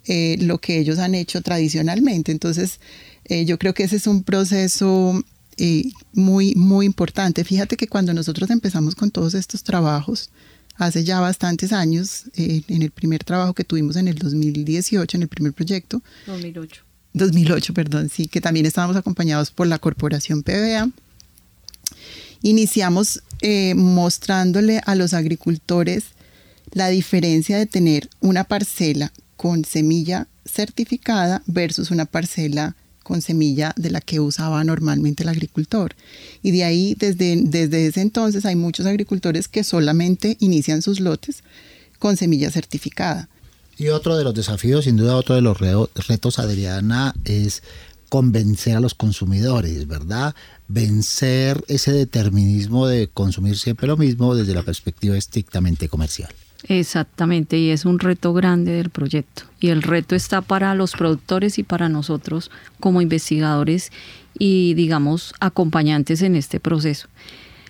eh, 0.06 0.36
lo 0.40 0.58
que 0.58 0.78
ellos 0.78 0.98
han 0.98 1.14
hecho 1.14 1.42
tradicionalmente. 1.42 2.32
Entonces, 2.32 2.80
eh, 3.26 3.44
yo 3.44 3.58
creo 3.58 3.74
que 3.74 3.84
ese 3.84 3.96
es 3.96 4.06
un 4.06 4.22
proceso 4.22 5.22
muy, 6.12 6.54
muy 6.56 6.86
importante. 6.86 7.44
Fíjate 7.44 7.76
que 7.76 7.86
cuando 7.86 8.12
nosotros 8.14 8.50
empezamos 8.50 8.96
con 8.96 9.12
todos 9.12 9.34
estos 9.34 9.62
trabajos, 9.62 10.30
hace 10.74 11.04
ya 11.04 11.20
bastantes 11.20 11.72
años, 11.72 12.24
en 12.34 12.82
el 12.82 12.90
primer 12.90 13.22
trabajo 13.22 13.54
que 13.54 13.62
tuvimos 13.62 13.94
en 13.94 14.08
el 14.08 14.16
2018, 14.16 15.18
en 15.18 15.22
el 15.22 15.28
primer 15.28 15.52
proyecto. 15.52 16.02
2008 16.26 16.91
2008, 17.14 17.74
perdón, 17.74 18.08
sí, 18.08 18.28
que 18.28 18.40
también 18.40 18.66
estábamos 18.66 18.96
acompañados 18.96 19.50
por 19.50 19.66
la 19.66 19.78
corporación 19.78 20.42
PBA. 20.42 20.90
Iniciamos 22.42 23.22
eh, 23.40 23.74
mostrándole 23.74 24.80
a 24.84 24.94
los 24.94 25.14
agricultores 25.14 26.04
la 26.72 26.88
diferencia 26.88 27.58
de 27.58 27.66
tener 27.66 28.08
una 28.20 28.44
parcela 28.44 29.12
con 29.36 29.64
semilla 29.64 30.26
certificada 30.44 31.42
versus 31.46 31.90
una 31.90 32.04
parcela 32.04 32.74
con 33.02 33.20
semilla 33.20 33.74
de 33.76 33.90
la 33.90 34.00
que 34.00 34.20
usaba 34.20 34.62
normalmente 34.64 35.22
el 35.22 35.28
agricultor. 35.28 35.94
Y 36.42 36.52
de 36.52 36.64
ahí, 36.64 36.94
desde, 36.98 37.36
desde 37.42 37.86
ese 37.86 38.00
entonces, 38.00 38.46
hay 38.46 38.56
muchos 38.56 38.86
agricultores 38.86 39.48
que 39.48 39.64
solamente 39.64 40.36
inician 40.40 40.82
sus 40.82 41.00
lotes 41.00 41.42
con 41.98 42.16
semilla 42.16 42.50
certificada. 42.50 43.28
Y 43.82 43.88
otro 43.88 44.16
de 44.16 44.22
los 44.22 44.32
desafíos, 44.32 44.84
sin 44.84 44.96
duda 44.96 45.16
otro 45.16 45.34
de 45.34 45.40
los 45.40 45.58
retos, 45.58 46.38
Adriana, 46.38 47.16
es 47.24 47.64
convencer 48.08 48.76
a 48.76 48.80
los 48.80 48.94
consumidores, 48.94 49.88
¿verdad? 49.88 50.36
Vencer 50.68 51.64
ese 51.66 51.90
determinismo 51.90 52.86
de 52.86 53.08
consumir 53.08 53.58
siempre 53.58 53.88
lo 53.88 53.96
mismo 53.96 54.36
desde 54.36 54.54
la 54.54 54.62
perspectiva 54.62 55.16
estrictamente 55.16 55.88
comercial. 55.88 56.30
Exactamente, 56.68 57.58
y 57.58 57.70
es 57.70 57.84
un 57.84 57.98
reto 57.98 58.32
grande 58.32 58.70
del 58.70 58.90
proyecto. 58.90 59.42
Y 59.58 59.70
el 59.70 59.82
reto 59.82 60.14
está 60.14 60.42
para 60.42 60.76
los 60.76 60.92
productores 60.92 61.58
y 61.58 61.64
para 61.64 61.88
nosotros 61.88 62.52
como 62.78 63.02
investigadores 63.02 63.90
y, 64.38 64.74
digamos, 64.74 65.34
acompañantes 65.40 66.22
en 66.22 66.36
este 66.36 66.60
proceso. 66.60 67.08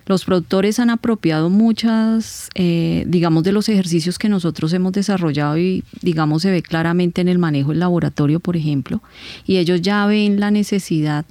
Los 0.05 0.25
productores 0.25 0.79
han 0.79 0.89
apropiado 0.89 1.49
muchas, 1.49 2.49
eh, 2.55 3.03
digamos, 3.07 3.43
de 3.43 3.51
los 3.51 3.69
ejercicios 3.69 4.19
que 4.19 4.29
nosotros 4.29 4.73
hemos 4.73 4.91
desarrollado 4.91 5.57
y, 5.57 5.83
digamos, 6.01 6.41
se 6.41 6.51
ve 6.51 6.61
claramente 6.61 7.21
en 7.21 7.29
el 7.29 7.39
manejo 7.39 7.69
del 7.69 7.79
laboratorio, 7.79 8.39
por 8.39 8.57
ejemplo, 8.57 9.01
y 9.45 9.57
ellos 9.57 9.81
ya 9.81 10.05
ven 10.05 10.39
la 10.39 10.51
necesidad 10.51 11.25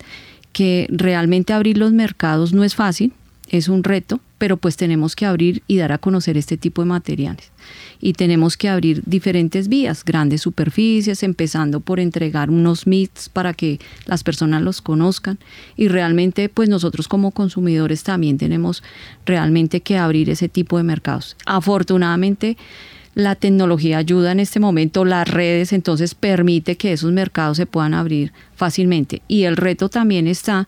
que 0.52 0.86
realmente 0.90 1.52
abrir 1.52 1.78
los 1.78 1.92
mercados 1.92 2.52
no 2.52 2.64
es 2.64 2.74
fácil, 2.74 3.12
es 3.50 3.68
un 3.68 3.84
reto, 3.84 4.20
pero 4.38 4.56
pues 4.56 4.76
tenemos 4.76 5.14
que 5.14 5.26
abrir 5.26 5.62
y 5.66 5.76
dar 5.76 5.92
a 5.92 5.98
conocer 5.98 6.36
este 6.36 6.56
tipo 6.56 6.82
de 6.82 6.86
materiales. 6.86 7.52
Y 8.00 8.14
tenemos 8.14 8.56
que 8.56 8.68
abrir 8.68 9.02
diferentes 9.06 9.68
vías, 9.68 10.04
grandes 10.04 10.40
superficies, 10.40 11.22
empezando 11.22 11.80
por 11.80 12.00
entregar 12.00 12.50
unos 12.50 12.86
MITs 12.86 13.28
para 13.28 13.52
que 13.54 13.78
las 14.06 14.24
personas 14.24 14.62
los 14.62 14.82
conozcan. 14.82 15.38
Y 15.76 15.88
realmente 15.88 16.48
pues 16.48 16.68
nosotros 16.68 17.08
como 17.08 17.30
consumidores 17.30 18.02
también 18.02 18.38
tenemos 18.38 18.82
realmente 19.26 19.80
que 19.80 19.98
abrir 19.98 20.30
ese 20.30 20.48
tipo 20.48 20.76
de 20.76 20.82
mercados. 20.82 21.36
Afortunadamente 21.46 22.56
la 23.14 23.34
tecnología 23.34 23.98
ayuda 23.98 24.32
en 24.32 24.40
este 24.40 24.58
momento, 24.58 25.04
las 25.04 25.28
redes 25.28 25.74
entonces 25.74 26.14
permite 26.14 26.76
que 26.76 26.92
esos 26.92 27.12
mercados 27.12 27.58
se 27.58 27.66
puedan 27.66 27.92
abrir 27.92 28.32
fácilmente. 28.56 29.20
Y 29.28 29.42
el 29.42 29.56
reto 29.56 29.90
también 29.90 30.26
está 30.26 30.66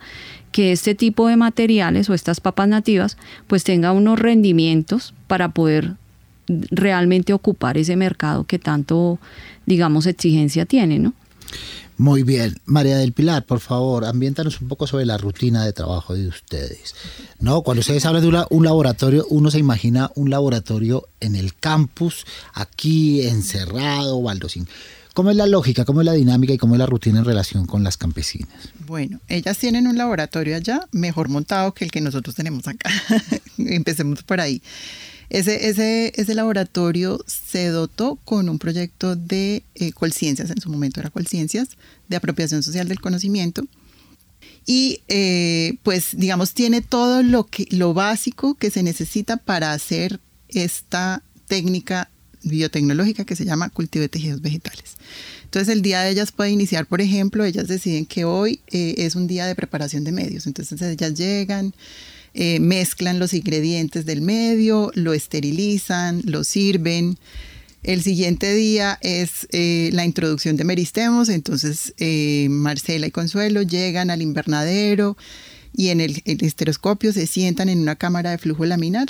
que 0.55 0.71
este 0.71 0.95
tipo 0.95 1.27
de 1.27 1.37
materiales 1.37 2.09
o 2.09 2.15
estas 2.15 2.39
papas 2.39 2.69
nativas 2.69 3.17
pues 3.49 3.65
tenga 3.65 3.91
unos 3.91 4.21
rendimientos 4.21 5.13
para 5.27 5.49
poder 5.49 5.95
realmente 6.47 7.33
ocupar 7.33 7.77
ese 7.77 7.97
mercado 7.97 8.45
que 8.45 8.61
tanto, 8.61 9.19
digamos, 9.67 10.07
exigencia 10.07 10.65
tiene, 10.65 11.01
¿no? 11.01 11.13
Muy 11.97 12.23
bien. 12.23 12.55
María 12.67 12.99
del 12.99 13.13
Pilar, 13.13 13.45
por 13.47 13.59
favor, 13.59 14.05
ambiéntanos 14.05 14.61
un 14.61 14.69
poco 14.69 14.87
sobre 14.87 15.07
la 15.07 15.19
rutina 15.19 15.65
de 15.65 15.73
trabajo 15.73 16.15
de 16.15 16.29
ustedes. 16.29 16.95
¿No? 17.41 17.63
Cuando 17.63 17.81
ustedes 17.81 18.07
hablan 18.07 18.23
de 18.23 18.45
un 18.49 18.65
laboratorio, 18.65 19.27
uno 19.31 19.51
se 19.51 19.59
imagina 19.59 20.13
un 20.15 20.31
laboratorio 20.31 21.09
en 21.19 21.35
el 21.35 21.57
campus, 21.57 22.27
aquí 22.53 23.27
encerrado, 23.27 24.23
baldosín. 24.23 24.69
¿Cómo 25.15 25.31
es 25.31 25.37
la 25.37 25.47
lógica, 25.47 25.85
cómo 25.85 26.01
es 26.01 26.07
la 26.07 26.13
dinámica 26.13 26.53
y 26.53 26.59
cómo 26.59 26.75
es 26.75 26.81
la 26.81 26.87
rutina 26.87 27.21
en 27.21 27.25
relación 27.25 27.67
con 27.67 27.85
las 27.85 27.97
campesinas? 27.97 28.71
Bueno, 28.85 29.21
ellas 29.29 29.57
tienen 29.59 29.87
un 29.87 29.97
laboratorio 29.97 30.57
allá 30.57 30.89
mejor 30.91 31.29
montado 31.29 31.73
que 31.73 31.85
el 31.85 31.93
que 31.93 32.01
nosotros 32.01 32.35
tenemos 32.35 32.67
acá. 32.67 32.91
Empecemos 33.59 34.25
por 34.25 34.41
ahí. 34.41 34.61
Ese, 35.31 36.35
laboratorio 36.35 37.25
se 37.29 37.69
dotó 37.69 38.17
con 38.25 38.49
un 38.49 38.59
proyecto 38.59 39.15
de 39.15 39.63
eh, 39.77 39.93
Colciencias, 39.93 40.51
en 40.51 40.61
su 40.61 40.69
momento 40.69 40.99
era 40.99 41.11
Colciencias, 41.11 41.69
de 42.09 42.17
apropiación 42.17 42.65
social 42.65 42.89
del 42.89 43.01
conocimiento. 43.01 43.65
Y 44.67 45.01
eh, 45.07 45.79
pues 45.85 46.17
digamos, 46.17 46.55
tiene 46.55 46.83
todo 46.83 47.23
lo, 47.23 47.45
que, 47.45 47.69
lo 47.71 47.95
básico 47.95 48.55
que 48.55 48.71
se 48.71 48.83
necesita 48.83 49.37
para 49.37 49.73
hacer 49.75 50.19
esta 50.49 51.23
técnica 51.47 52.11
biotecnológica 52.45 53.25
que 53.25 53.37
se 53.37 53.45
llama 53.45 53.71
cultivo 53.71 54.03
de 54.03 54.09
tejidos 54.09 54.41
vegetales. 54.41 54.97
Entonces 55.45 55.73
el 55.73 55.83
día 55.83 56.03
de 56.03 56.11
ellas 56.11 56.33
puede 56.33 56.51
iniciar, 56.51 56.87
por 56.87 57.01
ejemplo, 57.01 57.45
ellas 57.45 57.69
deciden 57.69 58.07
que 58.07 58.25
hoy 58.25 58.61
eh, 58.73 58.95
es 58.99 59.15
un 59.15 59.27
día 59.27 59.47
de 59.47 59.55
preparación 59.55 60.03
de 60.03 60.11
medios, 60.11 60.47
entonces 60.47 60.83
ellas 60.83 61.15
llegan, 61.15 61.75
eh, 62.35 62.59
mezclan 62.59 63.21
los 63.21 63.35
ingredientes 63.35 64.05
del 64.05 64.21
medio, 64.21 64.91
lo 64.95 65.15
esterilizan, 65.15 66.23
lo 66.25 66.43
sirven. 66.43 67.19
El 67.85 68.03
siguiente 68.03 68.53
día 68.53 68.99
es 69.01 69.47
eh, 69.53 69.91
la 69.93 70.05
introducción 70.05 70.57
de 70.57 70.65
meristemos, 70.65 71.29
entonces 71.29 71.95
Marcela 72.49 73.07
y 73.07 73.11
Consuelo 73.13 73.63
llegan 73.63 74.11
al 74.11 74.23
invernadero 74.23 75.17
y 75.77 75.91
en 75.91 76.01
el, 76.01 76.21
el 76.25 76.43
esteroscopio 76.43 77.13
se 77.13 77.27
sientan 77.27 77.69
en 77.69 77.79
una 77.79 77.95
cámara 77.95 78.31
de 78.31 78.39
flujo 78.39 78.65
laminar 78.65 79.09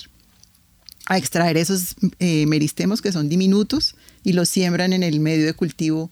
a 1.06 1.18
extraer 1.18 1.56
esos 1.56 1.96
eh, 2.18 2.46
meristemos 2.46 3.02
que 3.02 3.12
son 3.12 3.28
diminutos 3.28 3.94
y 4.22 4.32
los 4.32 4.48
siembran 4.48 4.92
en 4.92 5.02
el 5.02 5.20
medio 5.20 5.44
de 5.44 5.52
cultivo 5.52 6.10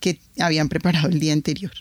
que 0.00 0.18
habían 0.38 0.68
preparado 0.68 1.08
el 1.08 1.20
día 1.20 1.32
anterior. 1.32 1.72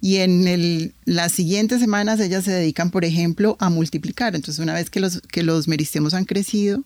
Y 0.00 0.16
en 0.16 0.92
las 1.04 1.30
siguientes 1.30 1.80
semanas 1.80 2.18
ellas 2.18 2.44
se 2.44 2.50
dedican, 2.50 2.90
por 2.90 3.04
ejemplo, 3.04 3.56
a 3.60 3.70
multiplicar. 3.70 4.34
Entonces, 4.34 4.58
una 4.58 4.74
vez 4.74 4.90
que 4.90 4.98
los, 4.98 5.20
que 5.20 5.44
los 5.44 5.68
meristemos 5.68 6.12
han 6.12 6.24
crecido, 6.24 6.82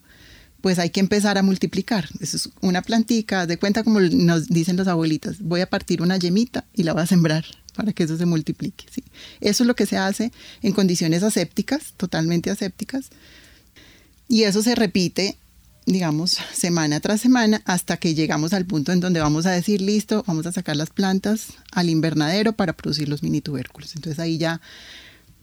pues 0.60 0.78
hay 0.78 0.90
que 0.90 1.00
empezar 1.00 1.38
a 1.38 1.42
multiplicar. 1.42 2.08
Eso 2.20 2.36
es 2.36 2.50
una 2.60 2.82
plantica, 2.82 3.46
de 3.46 3.56
cuenta 3.56 3.84
como 3.84 4.00
nos 4.00 4.48
dicen 4.48 4.76
los 4.76 4.88
abuelitas, 4.88 5.40
voy 5.40 5.62
a 5.62 5.70
partir 5.70 6.02
una 6.02 6.18
yemita 6.18 6.64
y 6.74 6.82
la 6.82 6.92
voy 6.92 7.02
a 7.02 7.06
sembrar 7.06 7.44
para 7.74 7.92
que 7.92 8.02
eso 8.02 8.18
se 8.18 8.26
multiplique. 8.26 8.84
¿sí? 8.90 9.02
Eso 9.40 9.62
es 9.62 9.66
lo 9.66 9.76
que 9.76 9.86
se 9.86 9.96
hace 9.96 10.32
en 10.62 10.72
condiciones 10.72 11.22
asépticas, 11.22 11.94
totalmente 11.96 12.50
asépticas, 12.50 13.10
y 14.28 14.42
eso 14.44 14.62
se 14.62 14.74
repite, 14.74 15.36
digamos, 15.86 16.38
semana 16.52 17.00
tras 17.00 17.20
semana 17.20 17.62
hasta 17.64 17.96
que 17.96 18.14
llegamos 18.14 18.52
al 18.52 18.66
punto 18.66 18.92
en 18.92 19.00
donde 19.00 19.20
vamos 19.20 19.46
a 19.46 19.52
decir, 19.52 19.80
listo, 19.80 20.24
vamos 20.26 20.46
a 20.46 20.52
sacar 20.52 20.76
las 20.76 20.90
plantas 20.90 21.48
al 21.70 21.88
invernadero 21.88 22.52
para 22.52 22.72
producir 22.72 23.08
los 23.08 23.22
mini 23.22 23.40
tubérculos. 23.40 23.94
Entonces 23.94 24.18
ahí 24.18 24.38
ya 24.38 24.60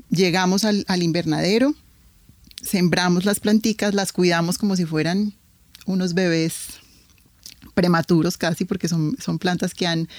llegamos 0.10 0.66
al, 0.66 0.86
invernadero, 1.02 1.74
sembramos 2.62 3.26
las 3.26 3.40
planticas, 3.40 3.94
las 3.94 4.12
cuidamos 4.12 4.58
como 4.58 4.76
si 4.76 4.86
fueran 4.86 5.34
unos 5.86 6.14
bebés 6.14 6.80
prematuros 7.74 8.38
casi, 8.38 8.66
porque 8.66 8.88
son, 8.90 9.16
son 9.20 9.40
plantas 9.40 9.74
que 9.74 9.88
han 9.88 10.10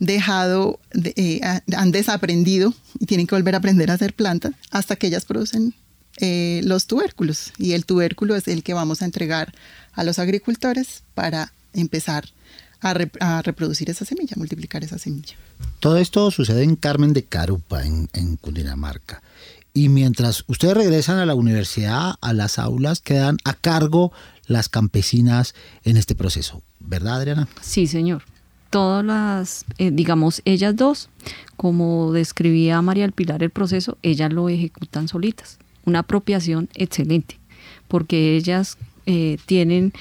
dejado, 0.00 0.80
eh, 0.92 1.40
han 1.76 1.92
desaprendido 1.92 2.74
y 2.98 3.06
tienen 3.06 3.26
que 3.26 3.36
volver 3.36 3.54
a 3.54 3.58
aprender 3.58 3.90
a 3.90 3.94
hacer 3.94 4.14
plantas 4.14 4.52
hasta 4.70 4.96
que 4.96 5.06
ellas 5.06 5.24
producen 5.24 5.74
eh, 6.20 6.60
los 6.64 6.86
tubérculos 6.86 7.52
y 7.56 7.72
el 7.72 7.86
tubérculo 7.86 8.36
es 8.36 8.46
el 8.46 8.62
que 8.62 8.74
vamos 8.74 9.00
a 9.00 9.06
entregar 9.06 9.54
a 9.94 10.04
los 10.04 10.18
agricultores 10.18 11.02
para 11.14 11.52
empezar 11.72 12.26
a, 12.82 13.42
reproducir 13.42 13.90
esa 13.90 14.04
semilla, 14.04 14.34
multiplicar 14.36 14.84
esa 14.84 14.98
semilla. 14.98 15.34
Todo 15.80 15.98
esto 15.98 16.30
sucede 16.30 16.62
en 16.62 16.76
Carmen 16.76 17.12
de 17.12 17.24
Carupa, 17.24 17.84
en, 17.84 18.08
en 18.12 18.36
Cundinamarca. 18.36 19.22
Y 19.72 19.88
mientras 19.88 20.44
ustedes 20.46 20.74
regresan 20.74 21.18
a 21.18 21.26
la 21.26 21.34
universidad, 21.34 22.14
a 22.20 22.32
las 22.32 22.58
aulas, 22.58 23.00
quedan 23.00 23.38
a 23.44 23.54
cargo 23.54 24.12
las 24.46 24.68
campesinas 24.68 25.54
en 25.84 25.96
este 25.96 26.14
proceso, 26.14 26.62
¿verdad, 26.80 27.16
Adriana? 27.16 27.48
Sí, 27.62 27.86
señor. 27.86 28.24
Todas 28.68 29.04
las, 29.04 29.64
eh, 29.78 29.90
digamos, 29.90 30.42
ellas 30.44 30.76
dos, 30.76 31.08
como 31.56 32.12
describía 32.12 32.82
María 32.82 33.04
El 33.04 33.12
Pilar 33.12 33.42
el 33.42 33.50
proceso, 33.50 33.98
ellas 34.02 34.32
lo 34.32 34.48
ejecutan 34.48 35.08
solitas 35.08 35.58
una 35.90 36.00
apropiación 36.00 36.68
excelente, 36.74 37.38
porque 37.88 38.36
ellas 38.36 38.78
eh, 39.06 39.36
tienen 39.46 39.92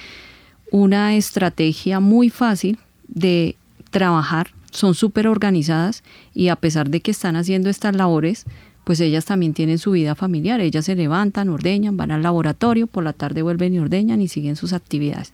una 0.71 1.15
estrategia 1.15 1.99
muy 1.99 2.29
fácil 2.29 2.77
de 3.07 3.55
trabajar, 3.89 4.51
son 4.71 4.93
súper 4.93 5.27
organizadas 5.27 6.03
y 6.33 6.49
a 6.49 6.55
pesar 6.55 6.89
de 6.89 7.01
que 7.01 7.11
están 7.11 7.35
haciendo 7.35 7.69
estas 7.69 7.95
labores, 7.95 8.45
pues 8.83 8.99
ellas 9.01 9.25
también 9.25 9.53
tienen 9.53 9.77
su 9.77 9.91
vida 9.91 10.15
familiar, 10.15 10.61
ellas 10.61 10.85
se 10.85 10.95
levantan, 10.95 11.49
ordeñan, 11.49 11.97
van 11.97 12.11
al 12.11 12.23
laboratorio, 12.23 12.87
por 12.87 13.03
la 13.03 13.13
tarde 13.13 13.41
vuelven 13.41 13.73
y 13.73 13.79
ordeñan 13.79 14.21
y 14.21 14.27
siguen 14.27 14.55
sus 14.55 14.73
actividades. 14.73 15.33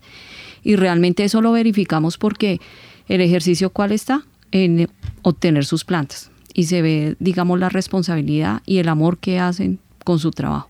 Y 0.64 0.76
realmente 0.76 1.24
eso 1.24 1.42
lo 1.42 1.52
verificamos 1.52 2.18
porque 2.18 2.60
el 3.08 3.22
ejercicio 3.22 3.70
cuál 3.70 3.92
está 3.92 4.26
en 4.52 4.90
obtener 5.22 5.66
sus 5.66 5.86
plantas. 5.86 6.32
Y 6.54 6.64
se 6.64 6.82
ve, 6.82 7.16
digamos, 7.20 7.60
la 7.60 7.70
responsabilidad 7.70 8.62
y 8.66 8.78
el 8.78 8.90
amor 8.90 9.18
que 9.18 9.40
hacen 9.40 9.80
con 10.06 10.20
su 10.20 10.32
trabajo. 10.32 10.70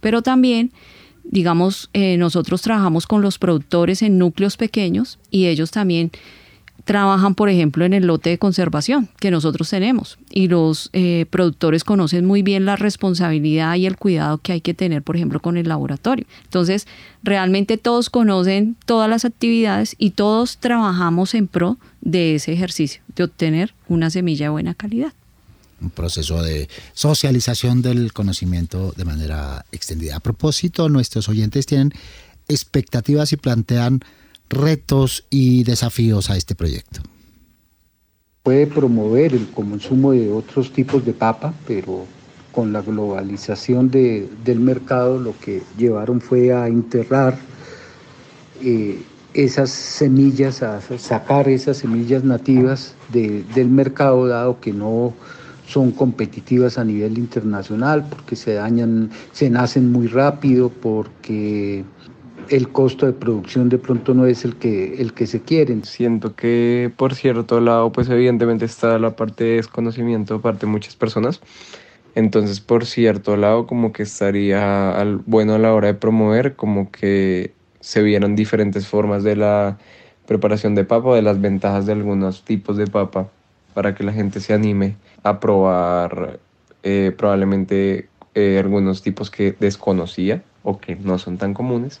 Pero 0.00 0.22
también, 0.22 0.72
digamos, 1.24 1.90
eh, 1.92 2.16
nosotros 2.16 2.62
trabajamos 2.62 3.06
con 3.06 3.20
los 3.20 3.38
productores 3.38 4.00
en 4.00 4.16
núcleos 4.16 4.56
pequeños 4.56 5.18
y 5.30 5.46
ellos 5.46 5.70
también 5.70 6.10
trabajan, 6.86 7.34
por 7.34 7.48
ejemplo, 7.48 7.84
en 7.84 7.92
el 7.92 8.06
lote 8.06 8.30
de 8.30 8.38
conservación 8.38 9.08
que 9.18 9.32
nosotros 9.32 9.68
tenemos 9.68 10.18
y 10.30 10.46
los 10.46 10.88
eh, 10.92 11.26
productores 11.28 11.82
conocen 11.82 12.24
muy 12.24 12.42
bien 12.42 12.64
la 12.64 12.76
responsabilidad 12.76 13.74
y 13.74 13.86
el 13.86 13.96
cuidado 13.96 14.38
que 14.38 14.52
hay 14.52 14.60
que 14.60 14.72
tener, 14.72 15.02
por 15.02 15.16
ejemplo, 15.16 15.40
con 15.40 15.56
el 15.56 15.68
laboratorio. 15.68 16.26
Entonces, 16.44 16.86
realmente 17.24 17.76
todos 17.76 18.08
conocen 18.08 18.76
todas 18.86 19.10
las 19.10 19.24
actividades 19.24 19.96
y 19.98 20.10
todos 20.10 20.58
trabajamos 20.58 21.34
en 21.34 21.48
pro 21.48 21.76
de 22.02 22.36
ese 22.36 22.52
ejercicio, 22.52 23.02
de 23.16 23.24
obtener 23.24 23.74
una 23.88 24.08
semilla 24.08 24.46
de 24.46 24.50
buena 24.50 24.74
calidad 24.74 25.12
un 25.80 25.90
proceso 25.90 26.42
de 26.42 26.68
socialización 26.94 27.82
del 27.82 28.12
conocimiento 28.12 28.92
de 28.96 29.04
manera 29.04 29.66
extendida. 29.72 30.16
A 30.16 30.20
propósito, 30.20 30.88
nuestros 30.88 31.28
oyentes 31.28 31.66
tienen 31.66 31.92
expectativas 32.48 33.32
y 33.32 33.36
plantean 33.36 34.00
retos 34.48 35.24
y 35.30 35.64
desafíos 35.64 36.30
a 36.30 36.36
este 36.36 36.54
proyecto? 36.54 37.00
Puede 38.42 38.66
promover 38.66 39.34
el 39.34 39.48
consumo 39.48 40.12
de 40.12 40.30
otros 40.30 40.72
tipos 40.72 41.04
de 41.04 41.12
papa, 41.12 41.52
pero 41.66 42.06
con 42.52 42.72
la 42.72 42.80
globalización 42.80 43.90
del 43.90 44.60
mercado 44.60 45.18
lo 45.18 45.34
que 45.38 45.62
llevaron 45.76 46.20
fue 46.20 46.52
a 46.52 46.68
enterrar 46.68 47.36
eh, 48.62 49.02
esas 49.34 49.70
semillas, 49.70 50.62
a 50.62 50.80
sacar 50.96 51.48
esas 51.48 51.78
semillas 51.78 52.24
nativas 52.24 52.94
del 53.12 53.68
mercado, 53.68 54.26
dado 54.28 54.60
que 54.60 54.72
no 54.72 55.12
son 55.66 55.90
competitivas 55.90 56.78
a 56.78 56.84
nivel 56.84 57.18
internacional, 57.18 58.06
porque 58.08 58.36
se 58.36 58.54
dañan, 58.54 59.10
se 59.32 59.50
nacen 59.50 59.90
muy 59.90 60.06
rápido, 60.06 60.70
porque 60.70 61.84
el 62.48 62.68
costo 62.68 63.06
de 63.06 63.12
producción 63.12 63.68
de 63.68 63.78
pronto 63.78 64.14
no 64.14 64.26
es 64.26 64.44
el 64.44 64.56
que, 64.56 65.00
el 65.00 65.12
que 65.12 65.26
se 65.26 65.42
quiere. 65.42 65.76
Siento 65.82 66.36
que 66.36 66.92
por 66.96 67.14
cierto 67.14 67.60
lado, 67.60 67.90
pues 67.90 68.08
evidentemente 68.08 68.64
está 68.64 68.98
la 68.98 69.16
parte 69.16 69.44
de 69.44 69.56
desconocimiento 69.56 70.40
parte 70.40 70.66
de 70.66 70.72
muchas 70.72 70.94
personas. 70.94 71.40
Entonces, 72.14 72.60
por 72.60 72.86
cierto 72.86 73.36
lado, 73.36 73.66
como 73.66 73.92
que 73.92 74.04
estaría 74.04 74.98
al, 74.98 75.18
bueno 75.26 75.54
a 75.54 75.58
la 75.58 75.74
hora 75.74 75.88
de 75.88 75.94
promover, 75.94 76.54
como 76.54 76.90
que 76.90 77.52
se 77.80 78.02
vieron 78.02 78.36
diferentes 78.36 78.86
formas 78.86 79.22
de 79.22 79.36
la 79.36 79.78
preparación 80.26 80.74
de 80.74 80.84
papa, 80.84 81.14
de 81.14 81.22
las 81.22 81.40
ventajas 81.40 81.86
de 81.86 81.92
algunos 81.92 82.42
tipos 82.44 82.76
de 82.76 82.86
papa, 82.86 83.28
para 83.74 83.94
que 83.94 84.02
la 84.02 84.12
gente 84.12 84.40
se 84.40 84.54
anime 84.54 84.96
a 85.26 85.40
probar 85.40 86.38
eh, 86.84 87.12
probablemente 87.16 88.08
eh, 88.34 88.60
algunos 88.60 89.02
tipos 89.02 89.28
que 89.28 89.56
desconocía 89.58 90.44
o 90.62 90.78
que 90.78 90.94
no 90.94 91.18
son 91.18 91.36
tan 91.36 91.52
comunes. 91.52 92.00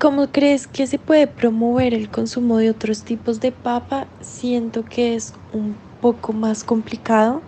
¿Cómo 0.00 0.28
crees 0.32 0.66
que 0.66 0.86
se 0.86 0.98
puede 0.98 1.26
promover 1.26 1.94
el 1.94 2.08
consumo 2.08 2.56
de 2.56 2.70
otros 2.70 3.04
tipos 3.04 3.40
de 3.40 3.52
papa? 3.52 4.06
Siento 4.20 4.84
que 4.84 5.14
es 5.14 5.34
un 5.52 5.76
poco 6.00 6.32
más 6.32 6.64
complicado, 6.64 7.42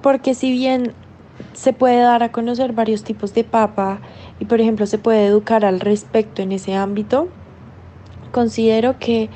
porque 0.00 0.34
si 0.34 0.50
bien 0.52 0.94
se 1.52 1.72
puede 1.72 2.00
dar 2.00 2.22
a 2.22 2.30
conocer 2.30 2.72
varios 2.72 3.02
tipos 3.02 3.34
de 3.34 3.44
papa 3.44 4.00
y 4.38 4.44
por 4.44 4.60
ejemplo 4.60 4.86
se 4.86 4.98
puede 4.98 5.26
educar 5.26 5.64
al 5.64 5.80
respecto 5.80 6.40
en 6.40 6.52
ese 6.52 6.74
ámbito, 6.74 7.28
considero 8.30 8.98
que 8.98 9.28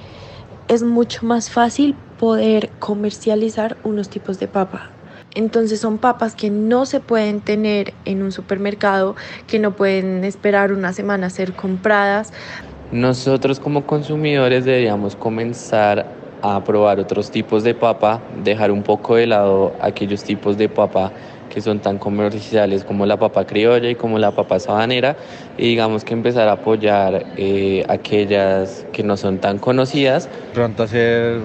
es 0.68 0.82
mucho 0.82 1.26
más 1.26 1.50
fácil 1.50 1.96
poder 2.22 2.70
comercializar 2.78 3.76
unos 3.82 4.08
tipos 4.08 4.38
de 4.38 4.46
papa. 4.46 4.90
Entonces 5.34 5.80
son 5.80 5.98
papas 5.98 6.36
que 6.36 6.50
no 6.50 6.86
se 6.86 7.00
pueden 7.00 7.40
tener 7.40 7.94
en 8.04 8.22
un 8.22 8.30
supermercado, 8.30 9.16
que 9.48 9.58
no 9.58 9.74
pueden 9.74 10.22
esperar 10.22 10.70
una 10.72 10.92
semana 10.92 11.26
a 11.26 11.30
ser 11.30 11.52
compradas. 11.52 12.32
Nosotros 12.92 13.58
como 13.58 13.86
consumidores 13.86 14.64
deberíamos 14.64 15.16
comenzar 15.16 16.06
a 16.42 16.62
probar 16.62 17.00
otros 17.00 17.32
tipos 17.32 17.64
de 17.64 17.74
papa, 17.74 18.22
dejar 18.44 18.70
un 18.70 18.84
poco 18.84 19.16
de 19.16 19.26
lado 19.26 19.74
aquellos 19.80 20.22
tipos 20.22 20.56
de 20.56 20.68
papa 20.68 21.10
que 21.52 21.60
son 21.60 21.80
tan 21.80 21.98
comerciales 21.98 22.82
como 22.82 23.04
la 23.04 23.18
papa 23.18 23.46
criolla 23.46 23.90
y 23.90 23.94
como 23.94 24.18
la 24.18 24.30
papa 24.30 24.58
sabanera 24.58 25.16
y 25.58 25.68
digamos 25.68 26.02
que 26.02 26.14
empezar 26.14 26.48
a 26.48 26.52
apoyar 26.52 27.26
eh, 27.36 27.84
aquellas 27.90 28.86
que 28.92 29.02
no 29.02 29.18
son 29.18 29.38
tan 29.38 29.58
conocidas. 29.58 30.30
Pronto 30.54 30.82
hacer, 30.82 31.40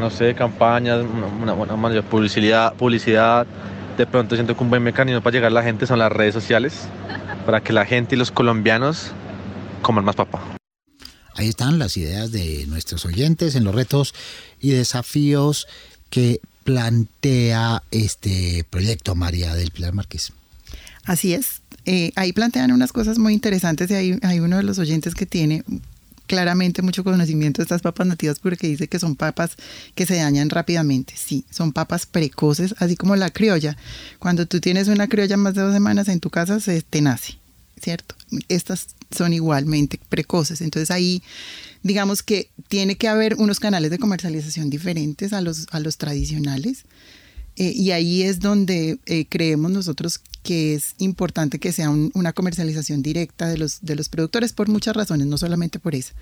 no 0.00 0.10
sé, 0.10 0.34
campañas, 0.34 1.04
una, 1.40 1.52
buena 1.52 1.76
mayor 1.76 2.02
publicidad, 2.04 2.74
publicidad. 2.74 3.46
De 3.96 4.04
pronto 4.04 4.34
siento 4.34 4.56
que 4.56 4.64
un 4.64 4.70
buen 4.70 4.82
mecanismo 4.82 5.20
para 5.20 5.34
llegar 5.34 5.52
a 5.52 5.54
la 5.54 5.62
gente 5.62 5.86
son 5.86 6.00
las 6.00 6.10
redes 6.10 6.34
sociales, 6.34 6.88
para 7.46 7.60
que 7.60 7.72
la 7.72 7.84
gente 7.84 8.16
y 8.16 8.18
los 8.18 8.32
colombianos 8.32 9.12
coman 9.82 10.04
más 10.04 10.16
papa. 10.16 10.40
Ahí 11.36 11.48
están 11.48 11.78
las 11.78 11.96
ideas 11.96 12.32
de 12.32 12.64
nuestros 12.66 13.04
oyentes 13.04 13.54
en 13.54 13.62
los 13.62 13.76
retos 13.76 14.12
y 14.58 14.70
desafíos 14.70 15.68
que 16.10 16.40
plantea 16.70 17.82
este 17.90 18.64
proyecto, 18.70 19.16
María 19.16 19.54
del 19.56 19.72
Pilar 19.72 19.92
Márquez. 19.92 20.32
Así 21.04 21.34
es. 21.34 21.62
Eh, 21.84 22.12
ahí 22.14 22.32
plantean 22.32 22.70
unas 22.70 22.92
cosas 22.92 23.18
muy 23.18 23.32
interesantes 23.32 23.90
y 23.90 23.94
hay, 23.94 24.18
hay 24.22 24.38
uno 24.38 24.56
de 24.56 24.62
los 24.62 24.78
oyentes 24.78 25.16
que 25.16 25.26
tiene 25.26 25.64
claramente 26.28 26.82
mucho 26.82 27.02
conocimiento 27.02 27.60
de 27.60 27.64
estas 27.64 27.82
papas 27.82 28.06
nativas 28.06 28.38
porque 28.38 28.68
dice 28.68 28.86
que 28.86 29.00
son 29.00 29.16
papas 29.16 29.56
que 29.96 30.06
se 30.06 30.14
dañan 30.14 30.48
rápidamente. 30.48 31.14
Sí, 31.16 31.44
son 31.50 31.72
papas 31.72 32.06
precoces, 32.06 32.76
así 32.78 32.94
como 32.94 33.16
la 33.16 33.30
criolla. 33.30 33.76
Cuando 34.20 34.46
tú 34.46 34.60
tienes 34.60 34.86
una 34.86 35.08
criolla 35.08 35.36
más 35.36 35.54
de 35.54 35.62
dos 35.62 35.74
semanas 35.74 36.06
en 36.06 36.20
tu 36.20 36.30
casa, 36.30 36.60
se 36.60 36.82
te 36.82 37.00
nace, 37.00 37.36
¿cierto? 37.82 38.14
Estas 38.48 38.86
son 39.10 39.32
igualmente 39.32 39.98
precoces. 40.08 40.60
Entonces 40.60 40.92
ahí 40.92 41.20
digamos 41.82 42.22
que 42.22 42.50
tiene 42.68 42.96
que 42.96 43.08
haber 43.08 43.36
unos 43.36 43.60
canales 43.60 43.90
de 43.90 43.98
comercialización 43.98 44.70
diferentes 44.70 45.32
a 45.32 45.40
los, 45.40 45.66
a 45.70 45.80
los 45.80 45.96
tradicionales. 45.96 46.84
Eh, 47.56 47.72
y 47.74 47.90
ahí 47.90 48.22
es 48.22 48.40
donde 48.40 48.98
eh, 49.06 49.26
creemos 49.28 49.70
nosotros 49.70 50.20
que 50.42 50.74
es 50.74 50.94
importante 50.98 51.58
que 51.58 51.72
sea 51.72 51.90
una 51.90 52.32
comercialización 52.32 53.02
directa 53.02 53.48
de 53.48 53.58
los, 53.58 53.80
de 53.82 53.96
los 53.96 54.08
productores 54.08 54.52
por 54.52 54.68
muchas 54.68 54.96
razones, 54.96 55.26
no 55.26 55.36
solamente 55.36 55.78
por 55.78 55.94
eso, 55.94 56.12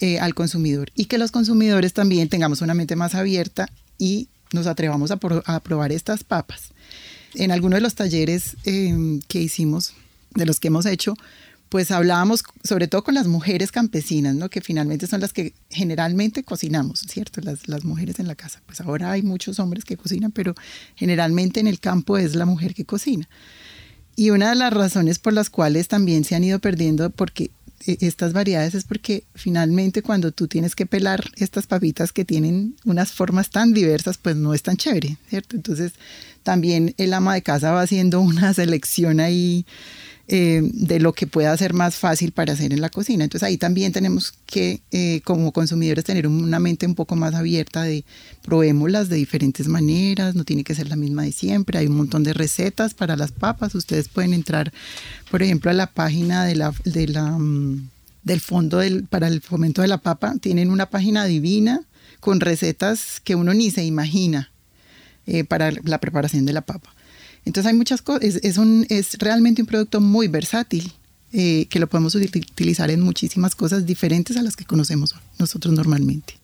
eh, 0.00 0.18
al 0.18 0.34
consumidor. 0.34 0.90
Y 0.94 1.06
que 1.06 1.16
los 1.16 1.30
consumidores 1.30 1.94
también 1.94 2.28
tengamos 2.28 2.60
una 2.60 2.74
mente 2.74 2.96
más 2.96 3.14
abierta 3.14 3.70
y 3.96 4.28
nos 4.52 4.66
atrevamos 4.66 5.10
a, 5.10 5.18
a 5.46 5.60
probar 5.60 5.92
estas 5.92 6.24
papas. 6.24 6.72
En 7.34 7.50
algunos 7.50 7.78
de 7.78 7.80
los 7.82 7.94
talleres 7.94 8.56
que 8.64 9.40
hicimos, 9.40 9.92
de 10.34 10.46
los 10.46 10.60
que 10.60 10.68
hemos 10.68 10.86
hecho, 10.86 11.14
pues 11.68 11.90
hablábamos 11.90 12.42
sobre 12.64 12.88
todo 12.88 13.04
con 13.04 13.14
las 13.14 13.26
mujeres 13.26 13.72
campesinas, 13.72 14.34
¿no? 14.34 14.48
que 14.48 14.60
finalmente 14.60 15.06
son 15.06 15.20
las 15.20 15.32
que 15.32 15.52
generalmente 15.70 16.42
cocinamos, 16.42 17.00
¿cierto? 17.00 17.40
Las, 17.42 17.84
mujeres 17.84 18.18
en 18.18 18.26
la 18.26 18.34
casa. 18.34 18.60
Pues 18.66 18.80
ahora 18.80 19.12
hay 19.12 19.22
muchos 19.22 19.58
hombres 19.58 19.84
que 19.84 19.96
cocinan, 19.96 20.32
pero 20.32 20.54
generalmente 20.94 21.60
en 21.60 21.66
el 21.66 21.80
campo 21.80 22.18
es 22.18 22.34
la 22.34 22.46
mujer 22.46 22.74
que 22.74 22.84
cocina. 22.84 23.28
Y 24.16 24.30
una 24.30 24.50
de 24.50 24.56
las 24.56 24.72
razones 24.72 25.18
por 25.18 25.32
las 25.32 25.48
cuales 25.48 25.88
también 25.88 26.24
se 26.24 26.34
han 26.34 26.44
ido 26.44 26.58
perdiendo 26.58 27.10
porque 27.10 27.50
e, 27.86 27.98
estas 28.00 28.32
variedades 28.32 28.74
es 28.74 28.84
porque 28.84 29.24
finalmente 29.34 30.02
cuando 30.02 30.32
tú 30.32 30.48
tienes 30.48 30.74
que 30.74 30.86
pelar 30.86 31.30
estas 31.36 31.66
papitas 31.66 32.12
que 32.12 32.24
tienen 32.24 32.76
unas 32.84 33.12
formas 33.12 33.50
tan 33.50 33.72
diversas, 33.72 34.18
pues 34.18 34.36
no 34.36 34.54
es 34.54 34.62
tan 34.62 34.76
chévere, 34.76 35.18
¿cierto? 35.28 35.56
Entonces 35.56 35.92
también 36.42 36.94
el 36.98 37.14
ama 37.14 37.34
de 37.34 37.42
casa 37.42 37.72
va 37.72 37.82
haciendo 37.82 38.20
una 38.20 38.52
selección 38.54 39.20
ahí 39.20 39.66
eh, 40.30 40.60
de 40.62 41.00
lo 41.00 41.14
que 41.14 41.26
pueda 41.26 41.56
ser 41.56 41.72
más 41.72 41.96
fácil 41.96 42.32
para 42.32 42.52
hacer 42.52 42.74
en 42.74 42.82
la 42.82 42.90
cocina. 42.90 43.24
Entonces 43.24 43.46
ahí 43.46 43.56
también 43.56 43.92
tenemos 43.92 44.34
que, 44.44 44.82
eh, 44.90 45.22
como 45.24 45.52
consumidores, 45.52 46.04
tener 46.04 46.26
una 46.26 46.58
mente 46.58 46.84
un 46.84 46.94
poco 46.94 47.16
más 47.16 47.34
abierta 47.34 47.82
de 47.82 48.04
probémoslas 48.42 49.08
de 49.08 49.16
diferentes 49.16 49.68
maneras, 49.68 50.34
no 50.34 50.44
tiene 50.44 50.64
que 50.64 50.74
ser 50.74 50.88
la 50.88 50.96
misma 50.96 51.22
de 51.22 51.32
siempre, 51.32 51.78
hay 51.78 51.86
un 51.86 51.96
montón 51.96 52.24
de 52.24 52.34
recetas 52.34 52.92
para 52.92 53.16
las 53.16 53.32
papas, 53.32 53.74
ustedes 53.74 54.08
pueden 54.08 54.34
entrar, 54.34 54.70
por 55.30 55.42
ejemplo, 55.42 55.70
a 55.70 55.74
la 55.74 55.86
página 55.86 56.44
de 56.44 56.56
la, 56.56 56.72
mm, 56.72 57.88
del 58.22 58.40
Fondo 58.40 58.78
del, 58.78 59.04
para 59.04 59.28
el 59.28 59.40
Fomento 59.40 59.80
de 59.80 59.88
la 59.88 59.98
Papa, 59.98 60.34
tienen 60.42 60.70
una 60.70 60.90
página 60.90 61.24
divina 61.24 61.80
con 62.20 62.40
recetas 62.40 63.20
que 63.24 63.34
uno 63.34 63.54
ni 63.54 63.70
se 63.70 63.82
imagina 63.82 64.50
eh, 65.26 65.44
para 65.44 65.70
la 65.70 65.98
preparación 66.00 66.44
de 66.44 66.52
la 66.52 66.62
papa. 66.62 66.94
Entonces 67.48 67.70
hay 67.70 67.76
muchas 67.76 68.02
cosas, 68.02 68.22
es, 68.24 68.58
un, 68.58 68.84
es 68.90 69.16
realmente 69.18 69.62
un 69.62 69.66
producto 69.66 70.02
muy 70.02 70.28
versátil 70.28 70.92
eh, 71.32 71.66
que 71.70 71.78
lo 71.78 71.86
podemos 71.86 72.14
utilizar 72.14 72.90
en 72.90 73.00
muchísimas 73.00 73.54
cosas 73.54 73.86
diferentes 73.86 74.36
a 74.36 74.42
las 74.42 74.54
que 74.54 74.66
conocemos 74.66 75.14
nosotros 75.38 75.72
normalmente. 75.72 76.34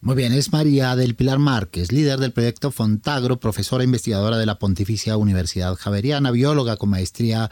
Muy 0.00 0.16
bien, 0.16 0.32
es 0.32 0.50
María 0.50 0.96
del 0.96 1.14
Pilar 1.14 1.38
Márquez, 1.38 1.92
líder 1.92 2.18
del 2.18 2.32
proyecto 2.32 2.72
Fontagro, 2.72 3.38
profesora 3.38 3.84
investigadora 3.84 4.38
de 4.38 4.46
la 4.46 4.58
Pontificia 4.58 5.16
Universidad 5.16 5.76
Javeriana, 5.76 6.32
bióloga 6.32 6.76
con 6.76 6.90
maestría 6.90 7.48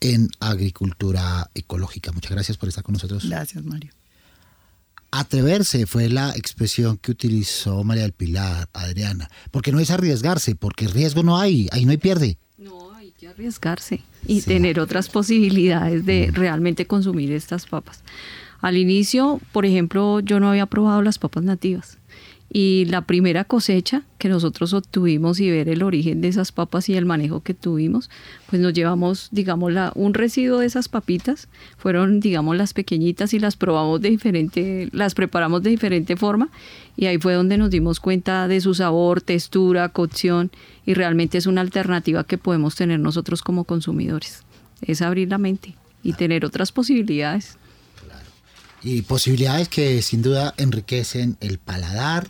en 0.00 0.28
agricultura 0.40 1.52
ecológica. 1.54 2.10
Muchas 2.10 2.32
gracias 2.32 2.56
por 2.56 2.68
estar 2.68 2.82
con 2.82 2.94
nosotros. 2.94 3.28
Gracias, 3.28 3.62
Mario. 3.62 3.92
Atreverse 5.16 5.86
fue 5.86 6.08
la 6.08 6.30
expresión 6.30 6.96
que 6.96 7.12
utilizó 7.12 7.84
María 7.84 8.02
del 8.02 8.10
Pilar, 8.10 8.68
Adriana, 8.72 9.30
porque 9.52 9.70
no 9.70 9.78
es 9.78 9.92
arriesgarse, 9.92 10.56
porque 10.56 10.88
riesgo 10.88 11.22
no 11.22 11.38
hay, 11.38 11.68
ahí 11.70 11.84
no 11.84 11.92
hay 11.92 11.98
pierde. 11.98 12.36
No, 12.58 12.92
hay 12.92 13.12
que 13.12 13.28
arriesgarse 13.28 14.02
y 14.26 14.40
tener 14.40 14.80
otras 14.80 15.08
posibilidades 15.08 16.04
de 16.04 16.32
realmente 16.32 16.88
consumir 16.88 17.30
estas 17.30 17.66
papas. 17.66 18.02
Al 18.60 18.76
inicio, 18.76 19.40
por 19.52 19.64
ejemplo, 19.64 20.18
yo 20.18 20.40
no 20.40 20.48
había 20.48 20.66
probado 20.66 21.00
las 21.00 21.20
papas 21.20 21.44
nativas. 21.44 21.96
Y 22.56 22.84
la 22.84 23.00
primera 23.00 23.42
cosecha 23.42 24.04
que 24.16 24.28
nosotros 24.28 24.74
obtuvimos 24.74 25.40
y 25.40 25.50
ver 25.50 25.68
el 25.68 25.82
origen 25.82 26.20
de 26.20 26.28
esas 26.28 26.52
papas 26.52 26.88
y 26.88 26.94
el 26.94 27.04
manejo 27.04 27.40
que 27.40 27.52
tuvimos, 27.52 28.10
pues 28.48 28.62
nos 28.62 28.72
llevamos, 28.72 29.26
digamos, 29.32 29.72
la, 29.72 29.90
un 29.96 30.14
residuo 30.14 30.60
de 30.60 30.66
esas 30.66 30.88
papitas, 30.88 31.48
fueron, 31.76 32.20
digamos, 32.20 32.56
las 32.56 32.72
pequeñitas 32.72 33.34
y 33.34 33.40
las 33.40 33.56
probamos 33.56 34.00
de 34.00 34.10
diferente, 34.10 34.88
las 34.92 35.14
preparamos 35.14 35.64
de 35.64 35.70
diferente 35.70 36.16
forma 36.16 36.48
y 36.96 37.06
ahí 37.06 37.18
fue 37.18 37.34
donde 37.34 37.58
nos 37.58 37.70
dimos 37.70 37.98
cuenta 37.98 38.46
de 38.46 38.60
su 38.60 38.72
sabor, 38.72 39.20
textura, 39.20 39.88
cocción 39.88 40.52
y 40.86 40.94
realmente 40.94 41.38
es 41.38 41.48
una 41.48 41.60
alternativa 41.60 42.22
que 42.22 42.38
podemos 42.38 42.76
tener 42.76 43.00
nosotros 43.00 43.42
como 43.42 43.64
consumidores. 43.64 44.44
Es 44.80 45.02
abrir 45.02 45.28
la 45.28 45.38
mente 45.38 45.74
y 46.04 46.12
tener 46.12 46.44
otras 46.44 46.70
posibilidades. 46.70 47.56
Y 48.84 49.02
posibilidades 49.02 49.68
que 49.68 50.00
sin 50.02 50.22
duda 50.22 50.54
enriquecen 50.56 51.36
el 51.40 51.58
paladar, 51.58 52.28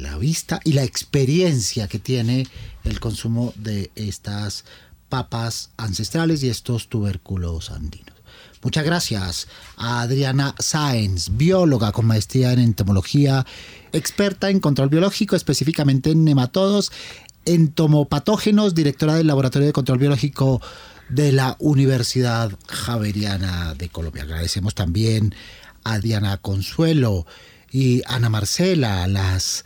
la 0.00 0.16
vista 0.16 0.60
y 0.64 0.72
la 0.72 0.82
experiencia 0.82 1.88
que 1.88 1.98
tiene 1.98 2.46
el 2.84 3.00
consumo 3.00 3.52
de 3.56 3.90
estas 3.94 4.64
papas 5.08 5.70
ancestrales 5.76 6.42
y 6.42 6.48
estos 6.48 6.88
tubérculos 6.88 7.70
andinos. 7.70 8.16
Muchas 8.62 8.84
gracias 8.84 9.48
a 9.76 10.02
Adriana 10.02 10.54
Sáenz, 10.58 11.30
bióloga 11.36 11.92
con 11.92 12.06
maestría 12.06 12.52
en 12.52 12.58
entomología, 12.58 13.46
experta 13.92 14.50
en 14.50 14.60
control 14.60 14.90
biológico, 14.90 15.34
específicamente 15.34 16.10
en 16.10 16.24
nematodos, 16.24 16.92
entomopatógenos, 17.46 18.74
directora 18.74 19.14
del 19.14 19.26
Laboratorio 19.26 19.66
de 19.66 19.72
Control 19.72 19.98
Biológico 19.98 20.60
de 21.08 21.32
la 21.32 21.56
Universidad 21.58 22.52
Javeriana 22.68 23.74
de 23.74 23.88
Colombia. 23.88 24.24
Agradecemos 24.24 24.74
también 24.74 25.34
a 25.82 25.98
Diana 25.98 26.36
Consuelo, 26.36 27.26
y 27.70 28.02
Ana 28.06 28.28
Marcela, 28.28 29.06
las 29.06 29.64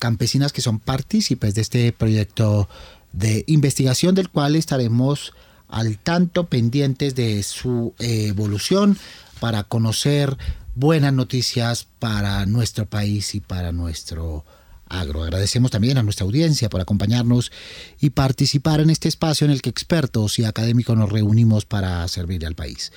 campesinas 0.00 0.52
que 0.52 0.62
son 0.62 0.80
partícipes 0.80 1.54
de 1.54 1.60
este 1.60 1.92
proyecto 1.92 2.68
de 3.12 3.44
investigación 3.46 4.16
del 4.16 4.30
cual 4.30 4.56
estaremos 4.56 5.32
al 5.68 5.98
tanto 5.98 6.46
pendientes 6.48 7.14
de 7.14 7.44
su 7.44 7.94
evolución 8.00 8.98
para 9.38 9.62
conocer 9.62 10.36
buenas 10.74 11.12
noticias 11.12 11.86
para 11.98 12.44
nuestro 12.46 12.86
país 12.86 13.34
y 13.36 13.40
para 13.40 13.70
nuestro 13.70 14.44
agro. 14.88 15.22
Agradecemos 15.22 15.70
también 15.70 15.98
a 15.98 16.02
nuestra 16.02 16.24
audiencia 16.24 16.68
por 16.68 16.80
acompañarnos 16.80 17.52
y 18.00 18.10
participar 18.10 18.80
en 18.80 18.90
este 18.90 19.08
espacio 19.08 19.44
en 19.44 19.52
el 19.52 19.62
que 19.62 19.70
expertos 19.70 20.38
y 20.38 20.44
académicos 20.44 20.96
nos 20.96 21.10
reunimos 21.10 21.64
para 21.64 22.06
servir 22.08 22.44
al 22.46 22.54
país. 22.54 22.92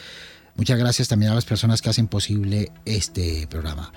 Muchas 0.56 0.78
gracias 0.78 1.08
también 1.08 1.32
a 1.32 1.36
las 1.36 1.46
personas 1.46 1.82
que 1.82 1.90
hacen 1.90 2.08
posible 2.08 2.72
este 2.86 3.48
programa. 3.48 3.92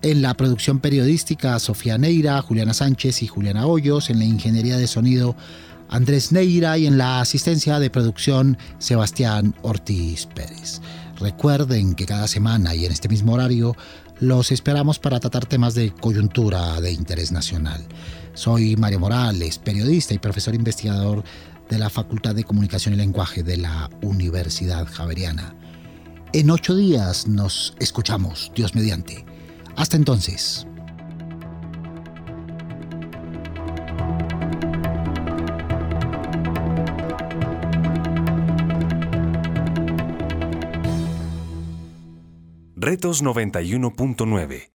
En 0.00 0.22
la 0.22 0.34
producción 0.34 0.78
periodística, 0.78 1.58
Sofía 1.58 1.98
Neira, 1.98 2.40
Juliana 2.40 2.72
Sánchez 2.72 3.22
y 3.24 3.26
Juliana 3.26 3.66
Hoyos. 3.66 4.10
En 4.10 4.20
la 4.20 4.24
ingeniería 4.24 4.76
de 4.76 4.86
sonido, 4.86 5.34
Andrés 5.88 6.30
Neira. 6.30 6.78
Y 6.78 6.86
en 6.86 6.98
la 6.98 7.20
asistencia 7.20 7.80
de 7.80 7.90
producción, 7.90 8.56
Sebastián 8.78 9.56
Ortiz 9.62 10.26
Pérez. 10.26 10.80
Recuerden 11.18 11.94
que 11.94 12.06
cada 12.06 12.28
semana 12.28 12.76
y 12.76 12.86
en 12.86 12.92
este 12.92 13.08
mismo 13.08 13.32
horario 13.32 13.76
los 14.20 14.52
esperamos 14.52 15.00
para 15.00 15.18
tratar 15.18 15.46
temas 15.46 15.74
de 15.74 15.90
coyuntura 15.90 16.80
de 16.80 16.92
interés 16.92 17.32
nacional. 17.32 17.84
Soy 18.34 18.76
Mario 18.76 19.00
Morales, 19.00 19.58
periodista 19.58 20.14
y 20.14 20.18
profesor 20.18 20.54
investigador 20.54 21.24
de 21.68 21.78
la 21.78 21.90
Facultad 21.90 22.36
de 22.36 22.44
Comunicación 22.44 22.94
y 22.94 22.98
Lenguaje 22.98 23.42
de 23.42 23.56
la 23.56 23.90
Universidad 24.02 24.86
Javeriana. 24.86 25.56
En 26.32 26.50
ocho 26.50 26.76
días 26.76 27.26
nos 27.26 27.74
escuchamos, 27.80 28.52
Dios 28.54 28.76
mediante. 28.76 29.27
Hasta 29.78 29.96
entonces. 29.96 30.66
Retos 42.74 43.22
91.9 43.22 44.72